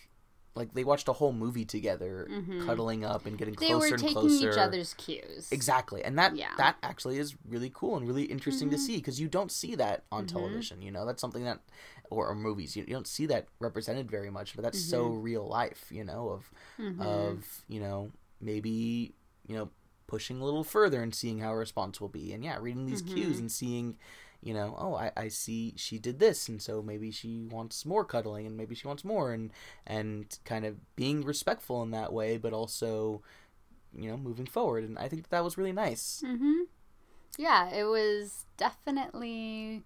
like 0.56 0.74
they 0.74 0.84
watched 0.84 1.08
a 1.08 1.14
whole 1.14 1.32
movie 1.32 1.66
together 1.66 2.28
Mhm. 2.30 2.66
cuddling 2.66 3.06
up 3.06 3.26
and 3.26 3.38
getting 3.38 3.54
They 3.56 3.68
closer 3.68 3.90
were 3.90 3.96
and 3.96 4.00
taking 4.00 4.14
closer 4.22 4.52
each 4.52 4.58
other's 4.58 4.94
cues. 4.96 5.48
exactly 5.52 6.04
and 6.04 6.18
that 6.18 6.36
Yeah. 6.36 6.54
that 6.58 6.78
actually 6.84 7.18
is 7.18 7.36
really 7.48 7.72
cool 7.74 7.96
and 7.98 8.08
really 8.08 8.24
interesting 8.24 8.70
to 8.72 8.76
Mhm. 8.76 8.80
see 8.80 8.96
because 8.98 9.20
you 9.20 9.28
don't 9.28 9.52
see 9.52 9.76
that 9.76 10.04
on 10.12 10.26
Mhm. 10.26 10.28
television 10.28 10.82
you 10.82 10.92
know 10.92 11.06
that's 11.06 11.22
something 11.22 11.44
that 11.44 11.62
or, 12.10 12.28
or 12.28 12.36
movies 12.36 12.76
you, 12.76 12.84
you 12.88 12.94
don't 12.94 13.08
see 13.08 13.26
that 13.28 13.48
represented 13.60 14.10
very 14.10 14.30
much 14.30 14.56
but 14.56 14.64
that's 14.64 14.80
so 14.80 15.10
Mm-hmm. 15.10 15.22
real 15.22 15.48
life 15.48 15.86
you 15.92 16.04
know 16.04 16.30
of 16.30 16.52
Mhm. 16.80 17.00
of 17.00 17.64
you 17.68 17.80
know 17.80 18.12
maybe 18.42 19.14
you 19.48 19.56
know 19.56 19.70
pushing 20.08 20.42
a 20.42 20.44
little 20.44 20.64
further 20.64 21.04
and 21.04 21.14
seeing 21.14 21.40
how 21.40 21.52
a 21.52 21.56
response 21.56 22.02
will 22.02 22.10
be 22.10 22.34
and 22.34 22.44
yeah 22.44 22.58
reading 22.60 22.86
these 22.88 23.02
cues 23.04 23.38
Mhm. 23.38 23.40
and 23.42 23.52
seeing 23.52 23.98
you 24.42 24.54
know 24.54 24.76
oh 24.78 24.96
I, 24.96 25.12
I 25.18 25.28
see 25.30 25.74
she 25.78 26.00
did 26.00 26.20
this 26.20 26.48
and 26.48 26.62
so 26.62 26.82
maybe 26.82 27.12
she 27.12 27.46
wants 27.52 27.86
more 27.86 28.06
cuddling 28.06 28.48
and 28.48 28.56
maybe 28.58 28.76
she 28.76 28.88
wants 28.88 29.04
more 29.04 29.34
and 29.34 29.52
and 29.86 30.38
kind 30.46 30.66
of 30.66 30.78
being 30.96 31.24
respectful 31.24 31.82
in 31.84 31.92
that 31.92 32.14
way 32.14 32.38
but 32.38 32.54
also 32.54 33.22
you 33.98 34.10
know 34.10 34.18
moving 34.18 34.46
forward 34.46 34.84
and 34.84 34.98
i 35.00 35.08
think 35.08 35.24
that, 35.24 35.32
that 35.32 35.44
was 35.44 35.58
really 35.58 35.74
nice 35.74 36.24
Mm-hmm. 36.24 36.64
Yeah, 37.38 37.70
it 37.70 37.86
was 37.86 38.46
definitely. 38.58 39.84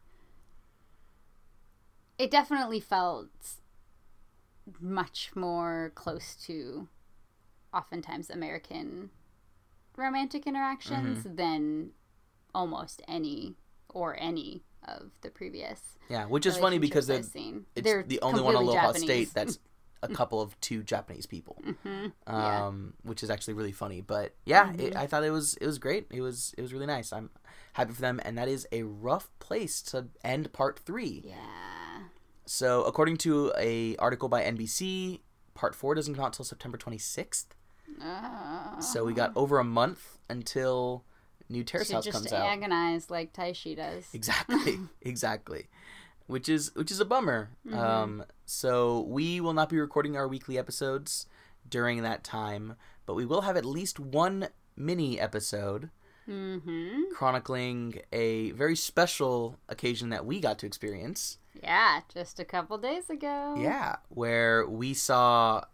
It 2.17 2.31
definitely 2.31 2.79
felt 2.79 3.29
much 4.79 5.31
more 5.35 5.91
close 5.95 6.35
to, 6.45 6.87
oftentimes 7.73 8.29
American 8.29 9.09
romantic 9.97 10.47
interactions 10.47 11.23
Mm-hmm. 11.23 11.35
than 11.35 11.91
almost 12.55 13.01
any 13.07 13.55
or 13.93 14.15
any 14.19 14.63
of 14.85 15.11
the 15.21 15.29
previous. 15.29 15.79
yeah 16.09 16.25
which 16.25 16.45
is 16.45 16.57
funny 16.57 16.77
because 16.77 17.07
they're, 17.07 17.19
it's 17.19 17.29
They're 17.75 18.03
the 18.03 18.19
only 18.21 18.41
one 18.41 18.55
Aloha 18.55 18.87
Japanese. 18.87 19.03
State 19.03 19.29
that's 19.33 19.59
a 20.03 20.07
couple 20.09 20.41
of 20.41 20.59
two 20.59 20.83
Japanese 20.83 21.25
people 21.25 21.55
Mhm. 21.65 22.11
Yeah. 22.27 22.65
um, 22.67 22.93
which 23.03 23.23
is 23.23 23.29
actually 23.29 23.53
really 23.53 23.71
funny. 23.71 24.01
But 24.01 24.35
yeah, 24.45 24.73
it, 24.73 24.93
Mhm. 24.93 24.97
I 24.97 25.07
thought 25.07 25.23
it 25.23 25.31
was 25.31 25.55
it 25.61 25.65
was 25.65 25.79
great. 25.79 26.07
It 26.11 26.19
was 26.19 26.53
it 26.57 26.61
was 26.61 26.73
really 26.73 26.85
nice. 26.87 27.13
I'm 27.13 27.29
happy 27.73 27.93
for 27.93 28.01
them, 28.01 28.19
and 28.25 28.37
that 28.37 28.49
is 28.49 28.67
a 28.73 28.83
rough 28.83 29.29
place 29.39 29.81
to 29.83 30.07
end 30.23 30.51
part 30.51 30.77
three. 30.79 31.23
Yeah. 31.25 31.35
So 32.45 32.83
according 32.83 33.15
to 33.19 33.53
a 33.57 33.95
article 33.95 34.27
by 34.27 34.43
NBC, 34.43 35.21
part 35.53 35.73
four 35.73 35.95
doesn't 35.95 36.15
come 36.15 36.23
out 36.25 36.33
until 36.33 36.43
September 36.43 36.77
26th. 36.77 37.55
Uh, 38.01 38.81
So 38.81 39.05
we 39.05 39.13
got 39.13 39.31
over 39.37 39.57
a 39.59 39.63
month 39.63 40.17
until 40.29 41.05
New 41.49 41.63
Terrace 41.63 41.91
House 41.91 42.05
just 42.05 42.17
comes 42.17 42.33
out. 42.33 42.41
agonize 42.47 43.09
like 43.09 43.33
Taishi 43.33 43.75
does. 43.75 44.05
Exactly, 44.13 44.79
exactly. 45.01 45.67
Which 46.27 46.47
is 46.49 46.73
which 46.75 46.89
is 46.91 46.99
a 46.99 47.05
bummer. 47.05 47.49
Mhm. 47.67 47.77
Um, 47.77 48.23
so 48.45 49.01
we 49.01 49.41
will 49.41 49.53
not 49.53 49.69
be 49.69 49.79
recording 49.79 50.15
our 50.15 50.27
weekly 50.27 50.57
episodes 50.57 51.25
during 51.67 52.01
that 52.03 52.23
time, 52.23 52.75
but 53.05 53.13
we 53.15 53.25
will 53.25 53.41
have 53.41 53.57
at 53.57 53.65
least 53.65 53.99
one 53.99 54.47
mini 54.75 55.19
episode 55.19 55.89
Mm-hmm. 56.29 57.13
chronicling 57.13 57.99
a 58.13 58.51
very 58.51 58.77
special 58.77 59.57
occasion 59.67 60.09
that 60.09 60.25
we 60.25 60.39
got 60.39 60.57
to 60.59 60.65
experience. 60.65 61.37
Yeah, 61.61 61.99
just 62.13 62.39
a 62.39 62.45
couple 62.45 62.77
days 62.77 63.09
ago. 63.09 63.55
Yeah, 63.59 63.97
where 64.07 64.65
we 64.65 64.93
saw 64.93 65.65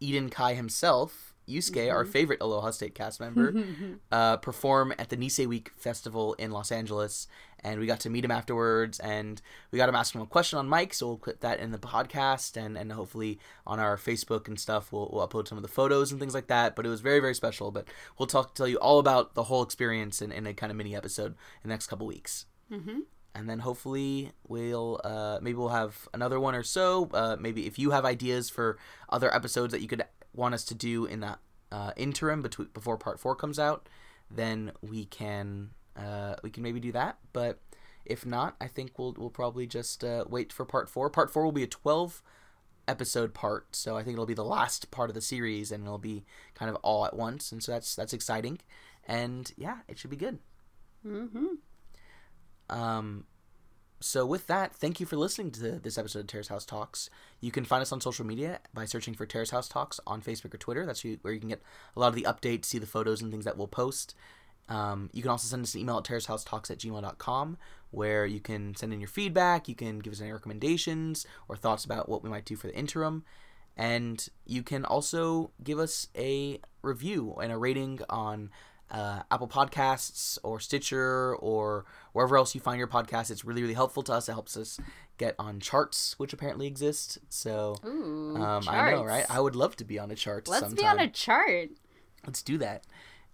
Eden 0.00 0.30
Kai 0.30 0.54
himself, 0.54 1.27
Yusuke, 1.48 1.90
our 1.92 2.04
Mhm. 2.04 2.08
favorite 2.08 2.40
Aloha 2.40 2.70
State 2.70 2.94
cast 2.94 3.20
member, 3.20 3.54
uh, 4.12 4.36
perform 4.38 4.92
at 4.98 5.08
the 5.08 5.16
Nisei 5.16 5.46
Week 5.46 5.70
Festival 5.76 6.34
in 6.34 6.50
Los 6.50 6.70
Angeles, 6.70 7.26
and 7.60 7.80
we 7.80 7.86
got 7.86 8.00
to 8.00 8.10
meet 8.10 8.24
him 8.24 8.30
afterwards, 8.30 9.00
and 9.00 9.40
we 9.70 9.76
got 9.78 9.88
him 9.88 9.94
asking 9.94 10.20
him 10.20 10.26
a 10.26 10.30
question 10.30 10.58
on 10.58 10.68
mic, 10.68 10.94
so 10.94 11.06
we'll 11.08 11.16
put 11.16 11.40
that 11.40 11.58
in 11.60 11.72
the 11.72 11.78
podcast, 11.78 12.56
and, 12.56 12.76
and 12.78 12.92
hopefully 12.92 13.38
on 13.66 13.80
our 13.80 13.96
Facebook 13.96 14.46
and 14.48 14.60
stuff, 14.60 14.92
we'll, 14.92 15.10
we'll 15.12 15.26
upload 15.26 15.48
some 15.48 15.58
of 15.58 15.62
the 15.62 15.68
photos 15.68 16.10
and 16.12 16.20
things 16.20 16.34
like 16.34 16.46
that, 16.48 16.76
but 16.76 16.86
it 16.86 16.88
was 16.88 17.00
very, 17.00 17.20
very 17.20 17.34
special, 17.34 17.70
but 17.70 17.86
we'll 18.18 18.26
talk, 18.26 18.54
tell 18.54 18.68
you 18.68 18.76
all 18.76 18.98
about 18.98 19.34
the 19.34 19.44
whole 19.44 19.62
experience 19.62 20.22
in, 20.22 20.30
in 20.30 20.46
a 20.46 20.54
kind 20.54 20.70
of 20.70 20.76
mini 20.76 20.94
episode 20.94 21.32
in 21.32 21.36
the 21.64 21.68
next 21.70 21.86
couple 21.88 22.06
weeks. 22.06 22.46
mm-hmm. 22.72 23.00
And 23.34 23.48
then 23.48 23.60
hopefully 23.60 24.32
we'll 24.48 25.00
uh, 25.04 25.38
maybe 25.40 25.54
we'll 25.58 25.68
have 25.68 26.08
another 26.12 26.40
one 26.40 26.56
or 26.56 26.64
so. 26.64 27.08
Uh, 27.14 27.36
maybe 27.38 27.66
if 27.68 27.78
you 27.78 27.92
have 27.92 28.04
ideas 28.04 28.50
for 28.50 28.78
other 29.10 29.32
episodes 29.32 29.70
that 29.72 29.80
you 29.80 29.86
could 29.86 30.02
want 30.38 30.54
us 30.54 30.64
to 30.64 30.74
do 30.74 31.04
in 31.04 31.20
that 31.20 31.40
uh, 31.70 31.92
interim 31.96 32.40
between 32.40 32.68
before 32.72 32.96
part 32.96 33.20
four 33.20 33.34
comes 33.36 33.58
out, 33.58 33.88
then 34.30 34.72
we 34.80 35.04
can 35.04 35.70
uh, 35.96 36.36
we 36.42 36.50
can 36.50 36.62
maybe 36.62 36.80
do 36.80 36.92
that. 36.92 37.18
But 37.32 37.60
if 38.04 38.24
not, 38.24 38.56
I 38.60 38.68
think 38.68 38.98
we'll 38.98 39.14
we'll 39.18 39.30
probably 39.30 39.66
just 39.66 40.04
uh, 40.04 40.24
wait 40.28 40.52
for 40.52 40.64
part 40.64 40.88
four. 40.88 41.10
Part 41.10 41.30
four 41.30 41.44
will 41.44 41.52
be 41.52 41.64
a 41.64 41.68
twelve 41.68 42.22
episode 42.86 43.34
part, 43.34 43.76
so 43.76 43.96
I 43.96 44.02
think 44.02 44.14
it'll 44.14 44.24
be 44.24 44.34
the 44.34 44.44
last 44.44 44.90
part 44.90 45.10
of 45.10 45.14
the 45.14 45.20
series, 45.20 45.70
and 45.70 45.84
it'll 45.84 45.98
be 45.98 46.24
kind 46.54 46.70
of 46.70 46.76
all 46.76 47.04
at 47.04 47.16
once, 47.16 47.52
and 47.52 47.62
so 47.62 47.72
that's 47.72 47.94
that's 47.94 48.12
exciting. 48.12 48.60
And 49.04 49.52
yeah, 49.56 49.78
it 49.88 49.98
should 49.98 50.10
be 50.10 50.16
good. 50.16 50.38
Mm-hmm. 51.06 51.46
Um, 52.70 53.24
so 54.00 54.24
with 54.24 54.46
that, 54.46 54.74
thank 54.74 55.00
you 55.00 55.06
for 55.06 55.16
listening 55.16 55.50
to 55.52 55.78
this 55.78 55.98
episode 55.98 56.20
of 56.20 56.26
Terrace 56.28 56.48
House 56.48 56.64
Talks. 56.64 57.10
You 57.40 57.50
can 57.50 57.64
find 57.64 57.82
us 57.82 57.92
on 57.92 58.00
social 58.00 58.24
media 58.24 58.60
by 58.72 58.84
searching 58.84 59.14
for 59.14 59.26
Terrace 59.26 59.50
House 59.50 59.68
Talks 59.68 59.98
on 60.06 60.22
Facebook 60.22 60.54
or 60.54 60.58
Twitter. 60.58 60.86
That's 60.86 61.04
where 61.22 61.32
you 61.32 61.40
can 61.40 61.48
get 61.48 61.62
a 61.96 62.00
lot 62.00 62.08
of 62.08 62.14
the 62.14 62.22
updates, 62.22 62.66
see 62.66 62.78
the 62.78 62.86
photos 62.86 63.20
and 63.20 63.30
things 63.30 63.44
that 63.44 63.56
we'll 63.56 63.66
post. 63.66 64.14
Um, 64.68 65.10
you 65.12 65.22
can 65.22 65.30
also 65.30 65.48
send 65.48 65.64
us 65.64 65.74
an 65.74 65.80
email 65.80 65.98
at 65.98 66.04
terraceHouseTalks 66.04 66.70
at 66.70 66.78
gmail.com 66.78 67.56
where 67.90 68.26
you 68.26 68.38
can 68.38 68.76
send 68.76 68.92
in 68.92 69.00
your 69.00 69.08
feedback, 69.08 69.68
you 69.68 69.74
can 69.74 69.98
give 69.98 70.12
us 70.12 70.20
any 70.20 70.30
recommendations 70.30 71.26
or 71.48 71.56
thoughts 71.56 71.84
about 71.84 72.08
what 72.08 72.22
we 72.22 72.28
might 72.28 72.44
do 72.44 72.54
for 72.54 72.66
the 72.66 72.76
interim. 72.76 73.24
And 73.76 74.28
you 74.44 74.62
can 74.62 74.84
also 74.84 75.52
give 75.62 75.78
us 75.78 76.08
a 76.16 76.60
review 76.82 77.36
and 77.40 77.52
a 77.52 77.56
rating 77.56 78.00
on 78.10 78.50
uh, 78.90 79.22
Apple 79.30 79.48
Podcasts 79.48 80.38
or 80.42 80.60
Stitcher 80.60 81.34
or 81.36 81.84
wherever 82.12 82.36
else 82.36 82.54
you 82.54 82.60
find 82.60 82.78
your 82.78 82.88
podcast. 82.88 83.30
It's 83.30 83.44
really, 83.44 83.62
really 83.62 83.74
helpful 83.74 84.02
to 84.04 84.12
us. 84.12 84.28
It 84.28 84.32
helps 84.32 84.56
us 84.56 84.78
get 85.18 85.34
on 85.38 85.60
charts, 85.60 86.18
which 86.18 86.32
apparently 86.32 86.66
exist. 86.66 87.18
So 87.28 87.76
Ooh, 87.84 88.36
um. 88.36 88.64
I 88.68 88.92
know, 88.92 89.04
right? 89.04 89.26
I 89.30 89.40
would 89.40 89.56
love 89.56 89.76
to 89.76 89.84
be 89.84 89.98
on 89.98 90.10
a 90.10 90.14
chart 90.14 90.48
Let's 90.48 90.60
sometime. 90.60 90.76
be 90.76 90.86
on 90.86 90.98
a 90.98 91.10
chart, 91.10 91.70
Let's 92.26 92.42
do 92.42 92.58
that. 92.58 92.84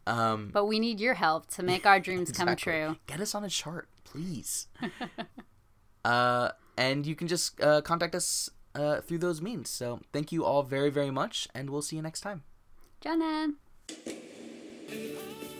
Um, 0.06 0.50
but 0.52 0.66
we 0.66 0.78
need 0.78 1.00
your 1.00 1.14
help 1.14 1.48
to 1.54 1.62
make 1.62 1.86
our 1.86 1.98
dreams 1.98 2.30
come 2.36 2.54
true. 2.56 2.96
Get 3.06 3.20
us 3.20 3.34
on 3.34 3.44
a 3.44 3.48
chart, 3.48 3.88
please. 4.04 4.68
uh, 6.04 6.50
and 6.76 7.06
you 7.06 7.14
can 7.14 7.28
just 7.28 7.60
uh, 7.62 7.80
contact 7.80 8.14
us 8.14 8.50
uh, 8.74 9.00
through 9.00 9.18
those 9.18 9.40
means. 9.40 9.70
So 9.70 10.00
thank 10.12 10.32
you 10.32 10.44
all 10.44 10.62
very, 10.62 10.90
very 10.90 11.10
much, 11.10 11.48
and 11.54 11.70
we'll 11.70 11.82
see 11.82 11.96
you 11.96 12.02
next 12.02 12.20
time. 12.20 12.42
Jonah. 13.00 13.48
Thank 14.94 15.53